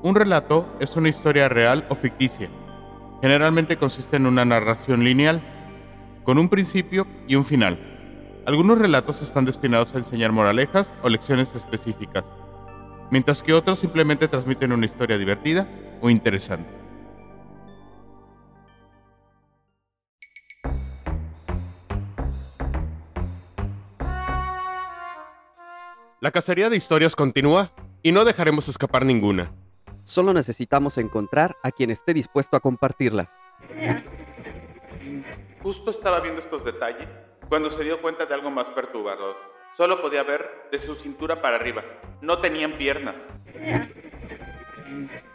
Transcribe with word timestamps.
Un 0.00 0.14
relato 0.14 0.64
es 0.78 0.94
una 0.94 1.08
historia 1.08 1.48
real 1.48 1.84
o 1.88 1.96
ficticia. 1.96 2.48
Generalmente 3.20 3.76
consiste 3.76 4.16
en 4.16 4.26
una 4.26 4.44
narración 4.44 5.02
lineal, 5.02 5.42
con 6.22 6.38
un 6.38 6.48
principio 6.48 7.04
y 7.26 7.34
un 7.34 7.44
final. 7.44 7.80
Algunos 8.46 8.78
relatos 8.78 9.20
están 9.22 9.44
destinados 9.44 9.94
a 9.94 9.98
enseñar 9.98 10.30
moralejas 10.30 10.86
o 11.02 11.08
lecciones 11.08 11.52
específicas, 11.56 12.24
mientras 13.10 13.42
que 13.42 13.52
otros 13.52 13.80
simplemente 13.80 14.28
transmiten 14.28 14.72
una 14.72 14.86
historia 14.86 15.18
divertida 15.18 15.68
o 16.00 16.10
interesante. 16.10 16.70
La 26.20 26.30
cacería 26.30 26.70
de 26.70 26.76
historias 26.76 27.16
continúa 27.16 27.72
y 28.02 28.12
no 28.12 28.24
dejaremos 28.24 28.68
escapar 28.68 29.04
ninguna. 29.04 29.52
Solo 30.08 30.32
necesitamos 30.32 30.96
encontrar 30.96 31.54
a 31.62 31.70
quien 31.70 31.90
esté 31.90 32.14
dispuesto 32.14 32.56
a 32.56 32.60
compartirlas. 32.60 33.28
Justo 35.62 35.90
estaba 35.90 36.20
viendo 36.20 36.40
estos 36.40 36.64
detalles 36.64 37.06
cuando 37.46 37.70
se 37.70 37.84
dio 37.84 38.00
cuenta 38.00 38.24
de 38.24 38.32
algo 38.32 38.50
más 38.50 38.68
perturbador. 38.68 39.36
Solo 39.76 40.00
podía 40.00 40.22
ver 40.22 40.70
de 40.72 40.78
su 40.78 40.94
cintura 40.94 41.42
para 41.42 41.56
arriba. 41.56 41.84
No 42.22 42.38
tenían 42.38 42.72
piernas. 42.78 43.16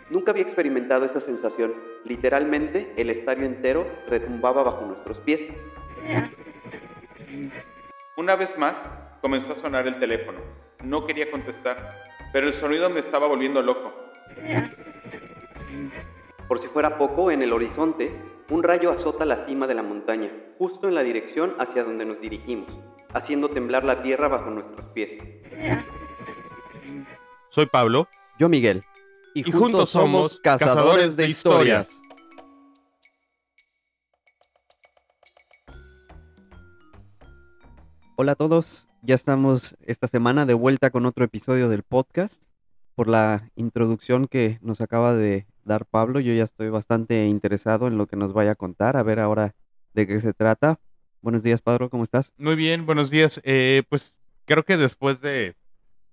Nunca 0.09 0.31
había 0.31 0.41
experimentado 0.41 1.05
esa 1.05 1.19
sensación. 1.19 1.75
Literalmente, 2.03 2.95
el 2.97 3.11
estadio 3.11 3.45
entero 3.45 3.87
retumbaba 4.07 4.63
bajo 4.63 4.87
nuestros 4.87 5.19
pies. 5.19 5.41
Una 8.17 8.35
vez 8.35 8.57
más, 8.57 8.73
comenzó 9.21 9.53
a 9.53 9.61
sonar 9.61 9.85
el 9.85 9.99
teléfono. 9.99 10.39
No 10.81 11.05
quería 11.05 11.29
contestar, 11.29 12.05
pero 12.33 12.47
el 12.47 12.55
sonido 12.55 12.89
me 12.89 13.01
estaba 13.01 13.27
volviendo 13.27 13.61
loco. 13.61 14.02
Por 16.47 16.59
si 16.59 16.67
fuera 16.67 16.97
poco, 16.97 17.31
en 17.31 17.41
el 17.41 17.53
horizonte, 17.53 18.11
un 18.49 18.63
rayo 18.63 18.91
azota 18.91 19.25
la 19.25 19.45
cima 19.45 19.67
de 19.67 19.73
la 19.73 19.83
montaña, 19.83 20.31
justo 20.57 20.87
en 20.87 20.95
la 20.95 21.03
dirección 21.03 21.53
hacia 21.59 21.83
donde 21.83 22.05
nos 22.05 22.19
dirigimos, 22.21 22.69
haciendo 23.13 23.49
temblar 23.49 23.83
la 23.83 24.03
tierra 24.03 24.27
bajo 24.27 24.49
nuestros 24.49 24.85
pies. 24.87 25.11
Soy 27.49 27.65
Pablo. 27.67 28.07
Yo, 28.39 28.49
Miguel. 28.49 28.83
Y, 29.35 29.51
juntos 29.51 29.89
somos 29.89 30.39
cazadores 30.39 31.15
de 31.15 31.27
historias. 31.27 32.01
Hola 38.15 38.33
a 38.33 38.35
todos, 38.35 38.87
ya 39.01 39.15
estamos 39.15 39.75
esta 39.81 40.07
semana 40.07 40.45
de 40.45 40.53
vuelta 40.53 40.91
con 40.91 41.07
otro 41.07 41.25
episodio 41.25 41.67
del 41.67 41.81
podcast. 41.81 42.43
Por 42.95 43.07
la 43.09 43.49
introducción 43.55 44.27
que 44.27 44.59
nos 44.61 44.79
acaba 44.81 45.15
de 45.15 45.47
dar 45.63 45.85
Pablo, 45.85 46.19
yo 46.19 46.33
ya 46.33 46.43
estoy 46.43 46.69
bastante 46.69 47.25
interesado 47.25 47.87
en 47.87 47.97
lo 47.97 48.05
que 48.07 48.15
nos 48.15 48.33
vaya 48.33 48.51
a 48.51 48.55
contar, 48.55 48.97
a 48.97 49.03
ver 49.03 49.19
ahora 49.19 49.55
de 49.93 50.05
qué 50.05 50.19
se 50.19 50.33
trata. 50.33 50.79
Buenos 51.21 51.41
días, 51.41 51.61
Pablo, 51.61 51.89
¿cómo 51.89 52.03
estás? 52.03 52.33
Muy 52.37 52.55
bien, 52.55 52.85
buenos 52.85 53.09
días. 53.09 53.41
Eh, 53.45 53.83
pues 53.89 54.15
creo 54.45 54.63
que 54.63 54.77
después 54.77 55.21
de 55.21 55.55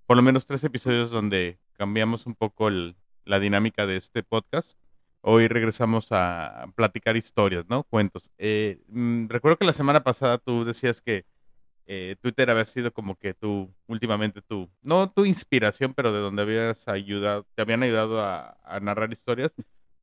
por 0.06 0.16
lo 0.16 0.22
menos 0.22 0.46
tres 0.46 0.64
episodios 0.64 1.10
donde 1.10 1.58
cambiamos 1.76 2.26
un 2.26 2.34
poco 2.34 2.68
el- 2.68 2.96
la 3.24 3.38
dinámica 3.40 3.86
de 3.86 3.96
este 3.96 4.22
podcast, 4.22 4.78
hoy 5.20 5.48
regresamos 5.48 6.08
a 6.12 6.66
platicar 6.76 7.16
historias, 7.16 7.66
¿no? 7.68 7.84
Cuentos. 7.84 8.30
Eh, 8.38 8.80
mm, 8.88 9.26
recuerdo 9.28 9.58
que 9.58 9.66
la 9.66 9.72
semana 9.74 10.02
pasada 10.02 10.38
tú 10.38 10.64
decías 10.64 11.02
que 11.02 11.26
eh, 11.92 12.14
Twitter 12.20 12.48
había 12.48 12.64
sido 12.66 12.92
como 12.92 13.16
que 13.16 13.34
tú, 13.34 13.74
últimamente 13.88 14.40
tú, 14.42 14.70
no 14.80 15.10
tu 15.10 15.24
inspiración, 15.24 15.92
pero 15.92 16.12
de 16.12 16.20
donde 16.20 16.42
habías 16.42 16.86
ayudado, 16.86 17.44
te 17.56 17.62
habían 17.62 17.82
ayudado 17.82 18.24
a, 18.24 18.56
a 18.62 18.78
narrar 18.78 19.12
historias. 19.12 19.52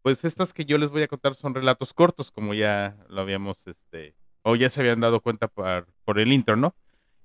Pues 0.02 0.26
estas 0.26 0.54
que 0.54 0.66
yo 0.66 0.78
les 0.78 0.90
voy 0.90 1.04
a 1.04 1.08
contar 1.08 1.34
son 1.34 1.56
relatos 1.56 1.94
cortos, 1.94 2.30
como 2.30 2.54
ya 2.54 2.98
lo 3.08 3.22
habíamos, 3.22 3.68
este, 3.68 4.16
o 4.42 4.58
ya 4.58 4.68
se 4.68 4.82
habían 4.82 5.00
dado 5.00 5.22
cuenta 5.22 5.48
por, 5.48 5.88
por 6.04 6.20
el 6.20 6.34
intro, 6.34 6.58
¿no? 6.58 6.76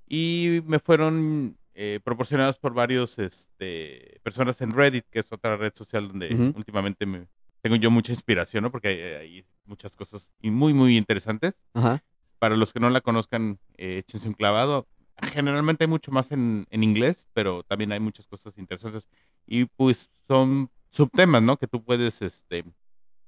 Y 0.06 0.62
me 0.66 0.78
fueron 0.78 1.58
eh, 1.74 1.98
proporcionados 2.04 2.56
por 2.56 2.72
varios 2.72 3.18
este, 3.18 4.20
personas 4.22 4.60
en 4.60 4.74
Reddit, 4.74 5.06
que 5.10 5.18
es 5.18 5.32
otra 5.32 5.56
red 5.56 5.72
social 5.74 6.06
donde 6.06 6.52
últimamente 6.54 7.04
me, 7.04 7.26
tengo 7.62 7.74
yo 7.74 7.90
mucha 7.90 8.12
inspiración, 8.12 8.62
¿no? 8.62 8.70
Porque 8.70 8.88
hay, 8.88 9.00
hay 9.00 9.44
muchas 9.64 9.96
cosas 9.96 10.30
y 10.40 10.52
muy, 10.52 10.72
muy 10.72 10.96
interesantes. 10.96 11.60
Ajá. 11.74 12.00
Para 12.42 12.56
los 12.56 12.72
que 12.72 12.80
no 12.80 12.90
la 12.90 13.00
conozcan, 13.00 13.60
eh, 13.76 13.98
échense 13.98 14.26
un 14.26 14.34
clavado. 14.34 14.88
Generalmente 15.22 15.84
hay 15.84 15.88
mucho 15.88 16.10
más 16.10 16.32
en, 16.32 16.66
en 16.70 16.82
inglés, 16.82 17.28
pero 17.34 17.62
también 17.62 17.92
hay 17.92 18.00
muchas 18.00 18.26
cosas 18.26 18.58
interesantes. 18.58 19.08
Y 19.46 19.66
pues 19.66 20.10
son 20.26 20.68
subtemas, 20.90 21.40
¿no? 21.40 21.56
Que 21.56 21.68
tú 21.68 21.84
puedes 21.84 22.20
este, 22.20 22.64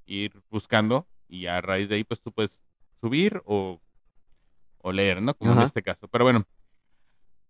ir 0.04 0.32
buscando 0.50 1.06
y 1.28 1.46
a 1.46 1.60
raíz 1.60 1.88
de 1.88 1.94
ahí 1.94 2.02
pues 2.02 2.20
tú 2.20 2.32
puedes 2.32 2.64
subir 3.00 3.40
o, 3.44 3.80
o 4.78 4.90
leer, 4.90 5.22
¿no? 5.22 5.32
Como 5.34 5.52
en 5.52 5.60
este 5.60 5.84
caso. 5.84 6.08
Pero 6.08 6.24
bueno, 6.24 6.44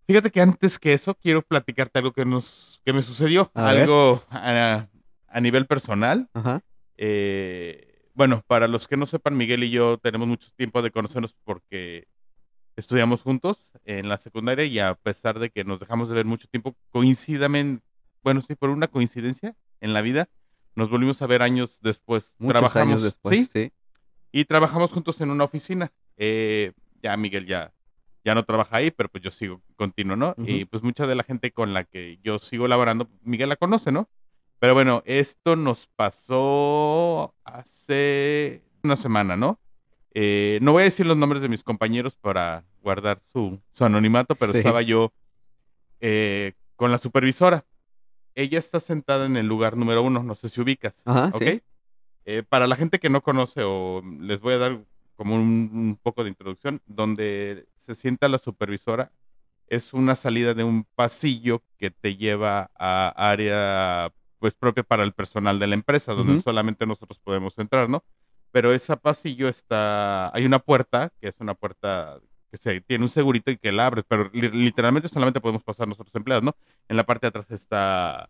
fíjate 0.06 0.30
que 0.30 0.42
antes 0.42 0.78
que 0.78 0.92
eso 0.92 1.14
quiero 1.14 1.40
platicarte 1.40 1.98
algo 1.98 2.12
que, 2.12 2.26
nos, 2.26 2.82
que 2.84 2.92
me 2.92 3.00
sucedió. 3.00 3.50
A 3.54 3.70
algo 3.70 4.22
a, 4.28 4.86
a 5.28 5.40
nivel 5.40 5.66
personal. 5.66 6.28
Ajá. 6.34 6.60
Eh, 6.98 7.93
bueno, 8.14 8.42
para 8.46 8.68
los 8.68 8.88
que 8.88 8.96
no 8.96 9.06
sepan, 9.06 9.36
Miguel 9.36 9.64
y 9.64 9.70
yo 9.70 9.98
tenemos 9.98 10.26
mucho 10.28 10.48
tiempo 10.56 10.82
de 10.82 10.90
conocernos 10.90 11.34
porque 11.44 12.06
estudiamos 12.76 13.22
juntos 13.22 13.72
en 13.84 14.08
la 14.08 14.18
secundaria 14.18 14.64
y 14.64 14.78
a 14.78 14.94
pesar 14.94 15.38
de 15.38 15.50
que 15.50 15.64
nos 15.64 15.80
dejamos 15.80 16.08
de 16.08 16.14
ver 16.14 16.24
mucho 16.24 16.48
tiempo, 16.48 16.76
coincidamente, 16.90 17.84
bueno, 18.22 18.40
sí, 18.40 18.54
por 18.54 18.70
una 18.70 18.86
coincidencia 18.86 19.56
en 19.80 19.92
la 19.92 20.00
vida, 20.00 20.28
nos 20.76 20.88
volvimos 20.88 21.20
a 21.22 21.26
ver 21.26 21.42
años 21.42 21.80
después. 21.82 22.34
Muchos 22.38 22.52
trabajamos, 22.52 22.88
años 22.88 23.02
después. 23.02 23.36
¿sí? 23.36 23.50
sí. 23.52 23.72
Y 24.32 24.44
trabajamos 24.44 24.92
juntos 24.92 25.20
en 25.20 25.30
una 25.30 25.44
oficina. 25.44 25.92
Eh, 26.16 26.72
ya 27.02 27.16
Miguel 27.16 27.46
ya, 27.46 27.72
ya 28.24 28.34
no 28.34 28.44
trabaja 28.44 28.76
ahí, 28.76 28.90
pero 28.90 29.08
pues 29.08 29.22
yo 29.22 29.30
sigo 29.30 29.62
continuo, 29.76 30.16
¿no? 30.16 30.34
Y 30.38 30.64
pues 30.64 30.82
mucha 30.82 31.06
de 31.06 31.14
la 31.14 31.22
gente 31.22 31.52
con 31.52 31.74
la 31.74 31.84
que 31.84 32.18
yo 32.22 32.38
sigo 32.38 32.66
laborando, 32.66 33.08
Miguel 33.22 33.50
la 33.50 33.56
conoce, 33.56 33.92
¿no? 33.92 34.08
Pero 34.58 34.74
bueno, 34.74 35.02
esto 35.04 35.56
nos 35.56 35.86
pasó 35.86 37.34
hace 37.44 38.62
una 38.82 38.96
semana, 38.96 39.36
¿no? 39.36 39.58
Eh, 40.14 40.58
no 40.62 40.72
voy 40.72 40.82
a 40.82 40.84
decir 40.84 41.06
los 41.06 41.16
nombres 41.16 41.42
de 41.42 41.48
mis 41.48 41.62
compañeros 41.62 42.14
para 42.16 42.64
guardar 42.82 43.20
su, 43.20 43.60
su 43.72 43.84
anonimato, 43.84 44.34
pero 44.36 44.52
Sí. 44.52 44.58
estaba 44.58 44.82
yo 44.82 45.12
eh, 46.00 46.52
con 46.76 46.90
la 46.92 46.98
supervisora. 46.98 47.64
Ella 48.34 48.58
está 48.58 48.80
sentada 48.80 49.26
en 49.26 49.36
el 49.36 49.46
lugar 49.46 49.76
número 49.76 50.02
uno, 50.02 50.22
no 50.22 50.34
sé 50.34 50.48
si 50.48 50.60
ubicas. 50.60 51.02
Ajá, 51.06 51.30
¿ok? 51.34 51.42
sí. 51.42 51.62
Eh, 52.26 52.42
para 52.48 52.66
la 52.66 52.76
gente 52.76 52.98
que 52.98 53.10
no 53.10 53.22
conoce 53.22 53.62
o 53.64 54.02
les 54.20 54.40
voy 54.40 54.54
a 54.54 54.58
dar 54.58 54.84
como 55.14 55.34
un, 55.34 55.70
un 55.72 55.98
poco 56.02 56.24
de 56.24 56.30
introducción, 56.30 56.80
donde 56.86 57.66
se 57.76 57.94
sienta 57.94 58.28
la 58.28 58.38
supervisora 58.38 59.12
es 59.68 59.92
una 59.94 60.14
salida 60.14 60.52
de 60.54 60.64
un 60.64 60.84
pasillo 60.94 61.62
que 61.78 61.90
te 61.90 62.16
lleva 62.16 62.70
a 62.78 63.08
área 63.16 64.12
pues 64.44 64.54
propia 64.54 64.82
para 64.82 65.04
el 65.04 65.14
personal 65.14 65.58
de 65.58 65.66
la 65.68 65.74
empresa, 65.74 66.12
donde 66.12 66.34
solamente 66.42 66.84
nosotros 66.86 67.18
podemos 67.18 67.58
entrar, 67.58 67.88
¿no? 67.88 68.04
Pero 68.52 68.74
ese 68.74 68.94
pasillo 68.98 69.48
está, 69.48 70.30
hay 70.36 70.44
una 70.44 70.58
puerta, 70.58 71.10
que 71.18 71.28
es 71.28 71.36
una 71.40 71.54
puerta 71.54 72.20
que 72.50 72.58
se, 72.58 72.82
tiene 72.82 73.04
un 73.04 73.08
segurito 73.10 73.50
y 73.50 73.56
que 73.56 73.72
la 73.72 73.86
abres, 73.86 74.04
pero 74.06 74.28
li- 74.34 74.50
literalmente 74.50 75.08
solamente 75.08 75.40
podemos 75.40 75.62
pasar 75.62 75.88
nosotros 75.88 76.14
empleados, 76.14 76.44
¿no? 76.44 76.54
En 76.88 76.98
la 76.98 77.04
parte 77.06 77.24
de 77.24 77.28
atrás 77.30 77.50
está 77.50 78.28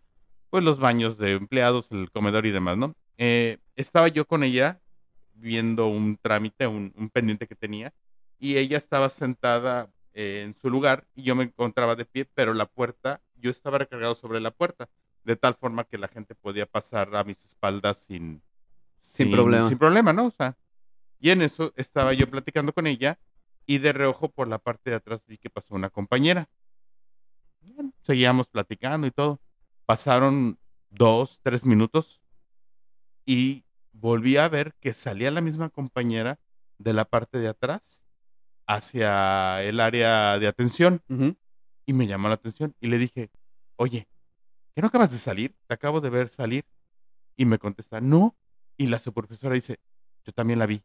pues 0.50 0.62
los 0.62 0.78
baños 0.78 1.18
de 1.18 1.32
empleados, 1.32 1.90
el 1.90 2.12
comedor 2.12 2.46
y 2.46 2.52
demás, 2.52 2.76
¿no? 2.78 2.94
Eh, 3.18 3.58
estaba 3.74 4.06
yo 4.06 4.24
con 4.24 4.44
ella 4.44 4.80
viendo 5.32 5.88
un 5.88 6.16
trámite, 6.16 6.68
un, 6.68 6.92
un 6.96 7.10
pendiente 7.10 7.48
que 7.48 7.56
tenía, 7.56 7.92
y 8.38 8.56
ella 8.58 8.78
estaba 8.78 9.10
sentada 9.10 9.90
eh, 10.12 10.42
en 10.46 10.54
su 10.54 10.70
lugar 10.70 11.08
y 11.16 11.24
yo 11.24 11.34
me 11.34 11.42
encontraba 11.42 11.96
de 11.96 12.04
pie, 12.04 12.24
pero 12.34 12.54
la 12.54 12.66
puerta, 12.66 13.20
yo 13.34 13.50
estaba 13.50 13.78
recargado 13.78 14.14
sobre 14.14 14.38
la 14.40 14.52
puerta, 14.52 14.88
de 15.24 15.36
tal 15.36 15.54
forma 15.54 15.84
que 15.84 15.98
la 15.98 16.08
gente 16.08 16.34
podía 16.34 16.66
pasar 16.66 17.14
a 17.16 17.24
mis 17.24 17.44
espaldas 17.44 17.98
sin, 17.98 18.42
Sin 18.98 19.30
problema. 19.30 19.68
Sin 19.68 19.78
problema, 19.78 20.12
¿no? 20.12 20.26
O 20.26 20.30
sea, 20.30 20.56
y 21.18 21.30
en 21.30 21.42
eso 21.42 21.72
estaba 21.76 22.12
yo 22.12 22.28
platicando 22.28 22.72
con 22.72 22.86
ella 22.86 23.18
y 23.66 23.78
de 23.78 23.92
reojo 23.92 24.28
por 24.28 24.48
la 24.48 24.58
parte 24.58 24.90
de 24.90 24.96
atrás 24.96 25.24
vi 25.26 25.38
que 25.38 25.50
pasó 25.50 25.74
una 25.74 25.90
compañera. 25.90 26.48
Bueno, 27.62 27.92
seguíamos 28.02 28.48
platicando 28.48 29.06
y 29.06 29.10
todo. 29.10 29.40
Pasaron 29.86 30.58
dos, 30.90 31.40
tres 31.42 31.64
minutos 31.64 32.20
y 33.24 33.64
volví 33.92 34.36
a 34.36 34.48
ver 34.48 34.74
que 34.80 34.92
salía 34.92 35.30
la 35.30 35.40
misma 35.40 35.70
compañera 35.70 36.38
de 36.78 36.92
la 36.92 37.04
parte 37.06 37.38
de 37.38 37.48
atrás 37.48 38.02
hacia 38.66 39.62
el 39.62 39.80
área 39.80 40.38
de 40.38 40.46
atención 40.46 41.02
y 41.86 41.92
me 41.92 42.06
llamó 42.06 42.28
la 42.28 42.34
atención 42.34 42.74
y 42.80 42.88
le 42.88 42.98
dije, 42.98 43.30
oye, 43.76 44.08
¿qué 44.74 44.82
no 44.82 44.88
acabas 44.88 45.10
de 45.10 45.18
salir? 45.18 45.54
Te 45.66 45.74
acabo 45.74 46.00
de 46.00 46.10
ver 46.10 46.28
salir. 46.28 46.64
Y 47.36 47.46
me 47.46 47.58
contesta, 47.58 48.00
no. 48.00 48.36
Y 48.76 48.88
la 48.88 48.98
supervisora 48.98 49.54
dice, 49.54 49.78
yo 50.24 50.32
también 50.32 50.58
la 50.58 50.66
vi. 50.66 50.82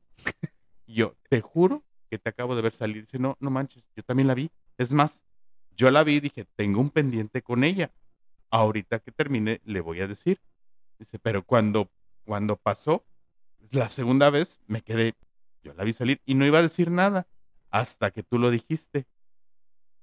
y 0.86 0.96
yo, 0.96 1.16
te 1.30 1.42
juro 1.42 1.84
que 2.10 2.18
te 2.18 2.30
acabo 2.30 2.56
de 2.56 2.62
ver 2.62 2.72
salir. 2.72 3.04
Dice, 3.04 3.20
no, 3.20 3.38
no 3.40 3.50
manches, 3.50 3.84
yo 3.96 4.04
también 4.04 4.28
la 4.28 4.36
vi. 4.36 4.52
Es 4.78 4.92
más, 4.92 5.24
yo 5.72 5.92
la 5.92 6.04
vi 6.04 6.16
y 6.16 6.20
dije, 6.20 6.46
tengo 6.56 6.82
un 6.82 6.90
pendiente 6.90 7.42
con 7.42 7.64
ella. 7.64 7.92
Ahorita 8.52 9.00
que 9.00 9.12
termine, 9.12 9.62
le 9.64 9.82
voy 9.82 10.02
a 10.02 10.08
decir. 10.08 10.42
Dice, 10.98 11.20
pero 11.20 11.44
cuando, 11.44 11.92
cuando 12.26 12.58
pasó, 12.58 13.06
la 13.72 13.90
segunda 13.90 14.30
vez 14.30 14.60
me 14.68 14.82
quedé, 14.82 15.14
yo 15.64 15.74
la 15.74 15.84
vi 15.84 15.94
salir 15.94 16.22
y 16.26 16.36
no 16.36 16.46
iba 16.46 16.60
a 16.60 16.64
decir 16.64 16.92
nada 16.92 17.28
hasta 17.70 18.12
que 18.12 18.24
tú 18.24 18.40
lo 18.40 18.50
dijiste. 18.50 19.06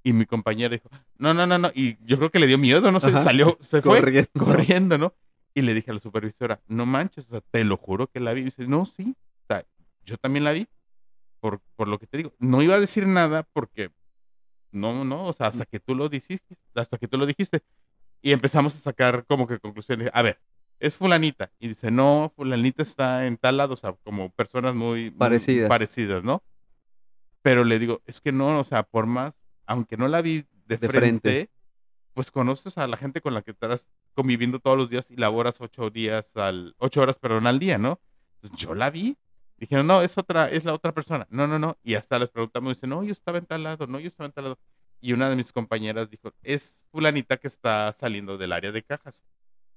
Y 0.06 0.12
mi 0.12 0.24
compañera 0.24 0.72
dijo, 0.72 0.88
no, 1.18 1.34
no, 1.34 1.48
no, 1.48 1.58
no. 1.58 1.68
Y 1.74 1.96
yo 2.04 2.16
creo 2.16 2.30
que 2.30 2.38
le 2.38 2.46
dio 2.46 2.58
miedo, 2.58 2.92
no 2.92 3.00
sé, 3.00 3.08
Ajá. 3.08 3.24
salió, 3.24 3.58
se 3.60 3.82
fue 3.82 3.98
Corriendo. 3.98 4.30
corriendo, 4.38 4.98
¿no? 4.98 5.14
Y 5.52 5.62
le 5.62 5.74
dije 5.74 5.90
a 5.90 5.94
la 5.94 5.98
supervisora, 5.98 6.62
no 6.68 6.86
manches, 6.86 7.26
o 7.26 7.30
sea, 7.30 7.40
te 7.40 7.64
lo 7.64 7.76
juro 7.76 8.06
que 8.06 8.20
la 8.20 8.32
vi. 8.32 8.42
Y 8.42 8.44
dice, 8.44 8.68
no, 8.68 8.86
sí, 8.86 9.16
o 9.16 9.44
sea, 9.48 9.66
yo 10.04 10.16
también 10.16 10.44
la 10.44 10.52
vi, 10.52 10.68
por, 11.40 11.60
por 11.74 11.88
lo 11.88 11.98
que 11.98 12.06
te 12.06 12.18
digo. 12.18 12.32
No 12.38 12.62
iba 12.62 12.76
a 12.76 12.78
decir 12.78 13.04
nada 13.08 13.42
porque, 13.52 13.90
no, 14.70 15.04
no, 15.04 15.24
o 15.24 15.32
sea, 15.32 15.48
hasta 15.48 15.64
que 15.64 15.80
tú 15.80 15.96
lo 15.96 16.08
dijiste, 16.08 16.54
hasta 16.76 16.98
que 16.98 17.08
tú 17.08 17.18
lo 17.18 17.26
dijiste. 17.26 17.64
Y 18.22 18.30
empezamos 18.30 18.76
a 18.76 18.78
sacar 18.78 19.24
como 19.26 19.48
que 19.48 19.58
conclusiones. 19.58 20.08
A 20.14 20.22
ver, 20.22 20.40
es 20.78 20.94
fulanita. 20.94 21.50
Y 21.58 21.66
dice, 21.66 21.90
no, 21.90 22.32
fulanita 22.36 22.84
está 22.84 23.26
en 23.26 23.38
tal 23.38 23.56
lado, 23.56 23.74
o 23.74 23.76
sea, 23.76 23.92
como 24.04 24.30
personas 24.30 24.76
muy, 24.76 25.10
muy 25.10 25.18
Parecidas. 25.18 25.68
parecidas, 25.68 26.22
¿no? 26.22 26.44
Pero 27.42 27.64
le 27.64 27.80
digo, 27.80 28.02
es 28.06 28.20
que 28.20 28.30
no, 28.30 28.60
o 28.60 28.64
sea, 28.64 28.84
por 28.84 29.06
más, 29.06 29.35
aunque 29.66 29.96
no 29.96 30.08
la 30.08 30.22
vi 30.22 30.44
de, 30.66 30.76
De 30.76 30.88
frente, 30.88 31.30
frente. 31.30 31.50
pues 32.14 32.30
conoces 32.30 32.78
a 32.78 32.86
la 32.86 32.96
gente 32.96 33.20
con 33.20 33.34
la 33.34 33.42
que 33.42 33.50
estarás 33.50 33.88
conviviendo 34.14 34.58
todos 34.58 34.76
los 34.76 34.88
días 34.90 35.10
y 35.10 35.16
laboras 35.16 35.60
ocho 35.60 35.90
días 35.90 36.36
al, 36.36 36.74
ocho 36.78 37.02
horas, 37.02 37.18
perdón, 37.18 37.46
al 37.46 37.58
día, 37.58 37.78
¿no? 37.78 38.00
Entonces 38.36 38.66
yo 38.66 38.74
la 38.74 38.90
vi. 38.90 39.16
Dijeron, 39.58 39.86
no, 39.86 40.02
es 40.02 40.18
otra, 40.18 40.50
es 40.50 40.64
la 40.64 40.74
otra 40.74 40.92
persona. 40.92 41.26
No, 41.30 41.46
no, 41.46 41.58
no. 41.58 41.76
Y 41.82 41.94
hasta 41.94 42.18
les 42.18 42.30
preguntamos, 42.30 42.74
dice, 42.74 42.86
no, 42.86 43.02
yo 43.02 43.12
estaba 43.12 43.38
en 43.38 43.46
tal 43.46 43.62
lado, 43.62 43.86
no, 43.86 43.98
yo 43.98 44.08
estaba 44.08 44.26
en 44.26 44.32
tal 44.32 44.44
lado. 44.44 44.58
Y 45.00 45.12
una 45.12 45.30
de 45.30 45.36
mis 45.36 45.52
compañeras 45.52 46.10
dijo, 46.10 46.32
es 46.42 46.84
fulanita 46.90 47.36
que 47.36 47.48
está 47.48 47.92
saliendo 47.92 48.38
del 48.38 48.52
área 48.52 48.72
de 48.72 48.82
cajas. 48.82 49.22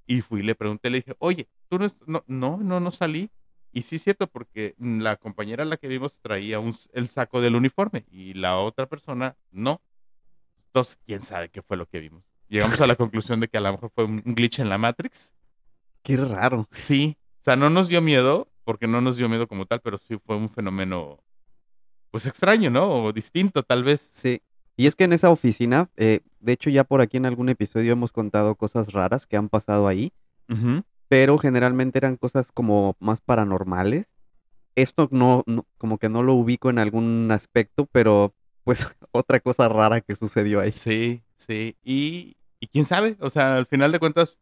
Y 0.06 0.22
fui 0.22 0.42
le 0.42 0.56
pregunté, 0.56 0.90
le 0.90 0.98
dije, 0.98 1.16
oye, 1.20 1.48
tú 1.70 1.78
no, 1.80 1.88
no, 2.08 2.24
no, 2.28 2.58
no, 2.58 2.80
no 2.80 2.92
salí. 2.92 3.30
Y 3.72 3.84
sí 3.84 3.98
es 3.98 4.04
cierto, 4.04 4.28
porque 4.28 4.76
la 4.80 5.16
compañera 5.18 5.64
a 5.64 5.66
la 5.66 5.78
que 5.78 5.88
vimos 5.88 6.20
traía 6.22 6.60
un, 6.60 6.76
el 6.94 7.08
saco 7.08 7.40
del 7.42 7.56
uniforme 7.56 8.06
y 8.12 8.34
la 8.34 8.58
otra 8.58 8.88
persona 8.88 9.38
no. 9.52 9.82
Entonces, 10.68 11.00
quién 11.06 11.22
sabe 11.22 11.50
qué 11.50 11.62
fue 11.62 11.78
lo 11.78 11.88
que 11.88 12.00
vimos. 12.00 12.24
Llegamos 12.48 12.82
a 12.82 12.88
la 12.88 12.96
conclusión 12.96 13.40
de 13.40 13.48
que 13.48 13.58
a 13.58 13.62
lo 13.62 13.72
mejor 13.72 13.92
fue 13.94 14.06
un 14.06 14.24
glitch 14.26 14.60
en 14.60 14.70
la 14.70 14.78
Matrix. 14.78 15.34
Qué 16.02 16.18
raro. 16.18 16.68
Sí. 16.72 17.18
O 17.42 17.44
sea, 17.44 17.56
no 17.56 17.70
nos 17.70 17.90
dio 17.90 18.02
miedo, 18.02 18.48
porque 18.64 18.88
no 18.88 19.02
nos 19.02 19.18
dio 19.18 19.30
miedo 19.30 19.48
como 19.48 19.66
tal, 19.66 19.82
pero 19.82 19.98
sí 19.98 20.18
fue 20.26 20.36
un 20.36 20.50
fenómeno, 20.50 21.24
pues 22.12 22.26
extraño, 22.26 22.70
¿no? 22.70 22.90
O 22.90 23.14
distinto, 23.14 23.62
tal 23.64 23.84
vez. 23.84 24.02
Sí. 24.02 24.42
Y 24.76 24.88
es 24.88 24.96
que 24.96 25.04
en 25.04 25.14
esa 25.14 25.30
oficina, 25.30 25.90
eh, 25.98 26.22
de 26.40 26.54
hecho 26.54 26.70
ya 26.70 26.84
por 26.84 27.02
aquí 27.02 27.18
en 27.18 27.26
algún 27.26 27.50
episodio 27.50 27.92
hemos 27.92 28.12
contado 28.12 28.56
cosas 28.56 28.94
raras 28.94 29.28
que 29.28 29.38
han 29.38 29.50
pasado 29.50 29.88
ahí, 29.88 30.12
Ujú. 30.50 30.84
Pero 31.10 31.38
generalmente 31.40 32.00
eran 32.00 32.18
cosas 32.18 32.52
como 32.54 32.98
más 33.02 33.22
paranormales. 33.22 34.16
Esto 34.76 35.10
no, 35.12 35.44
no- 35.48 35.68
como 35.78 35.98
que 36.00 36.10
no 36.10 36.24
lo 36.24 36.34
ubico 36.36 36.70
en 36.70 36.80
algún 36.80 37.30
aspecto, 37.32 37.88
pero 37.92 38.36
pues 38.64 38.88
otra 39.12 39.40
cosa 39.40 39.70
rara 39.70 40.02
que 40.02 40.16
sucedió 40.16 40.62
ahí. 40.62 40.72
Sí, 40.72 41.24
sí. 41.38 41.78
Y, 41.84 42.38
y 42.60 42.68
quién 42.68 42.86
sabe, 42.86 43.18
o 43.22 43.30
sea, 43.30 43.58
al 43.58 43.66
final 43.66 43.92
de 43.92 44.00
cuentas, 44.00 44.40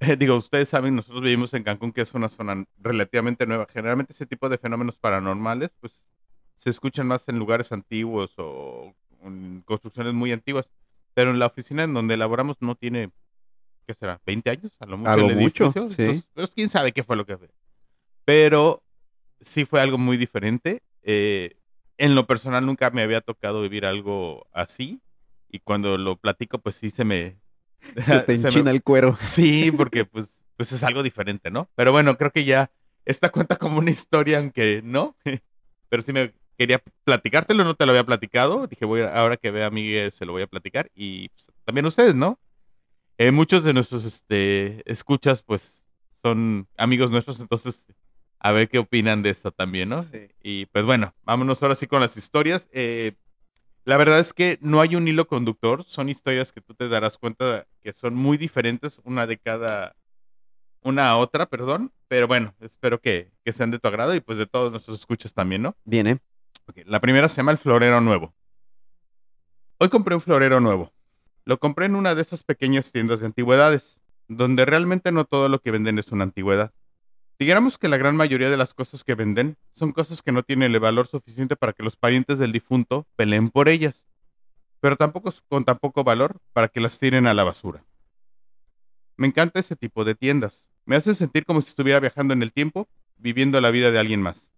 eh, 0.00 0.16
digo, 0.18 0.36
ustedes 0.36 0.68
saben, 0.68 0.96
nosotros 0.96 1.22
vivimos 1.22 1.54
en 1.54 1.64
Cancún, 1.64 1.92
que 1.92 2.02
es 2.02 2.14
una 2.14 2.28
zona 2.28 2.64
relativamente 2.78 3.46
nueva. 3.46 3.66
Generalmente 3.72 4.12
ese 4.12 4.26
tipo 4.26 4.48
de 4.48 4.58
fenómenos 4.58 4.98
paranormales, 4.98 5.70
pues, 5.80 6.02
se 6.56 6.70
escuchan 6.70 7.06
más 7.06 7.28
en 7.28 7.38
lugares 7.38 7.72
antiguos 7.72 8.34
o 8.38 8.94
en 9.22 9.62
construcciones 9.62 10.14
muy 10.14 10.32
antiguas. 10.32 10.70
Pero 11.14 11.30
en 11.30 11.38
la 11.38 11.46
oficina 11.46 11.84
en 11.84 11.94
donde 11.94 12.14
elaboramos 12.14 12.56
no 12.60 12.74
tiene, 12.76 13.10
¿qué 13.90 13.94
será? 13.94 14.20
¿20 14.24 14.50
años? 14.50 14.76
A 14.78 14.86
lo 14.86 14.96
mucho. 14.98 15.10
A 15.10 15.16
lo 15.16 15.30
el 15.30 15.36
mucho, 15.36 15.64
edificio. 15.64 15.90
sí. 15.90 15.96
Entonces, 16.02 16.28
pues, 16.32 16.50
quién 16.54 16.68
sabe 16.68 16.92
qué 16.92 17.02
fue 17.02 17.16
lo 17.16 17.26
que 17.26 17.36
fue. 17.36 17.50
Pero 18.24 18.82
sí 19.40 19.64
fue 19.64 19.80
algo 19.80 19.98
muy 19.98 20.16
diferente. 20.16 20.82
Eh, 21.02 21.56
en 21.98 22.14
lo 22.14 22.26
personal 22.26 22.64
nunca 22.64 22.90
me 22.90 23.02
había 23.02 23.20
tocado 23.20 23.62
vivir 23.62 23.84
algo 23.84 24.46
así. 24.52 25.00
Y 25.48 25.58
cuando 25.60 25.98
lo 25.98 26.16
platico, 26.16 26.58
pues 26.58 26.76
sí 26.76 26.90
se 26.90 27.04
me... 27.04 27.40
Se 28.06 28.20
te 28.20 28.36
se 28.36 28.42
me- 28.42 28.48
enchina 28.48 28.70
el 28.70 28.82
cuero. 28.82 29.16
Sí, 29.20 29.72
porque 29.72 30.04
pues, 30.04 30.44
pues 30.56 30.70
es 30.72 30.82
algo 30.84 31.02
diferente, 31.02 31.50
¿no? 31.50 31.68
Pero 31.74 31.92
bueno, 31.92 32.16
creo 32.16 32.30
que 32.30 32.44
ya 32.44 32.70
esta 33.04 33.30
cuenta 33.30 33.56
como 33.56 33.78
una 33.78 33.90
historia, 33.90 34.38
aunque 34.38 34.82
no. 34.84 35.16
Pero 35.88 36.02
sí 36.02 36.12
me 36.12 36.32
quería 36.56 36.80
platicártelo, 37.04 37.64
no 37.64 37.74
te 37.74 37.86
lo 37.86 37.92
había 37.92 38.04
platicado. 38.04 38.66
Dije, 38.68 38.84
voy 38.84 39.00
a- 39.00 39.14
ahora 39.18 39.36
que 39.36 39.50
vea 39.50 39.66
a 39.66 39.70
Miguel 39.70 40.12
se 40.12 40.26
lo 40.26 40.32
voy 40.32 40.42
a 40.42 40.46
platicar. 40.46 40.90
Y 40.94 41.30
pues, 41.30 41.50
también 41.64 41.86
ustedes, 41.86 42.14
¿no? 42.14 42.38
Eh, 43.20 43.32
muchos 43.32 43.64
de 43.64 43.74
nuestros 43.74 44.06
este, 44.06 44.82
escuchas, 44.90 45.42
pues, 45.42 45.84
son 46.22 46.66
amigos 46.78 47.10
nuestros, 47.10 47.38
entonces, 47.40 47.86
a 48.38 48.50
ver 48.50 48.66
qué 48.70 48.78
opinan 48.78 49.20
de 49.20 49.28
esto 49.28 49.50
también, 49.50 49.90
¿no? 49.90 50.02
Sí. 50.02 50.28
Y 50.42 50.64
pues 50.66 50.86
bueno, 50.86 51.14
vámonos 51.22 51.62
ahora 51.62 51.74
sí 51.74 51.86
con 51.86 52.00
las 52.00 52.16
historias. 52.16 52.70
Eh, 52.72 53.12
la 53.84 53.98
verdad 53.98 54.20
es 54.20 54.32
que 54.32 54.58
no 54.62 54.80
hay 54.80 54.96
un 54.96 55.06
hilo 55.06 55.26
conductor, 55.26 55.84
son 55.84 56.08
historias 56.08 56.50
que 56.50 56.62
tú 56.62 56.72
te 56.72 56.88
darás 56.88 57.18
cuenta 57.18 57.66
que 57.82 57.92
son 57.92 58.14
muy 58.14 58.38
diferentes, 58.38 59.02
una 59.04 59.26
de 59.26 59.36
cada, 59.36 59.96
una 60.80 61.10
a 61.10 61.18
otra, 61.18 61.44
perdón, 61.44 61.92
pero 62.08 62.26
bueno, 62.26 62.54
espero 62.60 63.02
que, 63.02 63.30
que 63.44 63.52
sean 63.52 63.70
de 63.70 63.78
tu 63.78 63.86
agrado 63.86 64.14
y 64.14 64.20
pues 64.20 64.38
de 64.38 64.46
todos 64.46 64.70
nuestros 64.72 64.98
escuchas 64.98 65.34
también, 65.34 65.60
¿no? 65.60 65.76
Bien, 65.84 66.06
¿eh? 66.06 66.20
La 66.86 67.00
primera 67.00 67.28
se 67.28 67.36
llama 67.36 67.52
el 67.52 67.58
florero 67.58 68.00
nuevo. 68.00 68.32
Hoy 69.76 69.90
compré 69.90 70.14
un 70.14 70.22
florero 70.22 70.58
nuevo. 70.58 70.90
Lo 71.50 71.58
compré 71.58 71.86
en 71.86 71.96
una 71.96 72.14
de 72.14 72.22
esas 72.22 72.44
pequeñas 72.44 72.92
tiendas 72.92 73.18
de 73.18 73.26
antigüedades, 73.26 73.98
donde 74.28 74.64
realmente 74.64 75.10
no 75.10 75.24
todo 75.24 75.48
lo 75.48 75.60
que 75.60 75.72
venden 75.72 75.98
es 75.98 76.12
una 76.12 76.22
antigüedad. 76.22 76.72
Digamos 77.40 77.76
que 77.76 77.88
la 77.88 77.96
gran 77.96 78.14
mayoría 78.14 78.48
de 78.50 78.56
las 78.56 78.72
cosas 78.72 79.02
que 79.02 79.16
venden 79.16 79.56
son 79.72 79.90
cosas 79.90 80.22
que 80.22 80.30
no 80.30 80.44
tienen 80.44 80.72
el 80.72 80.78
valor 80.78 81.08
suficiente 81.08 81.56
para 81.56 81.72
que 81.72 81.82
los 81.82 81.96
parientes 81.96 82.38
del 82.38 82.52
difunto 82.52 83.04
peleen 83.16 83.50
por 83.50 83.68
ellas, 83.68 84.06
pero 84.78 84.94
tampoco 84.94 85.34
con 85.48 85.64
tan 85.64 85.78
poco 85.78 86.04
valor 86.04 86.38
para 86.52 86.68
que 86.68 86.78
las 86.78 87.00
tiren 87.00 87.26
a 87.26 87.34
la 87.34 87.42
basura. 87.42 87.84
Me 89.16 89.26
encanta 89.26 89.58
ese 89.58 89.74
tipo 89.74 90.04
de 90.04 90.14
tiendas. 90.14 90.68
Me 90.84 90.94
hace 90.94 91.14
sentir 91.14 91.44
como 91.44 91.60
si 91.62 91.70
estuviera 91.70 91.98
viajando 91.98 92.32
en 92.32 92.44
el 92.44 92.52
tiempo, 92.52 92.88
viviendo 93.16 93.60
la 93.60 93.72
vida 93.72 93.90
de 93.90 93.98
alguien 93.98 94.22
más. 94.22 94.52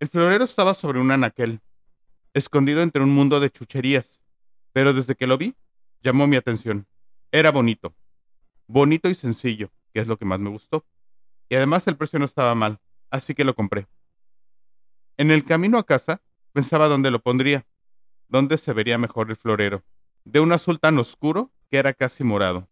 El 0.00 0.08
florero 0.08 0.44
estaba 0.44 0.72
sobre 0.72 0.98
un 0.98 1.10
anaquel, 1.10 1.60
escondido 2.32 2.80
entre 2.80 3.02
un 3.02 3.10
mundo 3.10 3.38
de 3.38 3.50
chucherías, 3.50 4.22
pero 4.72 4.94
desde 4.94 5.14
que 5.14 5.26
lo 5.26 5.36
vi, 5.36 5.54
llamó 6.00 6.26
mi 6.26 6.36
atención. 6.36 6.86
Era 7.32 7.50
bonito. 7.50 7.94
Bonito 8.66 9.08
y 9.08 9.14
sencillo, 9.14 9.70
que 9.92 10.00
es 10.00 10.06
lo 10.06 10.16
que 10.16 10.24
más 10.24 10.40
me 10.40 10.50
gustó. 10.50 10.86
Y 11.48 11.54
además 11.54 11.86
el 11.86 11.96
precio 11.96 12.18
no 12.18 12.24
estaba 12.24 12.54
mal, 12.54 12.80
así 13.10 13.34
que 13.34 13.44
lo 13.44 13.54
compré. 13.54 13.86
En 15.16 15.30
el 15.30 15.44
camino 15.44 15.78
a 15.78 15.86
casa, 15.86 16.22
pensaba 16.52 16.88
dónde 16.88 17.10
lo 17.10 17.20
pondría, 17.20 17.66
dónde 18.28 18.58
se 18.58 18.72
vería 18.72 18.98
mejor 18.98 19.30
el 19.30 19.36
florero, 19.36 19.84
de 20.24 20.40
un 20.40 20.52
azul 20.52 20.80
tan 20.80 20.98
oscuro 20.98 21.52
que 21.70 21.78
era 21.78 21.92
casi 21.92 22.24
morado. 22.24 22.68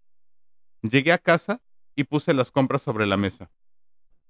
Llegué 0.82 1.12
a 1.12 1.18
casa 1.18 1.62
y 1.94 2.04
puse 2.04 2.34
las 2.34 2.50
compras 2.50 2.82
sobre 2.82 3.06
la 3.06 3.16
mesa. 3.16 3.50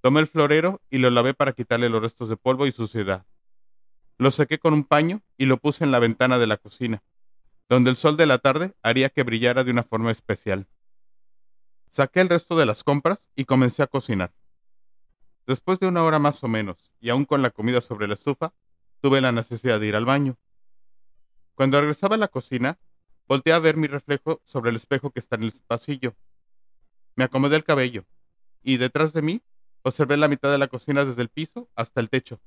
Tomé 0.01 0.21
el 0.21 0.27
florero 0.27 0.83
y 0.91 0.99
lo 0.99 1.11
lavé 1.11 1.35
para 1.35 1.53
quitarle 1.53 1.89
los 1.89 2.03
restos 2.03 2.29
de 2.29 2.37
polvo 2.37 2.67
y 2.67 2.73
suciedad. 2.73 3.27
Lo 4.19 4.31
sequé 4.31 4.59
con 4.59 4.75
un 4.75 4.85
paño 4.85 5.23
y 5.37 5.47
lo 5.47 5.57
puse 5.57 5.83
en 5.83 5.91
la 5.91 5.99
ventana 5.99 6.39
de 6.39 6.47
la 6.47 6.57
cocina, 6.57 7.03
donde 7.69 7.91
el 7.91 7.97
sol 7.97 8.17
de 8.17 8.27
la 8.27 8.39
tarde 8.39 8.75
haría 8.83 9.09
que 9.09 9.23
brillara 9.23 9.65
de 9.65 9.71
una 9.71 9.83
forma 9.83 10.11
especial. 10.11 10.69
Saqué 11.89 12.21
el 12.21 12.29
resto 12.29 12.57
de 12.57 12.67
las 12.67 12.85
compras 12.85 13.31
y 13.35 13.45
comencé 13.45 13.83
a 13.83 13.87
cocinar. 13.87 14.35
Después 15.47 15.79
de 15.79 15.89
una 15.89 16.03
hora 16.03 16.19
más 16.19 16.43
o 16.43 16.49
menos, 16.49 16.91
y 17.01 17.11
aún 17.11 17.25
con 17.25 17.43
la 17.43 17.51
comida 17.51 17.81
sobre 17.81 18.09
la 18.09 18.15
estufa, 18.15 18.55
tuve 19.01 19.21
la 19.21 19.33
necesidad 19.33 19.79
de 19.79 19.87
ir 19.87 19.97
al 19.97 20.07
baño. 20.07 20.39
Cuando 21.55 21.81
regresaba 21.81 22.17
a 22.17 22.19
la 22.19 22.29
cocina, 22.29 22.79
volteé 23.29 23.53
a 23.53 23.59
ver 23.59 23.77
mi 23.77 23.87
reflejo 23.87 24.41
sobre 24.45 24.71
el 24.71 24.77
espejo 24.77 25.11
que 25.11 25.21
está 25.21 25.37
en 25.37 25.45
el 25.45 25.53
pasillo. 25.67 26.17
Me 27.15 27.25
acomodé 27.25 27.57
el 27.57 27.65
cabello, 27.65 28.05
y 28.63 28.79
detrás 28.79 29.13
de 29.13 29.23
mí 29.23 29.43
observé 29.83 30.17
la 30.17 30.29
mitad 30.29 30.51
de 30.51 30.59
la 30.59 30.69
cocina 30.69 31.05
desde 31.05 31.23
el 31.23 31.29
piso 31.29 31.69
hasta 31.77 32.01
el 32.01 32.09
techo. 32.09 32.41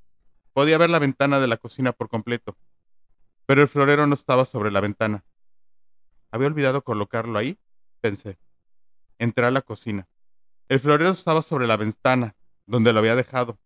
Podía 0.54 0.78
ver 0.78 0.90
la 0.90 1.00
ventana 1.00 1.40
de 1.40 1.48
la 1.48 1.58
cocina 1.58 1.94
por 1.94 2.10
completo, 2.10 2.58
pero 3.48 3.62
el 3.62 3.68
florero 3.70 4.06
no 4.06 4.14
estaba 4.14 4.46
sobre 4.46 4.72
la 4.72 4.82
ventana. 4.82 5.24
Había 6.32 6.48
olvidado 6.48 6.84
colocarlo 6.84 7.40
ahí, 7.40 7.58
pensé. 8.02 8.38
Entré 9.18 9.46
a 9.46 9.52
la 9.52 9.62
cocina. 9.62 10.08
El 10.68 10.82
florero 10.82 11.12
estaba 11.12 11.42
sobre 11.42 11.66
la 11.66 11.78
ventana, 11.78 12.36
donde 12.66 12.92
lo 12.92 13.00
había 13.00 13.16
dejado. 13.16 13.58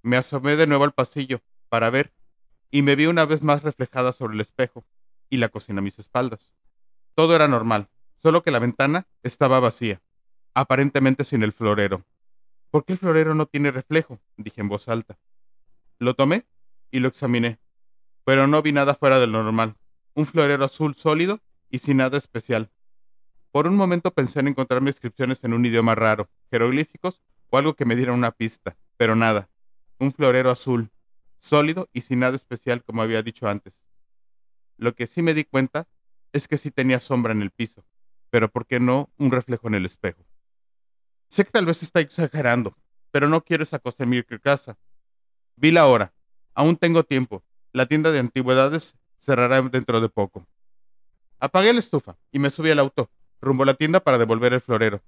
Me 0.00 0.16
asomé 0.16 0.56
de 0.56 0.66
nuevo 0.66 0.84
al 0.84 0.92
pasillo 0.92 1.42
para 1.68 1.90
ver, 1.90 2.14
y 2.70 2.80
me 2.80 2.96
vi 2.96 3.04
una 3.04 3.26
vez 3.26 3.42
más 3.42 3.62
reflejada 3.62 4.12
sobre 4.12 4.34
el 4.34 4.40
espejo 4.40 4.86
y 5.28 5.36
la 5.36 5.50
cocina 5.50 5.80
a 5.80 5.82
mis 5.82 5.98
espaldas. 5.98 6.54
Todo 7.14 7.36
era 7.36 7.48
normal, 7.48 7.90
solo 8.16 8.42
que 8.42 8.50
la 8.50 8.60
ventana 8.60 9.06
estaba 9.22 9.60
vacía, 9.60 10.00
aparentemente 10.54 11.24
sin 11.24 11.42
el 11.42 11.52
florero. 11.52 12.06
¿Por 12.70 12.86
qué 12.86 12.94
el 12.94 12.98
florero 12.98 13.34
no 13.34 13.44
tiene 13.44 13.70
reflejo? 13.70 14.22
dije 14.38 14.62
en 14.62 14.70
voz 14.70 14.88
alta. 14.88 15.18
Lo 15.98 16.14
tomé 16.14 16.46
y 16.90 17.00
lo 17.00 17.08
examiné, 17.08 17.60
pero 18.24 18.46
no 18.46 18.62
vi 18.62 18.72
nada 18.72 18.94
fuera 18.94 19.18
del 19.18 19.32
normal. 19.32 19.76
Un 20.14 20.26
florero 20.26 20.64
azul 20.64 20.94
sólido 20.94 21.40
y 21.70 21.78
sin 21.78 21.98
nada 21.98 22.18
especial. 22.18 22.70
Por 23.50 23.66
un 23.66 23.76
momento 23.76 24.12
pensé 24.12 24.40
en 24.40 24.48
encontrarme 24.48 24.90
inscripciones 24.90 25.44
en 25.44 25.52
un 25.52 25.64
idioma 25.66 25.94
raro, 25.94 26.30
jeroglíficos 26.50 27.20
o 27.50 27.58
algo 27.58 27.74
que 27.74 27.84
me 27.84 27.96
diera 27.96 28.12
una 28.12 28.30
pista, 28.30 28.76
pero 28.96 29.14
nada. 29.14 29.50
Un 29.98 30.12
florero 30.12 30.50
azul, 30.50 30.90
sólido 31.38 31.88
y 31.92 32.02
sin 32.02 32.20
nada 32.20 32.36
especial 32.36 32.82
como 32.82 33.02
había 33.02 33.22
dicho 33.22 33.48
antes. 33.48 33.74
Lo 34.78 34.94
que 34.94 35.06
sí 35.06 35.22
me 35.22 35.34
di 35.34 35.44
cuenta 35.44 35.86
es 36.32 36.48
que 36.48 36.58
sí 36.58 36.70
tenía 36.70 36.98
sombra 36.98 37.32
en 37.32 37.42
el 37.42 37.50
piso, 37.50 37.84
pero 38.30 38.48
¿por 38.48 38.66
qué 38.66 38.80
no 38.80 39.10
un 39.18 39.30
reflejo 39.30 39.68
en 39.68 39.74
el 39.74 39.84
espejo? 39.84 40.24
Sé 41.28 41.44
que 41.44 41.50
tal 41.50 41.66
vez 41.66 41.82
está 41.82 42.00
exagerando, 42.00 42.76
pero 43.10 43.28
no 43.28 43.42
quiero 43.44 43.62
esa 43.62 43.78
cosa 43.78 44.06
mi 44.06 44.22
casa. 44.22 44.78
Vi 45.56 45.70
la 45.70 45.86
hora. 45.86 46.14
Aún 46.54 46.76
tengo 46.76 47.04
tiempo. 47.04 47.44
La 47.74 47.86
tienda 47.86 48.10
de 48.10 48.18
antigüedades 48.18 48.96
cerrará 49.16 49.62
dentro 49.62 50.02
de 50.02 50.10
poco. 50.10 50.46
Apagué 51.40 51.72
la 51.72 51.80
estufa 51.80 52.18
y 52.30 52.38
me 52.38 52.50
subí 52.50 52.70
al 52.70 52.78
auto, 52.78 53.10
rumbo 53.40 53.62
a 53.62 53.66
la 53.66 53.74
tienda 53.74 54.00
para 54.00 54.18
devolver 54.18 54.52
el 54.52 54.60
florero. 54.60 55.02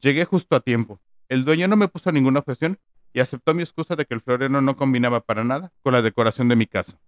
Llegué 0.00 0.26
justo 0.26 0.54
a 0.54 0.60
tiempo. 0.60 1.00
El 1.30 1.46
dueño 1.46 1.66
no 1.66 1.76
me 1.76 1.88
puso 1.88 2.12
ninguna 2.12 2.40
objeción 2.40 2.78
y 3.14 3.20
aceptó 3.20 3.54
mi 3.54 3.62
excusa 3.62 3.96
de 3.96 4.04
que 4.04 4.12
el 4.12 4.20
florero 4.20 4.60
no 4.60 4.76
combinaba 4.76 5.20
para 5.20 5.44
nada 5.44 5.72
con 5.82 5.94
la 5.94 6.02
decoración 6.02 6.48
de 6.48 6.56
mi 6.56 6.66
casa. 6.66 7.00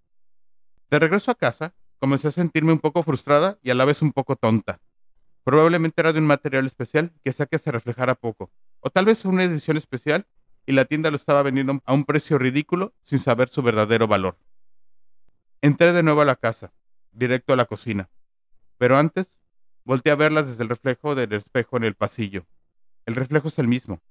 De 0.88 0.98
regreso 0.98 1.30
a 1.30 1.34
casa, 1.34 1.74
comencé 1.98 2.28
a 2.28 2.32
sentirme 2.32 2.72
un 2.72 2.78
poco 2.78 3.02
frustrada 3.02 3.58
y 3.62 3.68
a 3.68 3.74
la 3.74 3.84
vez 3.84 4.00
un 4.00 4.12
poco 4.12 4.34
tonta. 4.36 4.80
Probablemente 5.44 6.00
era 6.00 6.14
de 6.14 6.20
un 6.20 6.26
material 6.26 6.64
especial 6.64 7.12
que 7.22 7.30
hacía 7.30 7.44
que 7.44 7.58
se 7.58 7.70
reflejara 7.70 8.14
poco, 8.14 8.50
o 8.80 8.88
tal 8.88 9.04
vez 9.04 9.26
una 9.26 9.44
edición 9.44 9.76
especial 9.76 10.26
y 10.64 10.72
la 10.72 10.86
tienda 10.86 11.10
lo 11.10 11.16
estaba 11.16 11.42
vendiendo 11.42 11.82
a 11.84 11.92
un 11.92 12.04
precio 12.04 12.38
ridículo 12.38 12.94
sin 13.02 13.18
saber 13.18 13.48
su 13.50 13.62
verdadero 13.62 14.08
valor. 14.08 14.38
Entré 15.62 15.92
de 15.92 16.02
nuevo 16.02 16.20
a 16.20 16.24
la 16.24 16.36
casa, 16.36 16.72
directo 17.12 17.52
a 17.52 17.56
la 17.56 17.64
cocina, 17.64 18.10
pero 18.78 18.98
antes 18.98 19.38
volteé 19.84 20.12
a 20.12 20.16
verlas 20.16 20.46
desde 20.46 20.62
el 20.62 20.68
reflejo 20.68 21.14
del 21.14 21.32
espejo 21.32 21.76
en 21.76 21.84
el 21.84 21.94
pasillo. 21.94 22.46
El 23.06 23.14
reflejo 23.14 23.48
es 23.48 23.58
el 23.58 23.68
mismo. 23.68 24.02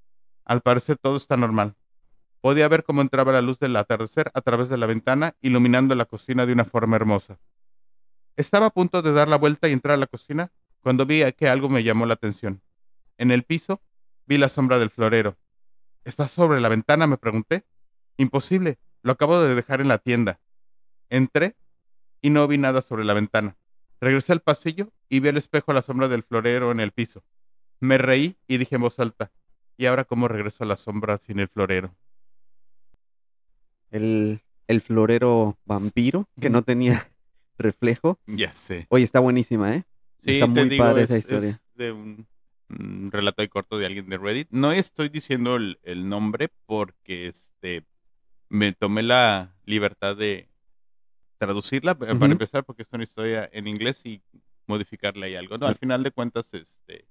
Al 0.44 0.62
parecer 0.62 0.98
todo 0.98 1.18
está 1.18 1.38
normal. 1.38 1.76
Podía 2.42 2.68
ver 2.68 2.84
cómo 2.84 3.02
entraba 3.02 3.32
la 3.32 3.42
luz 3.42 3.60
del 3.60 3.76
atardecer 3.76 4.32
a 4.34 4.42
través 4.42 4.70
de 4.70 4.78
la 4.78 4.86
ventana, 4.86 5.36
iluminando 5.42 5.96
la 5.96 6.06
cocina 6.06 6.46
de 6.46 6.54
una 6.54 6.66
forma 6.66 6.96
hermosa. 6.96 7.40
Estaba 8.36 8.68
a 8.68 8.70
punto 8.70 9.02
de 9.02 9.14
dar 9.14 9.28
la 9.28 9.38
vuelta 9.38 9.68
y 9.68 9.72
entrar 9.72 9.96
a 9.96 9.98
la 9.98 10.08
cocina 10.08 10.52
cuando 10.82 11.06
vi 11.06 11.24
que 11.34 11.48
algo 11.48 11.70
me 11.70 11.84
llamó 11.84 12.06
la 12.06 12.14
atención. 12.14 12.62
En 13.18 13.32
el 13.32 13.44
piso 13.44 13.82
vi 14.26 14.38
la 14.38 14.50
sombra 14.50 14.78
del 14.78 14.90
florero. 14.90 15.38
¿Está 16.04 16.28
sobre 16.28 16.62
la 16.62 16.70
ventana? 16.70 17.08
me 17.08 17.18
pregunté. 17.18 17.66
Imposible. 18.18 18.78
Lo 19.02 19.14
acabo 19.14 19.42
de 19.42 19.56
dejar 19.56 19.82
en 19.82 19.88
la 19.88 19.98
tienda. 19.98 20.40
Entré 21.16 21.56
y 22.22 22.30
no 22.30 22.46
vi 22.46 22.58
nada 22.58 22.82
sobre 22.82 23.06
la 23.06 23.14
ventana. 23.14 23.56
Regresé 24.02 24.34
al 24.34 24.42
pasillo 24.42 24.92
y 25.08 25.22
vi 25.22 25.30
al 25.30 25.38
espejo 25.38 25.72
la 25.72 25.82
sombra 25.82 26.10
del 26.10 26.24
florero 26.24 26.72
en 26.72 26.82
el 26.82 26.92
piso. 26.92 27.24
Me 27.80 27.98
reí 27.98 28.36
y 28.50 28.58
dije 28.58 28.76
en 28.76 28.82
voz 28.82 29.00
alta, 29.00 29.32
¿y 29.78 29.86
ahora 29.86 30.04
cómo 30.04 30.28
regreso 30.28 30.66
a 30.66 30.68
la 30.68 30.76
sombra 30.76 31.18
sin 31.18 31.40
el 31.40 31.48
florero? 31.48 31.96
El, 33.92 34.42
el 34.68 34.82
florero 34.82 35.58
vampiro 35.64 36.28
que 36.42 36.50
no 36.50 36.64
tenía 36.64 37.10
reflejo. 37.58 38.20
Ya 38.26 38.52
sé. 38.52 38.86
Oye, 38.90 39.06
está 39.06 39.22
buenísima, 39.22 39.74
¿eh? 39.74 39.86
Sí, 40.18 40.32
está 40.34 40.48
muy 40.48 40.68
digo, 40.68 40.84
padre 40.84 41.04
es, 41.04 41.12
esa 41.12 41.18
historia. 41.18 41.50
es 41.52 41.64
de 41.76 41.94
un, 41.94 42.28
un 42.78 43.10
relato 43.10 43.42
ahí 43.42 43.48
corto 43.48 43.78
de 43.78 43.86
alguien 43.86 44.10
de 44.10 44.18
Reddit. 44.18 44.50
No 44.52 44.74
estoy 44.74 45.08
diciendo 45.08 45.56
el, 45.56 45.80
el 45.84 46.10
nombre 46.10 46.50
porque 46.66 47.28
este 47.28 47.86
me 48.50 48.74
tomé 48.74 49.02
la 49.02 49.56
libertad 49.64 50.18
de 50.18 50.50
traducirla 51.46 51.94
Ujú. 51.94 52.20
para 52.20 52.32
empezar 52.32 52.64
porque 52.66 52.82
es 52.84 52.90
una 52.92 53.04
historia 53.04 53.50
en 53.54 53.68
inglés 53.68 54.06
y 54.06 54.22
modificarle 54.68 55.28
ahí 55.28 55.36
algo. 55.36 55.58
No, 55.58 55.68
al 55.68 55.76
final 55.78 56.04
de 56.04 56.12
cuentas, 56.12 56.54
este, 56.54 57.08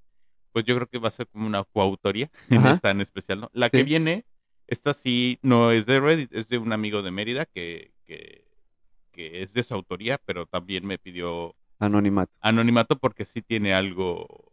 pues 0.52 0.64
yo 0.64 0.74
creo 0.76 0.88
que 0.88 0.98
va 0.98 1.08
a 1.08 1.12
ser 1.12 1.26
como 1.28 1.46
una 1.46 1.64
coautoría 1.64 2.30
en 2.50 2.58
Ajá. 2.58 2.70
esta 2.72 2.90
en 2.90 3.00
especial, 3.00 3.40
¿no? 3.40 3.50
La 3.52 3.66
Sí. 3.66 3.78
que 3.78 3.84
viene, 3.84 4.26
esta 4.66 4.94
sí 4.94 5.38
no 5.42 5.70
es 5.70 5.86
de 5.86 6.00
Reddit, 6.00 6.32
es 6.32 6.48
de 6.48 6.58
un 6.58 6.72
amigo 6.72 7.02
de 7.02 7.10
Mérida 7.10 7.44
que, 7.46 7.92
que, 8.06 8.46
que 9.12 9.42
es 9.42 9.52
de 9.52 9.62
su 9.62 9.74
autoría, 9.74 10.18
pero 10.24 10.46
también 10.46 10.86
me 10.86 10.98
pidió 10.98 11.54
Anonimato. 11.78 12.32
anonimato 12.40 12.98
porque 12.98 13.24
sí 13.24 13.42
tiene 13.42 13.74
algo 13.74 14.52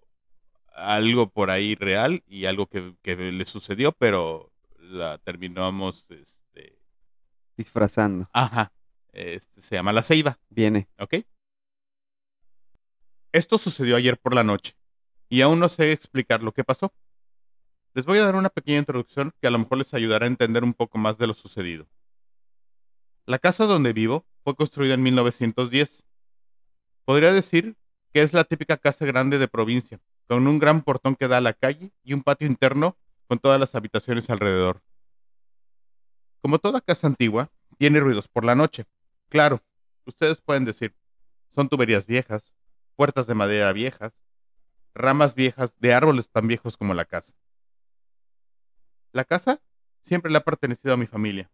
algo 0.74 1.30
por 1.30 1.50
ahí 1.52 1.76
real 1.76 2.24
y 2.28 2.46
algo 2.46 2.66
que, 2.68 2.96
que 3.02 3.16
le 3.16 3.46
sucedió, 3.46 3.92
pero 3.92 4.52
la 4.80 5.18
terminamos 5.20 6.06
este 6.10 6.80
Disfrazando. 7.58 8.30
ajá, 8.34 8.72
este 9.14 9.62
se 9.62 9.76
llama 9.76 9.94
La 9.94 10.04
Ceiba, 10.04 10.40
Viene. 10.50 10.90
¿ok? 11.00 11.16
Esto 13.32 13.58
sucedió 13.58 13.96
ayer 13.96 14.20
por 14.20 14.36
la 14.36 14.44
noche 14.44 14.74
y 15.30 15.42
aún 15.42 15.60
no 15.60 15.70
sé 15.70 15.92
explicar 15.92 16.44
lo 16.44 16.52
que 16.52 16.64
pasó. 16.64 16.94
Les 17.94 18.06
voy 18.06 18.20
a 18.20 18.26
dar 18.26 18.36
una 18.36 18.50
pequeña 18.50 18.80
introducción 18.80 19.34
que 19.42 19.48
a 19.48 19.52
lo 19.52 19.60
mejor 19.60 19.78
les 19.78 19.94
ayudará 19.94 20.26
a 20.26 20.28
entender 20.28 20.64
un 20.64 20.74
poco 20.74 20.98
más 20.98 21.18
de 21.18 21.28
lo 21.28 21.34
sucedido. 21.34 21.88
La 23.26 23.40
casa 23.40 23.66
donde 23.66 23.94
vivo 23.94 24.26
fue 24.44 24.56
construida 24.56 24.94
en 24.94 25.04
1910. 25.04 26.04
Podría 27.06 27.32
decir 27.32 27.78
que 28.14 28.22
es 28.22 28.34
la 28.34 28.44
típica 28.44 28.78
casa 28.78 29.06
grande 29.06 29.38
de 29.38 29.48
provincia, 29.48 30.02
con 30.28 30.48
un 30.48 30.60
gran 30.60 30.82
portón 30.82 31.16
que 31.16 31.28
da 31.28 31.38
a 31.38 31.42
la 31.42 31.54
calle 31.54 31.94
y 32.04 32.14
un 32.14 32.24
patio 32.24 32.48
interno 32.48 32.98
con 33.28 33.40
todas 33.40 33.60
las 33.60 33.76
habitaciones 33.76 34.30
alrededor. 34.30 34.82
Como 36.42 36.60
toda 36.60 36.82
casa 36.82 37.08
antigua, 37.08 37.50
tiene 37.78 38.00
ruidos 38.00 38.28
por 38.28 38.44
la 38.44 38.56
noche. 38.56 38.86
Claro, 39.32 39.64
ustedes 40.06 40.42
pueden 40.42 40.66
decir, 40.66 40.94
son 41.52 41.70
tuberías 41.70 42.06
viejas, 42.06 42.54
puertas 42.98 43.28
de 43.28 43.34
madera 43.34 43.72
viejas, 43.72 44.12
ramas 44.94 45.36
viejas 45.36 45.80
de 45.80 45.94
árboles 45.94 46.30
tan 46.30 46.48
viejos 46.48 46.76
como 46.76 46.94
la 46.94 47.06
casa. 47.06 47.32
La 49.14 49.24
casa 49.24 49.62
siempre 50.02 50.30
le 50.30 50.38
ha 50.38 50.44
pertenecido 50.44 50.94
a 50.94 50.98
mi 50.98 51.08
familia, 51.08 51.50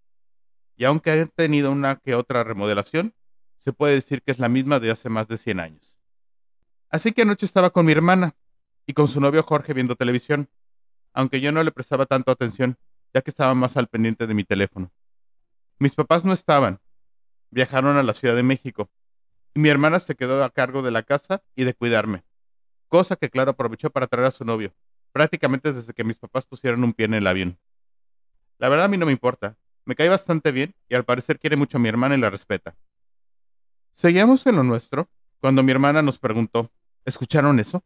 y 0.75 0.85
aunque 0.85 1.11
ha 1.11 1.25
tenido 1.27 1.71
una 1.71 1.97
que 1.97 2.15
otra 2.15 2.43
remodelación, 2.43 3.13
se 3.57 3.73
puede 3.73 3.93
decir 3.93 4.23
que 4.23 4.31
es 4.31 4.39
la 4.39 4.49
misma 4.49 4.79
de 4.79 4.89
hace 4.89 5.09
más 5.09 5.27
de 5.27 5.37
100 5.37 5.59
años. 5.59 5.99
Así 6.89 7.11
que 7.11 7.21
anoche 7.21 7.45
estaba 7.45 7.69
con 7.69 7.85
mi 7.85 7.91
hermana 7.91 8.35
y 8.87 8.93
con 8.93 9.07
su 9.07 9.21
novio 9.21 9.43
Jorge 9.43 9.75
viendo 9.75 9.95
televisión, 9.95 10.49
aunque 11.13 11.41
yo 11.41 11.51
no 11.51 11.61
le 11.61 11.71
prestaba 11.71 12.07
tanto 12.07 12.31
atención, 12.31 12.79
ya 13.13 13.21
que 13.21 13.29
estaba 13.29 13.53
más 13.53 13.77
al 13.77 13.87
pendiente 13.87 14.25
de 14.25 14.33
mi 14.33 14.43
teléfono. 14.43 14.91
Mis 15.77 15.93
papás 15.93 16.25
no 16.25 16.33
estaban, 16.33 16.81
viajaron 17.51 17.97
a 17.97 18.03
la 18.03 18.13
Ciudad 18.13 18.35
de 18.35 18.43
México, 18.43 18.89
y 19.53 19.59
mi 19.59 19.69
hermana 19.69 19.99
se 19.99 20.15
quedó 20.15 20.43
a 20.43 20.49
cargo 20.49 20.81
de 20.81 20.91
la 20.91 21.03
casa 21.03 21.43
y 21.55 21.63
de 21.63 21.73
cuidarme, 21.73 22.23
cosa 22.87 23.15
que 23.15 23.29
claro 23.29 23.51
aprovechó 23.51 23.89
para 23.89 24.07
traer 24.07 24.27
a 24.27 24.31
su 24.31 24.45
novio, 24.45 24.73
prácticamente 25.11 25.73
desde 25.73 25.93
que 25.93 26.03
mis 26.03 26.17
papás 26.17 26.45
pusieron 26.45 26.83
un 26.83 26.93
pie 26.93 27.05
en 27.05 27.15
el 27.15 27.27
avión. 27.27 27.59
La 28.59 28.69
verdad 28.69 28.85
a 28.85 28.89
mí 28.89 28.97
no 28.97 29.05
me 29.05 29.11
importa, 29.11 29.57
me 29.85 29.95
cae 29.95 30.09
bastante 30.09 30.51
bien 30.51 30.75
y 30.89 30.95
al 30.95 31.05
parecer 31.05 31.39
quiere 31.39 31.55
mucho 31.55 31.77
a 31.77 31.79
mi 31.79 31.89
hermana 31.89 32.15
y 32.15 32.19
la 32.19 32.29
respeta. 32.29 32.75
Seguíamos 33.93 34.45
en 34.45 34.57
lo 34.57 34.63
nuestro 34.63 35.09
cuando 35.39 35.63
mi 35.63 35.71
hermana 35.71 36.01
nos 36.01 36.19
preguntó, 36.19 36.71
¿escucharon 37.05 37.59
eso? 37.59 37.83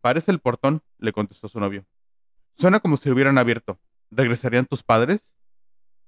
Parece 0.00 0.30
el 0.30 0.40
portón, 0.40 0.82
le 0.98 1.12
contestó 1.12 1.48
su 1.48 1.60
novio. 1.60 1.84
Suena 2.54 2.80
como 2.80 2.96
si 2.96 3.10
hubieran 3.10 3.38
abierto. 3.38 3.78
¿Regresarían 4.10 4.66
tus 4.66 4.82
padres? 4.82 5.34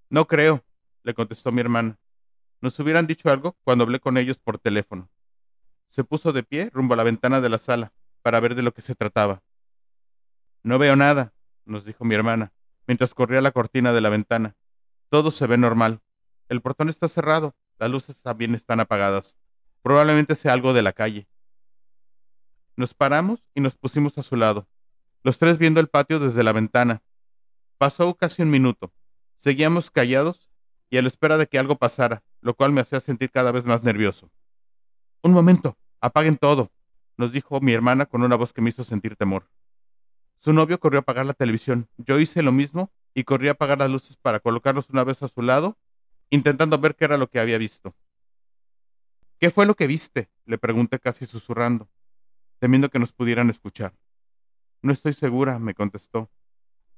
No 0.08 0.26
creo, 0.26 0.64
le 1.02 1.14
contestó 1.14 1.52
mi 1.52 1.60
hermana. 1.60 1.98
Nos 2.60 2.78
hubieran 2.80 3.06
dicho 3.06 3.30
algo 3.30 3.56
cuando 3.62 3.84
hablé 3.84 4.00
con 4.00 4.16
ellos 4.18 4.38
por 4.38 4.58
teléfono. 4.58 5.10
Se 5.88 6.04
puso 6.04 6.32
de 6.32 6.42
pie 6.42 6.70
rumbo 6.72 6.94
a 6.94 6.96
la 6.96 7.04
ventana 7.04 7.40
de 7.40 7.48
la 7.48 7.58
sala 7.58 7.92
para 8.22 8.40
ver 8.40 8.54
de 8.54 8.62
lo 8.62 8.72
que 8.72 8.82
se 8.82 8.94
trataba. 8.94 9.42
No 10.62 10.78
veo 10.78 10.96
nada, 10.96 11.32
nos 11.64 11.84
dijo 11.84 12.04
mi 12.04 12.14
hermana, 12.14 12.52
mientras 12.86 13.14
corría 13.14 13.40
la 13.40 13.52
cortina 13.52 13.92
de 13.92 14.00
la 14.00 14.10
ventana. 14.10 14.56
Todo 15.08 15.30
se 15.30 15.46
ve 15.46 15.56
normal. 15.56 16.00
El 16.48 16.60
portón 16.60 16.88
está 16.88 17.08
cerrado, 17.08 17.54
las 17.78 17.90
luces 17.90 18.22
también 18.22 18.54
están 18.54 18.80
apagadas. 18.80 19.36
Probablemente 19.82 20.34
sea 20.34 20.52
algo 20.52 20.72
de 20.72 20.82
la 20.82 20.92
calle. 20.92 21.28
Nos 22.76 22.94
paramos 22.94 23.44
y 23.54 23.60
nos 23.60 23.76
pusimos 23.76 24.18
a 24.18 24.22
su 24.22 24.36
lado, 24.36 24.68
los 25.22 25.38
tres 25.38 25.58
viendo 25.58 25.80
el 25.80 25.88
patio 25.88 26.18
desde 26.20 26.42
la 26.42 26.52
ventana. 26.52 27.02
Pasó 27.76 28.14
casi 28.14 28.42
un 28.42 28.50
minuto. 28.50 28.92
Seguíamos 29.36 29.90
callados 29.90 30.50
y 30.90 30.96
a 30.96 31.02
la 31.02 31.08
espera 31.08 31.38
de 31.38 31.46
que 31.46 31.58
algo 31.58 31.76
pasara, 31.76 32.22
lo 32.40 32.54
cual 32.54 32.72
me 32.72 32.80
hacía 32.80 33.00
sentir 33.00 33.30
cada 33.30 33.52
vez 33.52 33.66
más 33.66 33.82
nervioso. 33.82 34.30
Un 35.22 35.32
momento, 35.32 35.76
apaguen 36.00 36.36
todo, 36.36 36.70
nos 37.16 37.32
dijo 37.32 37.60
mi 37.60 37.72
hermana 37.72 38.06
con 38.06 38.22
una 38.22 38.36
voz 38.36 38.52
que 38.52 38.60
me 38.60 38.70
hizo 38.70 38.84
sentir 38.84 39.16
temor. 39.16 39.50
Su 40.38 40.52
novio 40.52 40.78
corrió 40.78 41.00
a 41.00 41.02
apagar 41.02 41.26
la 41.26 41.34
televisión. 41.34 41.88
Yo 41.96 42.18
hice 42.20 42.42
lo 42.42 42.52
mismo 42.52 42.92
y 43.12 43.24
corrí 43.24 43.48
a 43.48 43.52
apagar 43.52 43.78
las 43.78 43.90
luces 43.90 44.16
para 44.16 44.38
colocarnos 44.38 44.88
una 44.90 45.02
vez 45.02 45.22
a 45.22 45.28
su 45.28 45.42
lado, 45.42 45.76
intentando 46.30 46.78
ver 46.78 46.94
qué 46.94 47.06
era 47.06 47.18
lo 47.18 47.28
que 47.28 47.40
había 47.40 47.58
visto. 47.58 47.96
¿Qué 49.40 49.50
fue 49.50 49.66
lo 49.66 49.74
que 49.74 49.86
viste? 49.86 50.30
le 50.44 50.58
pregunté 50.58 50.98
casi 50.98 51.26
susurrando, 51.26 51.88
temiendo 52.58 52.88
que 52.88 52.98
nos 52.98 53.12
pudieran 53.12 53.50
escuchar. 53.50 53.94
No 54.80 54.92
estoy 54.92 55.12
segura, 55.12 55.58
me 55.58 55.74
contestó. 55.74 56.30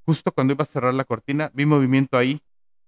Justo 0.05 0.31
cuando 0.31 0.53
iba 0.53 0.63
a 0.63 0.67
cerrar 0.67 0.93
la 0.93 1.03
cortina, 1.03 1.51
vi 1.53 1.65
movimiento 1.65 2.17
ahí, 2.17 2.41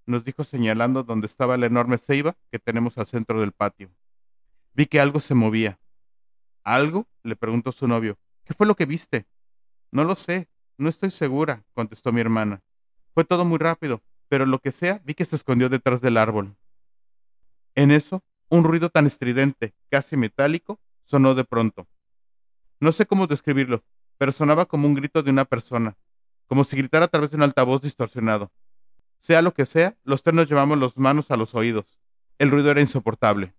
nos 0.06 0.26
dijo 0.26 0.44
señalando 0.44 1.04
donde 1.04 1.28
estaba 1.28 1.58
la 1.58 1.66
enorme 1.66 1.98
ceiba 1.98 2.36
que 2.52 2.60
tenemos 2.60 2.98
al 2.98 3.06
centro 3.06 3.40
del 3.40 3.52
patio. 3.52 3.92
Vi 4.74 4.86
que 4.86 5.00
algo 5.00 5.20
se 5.20 5.36
movía. 5.36 5.80
¿Algo? 6.64 7.08
le 7.24 7.36
preguntó 7.36 7.72
su 7.72 7.88
novio. 7.88 8.18
¿Qué 8.44 8.54
fue 8.54 8.68
lo 8.68 8.76
que 8.76 8.86
viste? 8.86 9.26
No 9.92 10.04
lo 10.04 10.16
sé, 10.16 10.50
No 10.78 10.90
estoy 10.90 11.12
segura, 11.12 11.64
contestó 11.74 12.12
mi 12.12 12.20
hermana. 12.20 12.64
Fue 13.14 13.24
todo 13.24 13.46
muy 13.46 13.60
rápido, 13.60 14.02
pero 14.28 14.48
lo 14.48 14.58
que 14.58 14.72
sea, 14.72 15.00
vi 15.06 15.14
que 15.14 15.24
se 15.24 15.36
escondió 15.36 15.70
detrás 15.70 16.02
del 16.02 16.18
árbol. 16.18 16.58
En 17.76 17.92
eso, 17.92 18.24
un 18.50 18.64
ruido 18.64 18.90
tan 18.90 19.06
estridente, 19.06 19.76
casi 19.90 20.18
metálico, 20.18 20.80
sonó 21.06 21.36
de 21.36 21.44
pronto. 21.44 21.88
No 22.80 22.92
sé 22.92 23.06
cómo 23.06 23.28
describirlo, 23.28 23.84
pero 24.18 24.32
sonaba 24.32 24.66
como 24.66 24.88
un 24.88 24.96
grito 24.96 25.22
de 25.22 25.30
una 25.30 25.46
persona, 25.46 25.96
como 26.48 26.64
si 26.64 26.76
gritara 26.76 27.06
a 27.06 27.08
través 27.08 27.30
de 27.30 27.38
un 27.38 27.44
altavoz 27.44 27.82
distorsionado. 27.82 28.52
Sea 29.24 29.42
lo 29.42 29.54
que 29.54 29.66
sea, 29.66 29.98
los 30.04 30.22
tres 30.22 30.36
nos 30.36 30.50
llevamos 30.50 30.78
las 30.78 30.98
manos 30.98 31.32
a 31.32 31.38
los 31.38 31.56
oídos. 31.56 31.98
El 32.40 32.52
ruido 32.52 32.72
era 32.72 32.82
insoportable. 32.82 33.56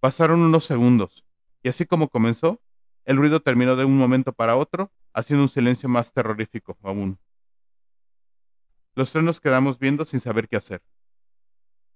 Pasaron 0.00 0.40
unos 0.40 0.64
segundos, 0.64 1.26
y 1.62 1.68
así 1.68 1.84
como 1.84 2.08
comenzó, 2.08 2.58
el 3.04 3.18
ruido 3.18 3.40
terminó 3.40 3.76
de 3.76 3.84
un 3.84 3.98
momento 3.98 4.32
para 4.32 4.56
otro, 4.56 4.90
haciendo 5.12 5.42
un 5.42 5.50
silencio 5.50 5.90
más 5.90 6.14
terrorífico 6.14 6.78
aún. 6.82 7.18
Los 8.94 9.12
tres 9.12 9.22
nos 9.22 9.38
quedamos 9.38 9.78
viendo 9.78 10.06
sin 10.06 10.18
saber 10.18 10.48
qué 10.48 10.56
hacer. 10.56 10.82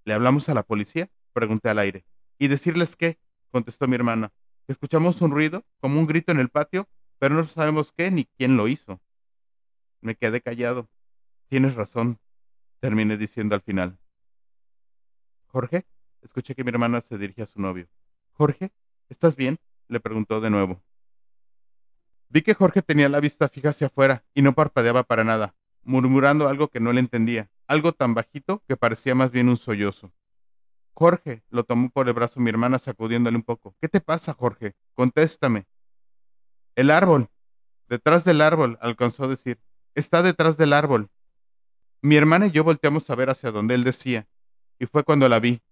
¿Le 0.05 0.13
hablamos 0.13 0.51
a 0.51 0.55
la 0.55 0.63
policía? 0.63 1.09
Pregunté 1.33 1.71
al 1.71 1.79
aire. 1.79 2.05
¿Y 2.39 2.49
decirles 2.49 2.97
qué? 2.97 3.19
contestó 3.51 3.89
mi 3.89 3.95
hermana. 3.95 4.31
Escuchamos 4.67 5.23
un 5.23 5.31
ruido, 5.31 5.65
como 5.81 5.99
un 5.99 6.07
grito 6.07 6.33
en 6.33 6.39
el 6.39 6.51
patio, 6.51 6.87
pero 7.19 7.35
no 7.35 7.45
sabemos 7.45 7.93
qué 7.93 8.11
ni 8.11 8.27
quién 8.27 8.59
lo 8.59 8.69
hizo. 8.69 9.01
Me 10.03 10.17
quedé 10.17 10.43
callado. 10.43 10.91
Tienes 11.49 11.77
razón, 11.77 12.19
terminé 12.83 13.17
diciendo 13.17 13.55
al 13.55 13.61
final. 13.61 13.97
Jorge, 15.47 15.87
escuché 16.21 16.57
que 16.57 16.65
mi 16.65 16.71
hermana 16.71 17.01
se 17.01 17.17
dirigía 17.17 17.45
a 17.45 17.47
su 17.47 17.61
novio. 17.61 17.89
Jorge, 18.33 18.73
¿estás 19.09 19.37
bien? 19.37 19.57
le 19.87 20.01
preguntó 20.01 20.41
de 20.41 20.51
nuevo. 20.51 20.83
Vi 22.29 22.43
que 22.43 22.55
Jorge 22.55 22.83
tenía 22.83 23.09
la 23.09 23.21
vista 23.21 23.49
fija 23.49 23.69
hacia 23.69 23.87
afuera 23.87 24.25
y 24.35 24.43
no 24.43 24.55
parpadeaba 24.55 25.05
para 25.05 25.23
nada, 25.23 25.55
murmurando 25.85 26.49
algo 26.49 26.69
que 26.69 26.81
no 26.81 26.93
le 26.93 26.99
entendía, 26.99 27.53
algo 27.69 27.93
tan 27.93 28.15
bajito 28.15 28.65
que 28.67 28.77
parecía 28.77 29.15
más 29.15 29.31
bien 29.31 29.49
un 29.49 29.57
sollozo. 29.57 30.13
Jorge, 30.93 31.45
lo 31.51 31.63
tomó 31.63 31.89
por 31.91 32.09
el 32.09 32.15
brazo 32.15 32.41
mi 32.41 32.51
hermana 32.51 32.81
sacudiéndole 32.81 33.37
un 33.37 33.45
poco. 33.45 33.77
¿Qué 33.81 33.89
te 33.89 34.01
pasa, 34.01 34.35
Jorge? 34.35 34.75
Contéstame. 34.95 35.69
El 36.75 36.91
árbol. 36.91 37.31
Detrás 37.89 38.25
del 38.25 38.41
árbol, 38.41 38.77
alcanzó 38.81 39.25
a 39.25 39.29
decir. 39.29 39.63
Está 39.95 40.23
detrás 40.23 40.57
del 40.57 40.73
árbol. 40.73 41.11
Mi 42.05 42.17
hermana 42.17 42.47
y 42.47 42.51
yo 42.51 42.65
volteamos 42.65 43.09
a 43.09 43.15
ver 43.15 43.31
hacia 43.31 43.53
donde 43.53 43.77
él 43.77 43.85
decía, 43.85 44.27
y 44.81 44.87
fue 44.87 45.05
cuando 45.05 45.29
la 45.29 45.39
vi. 45.39 45.63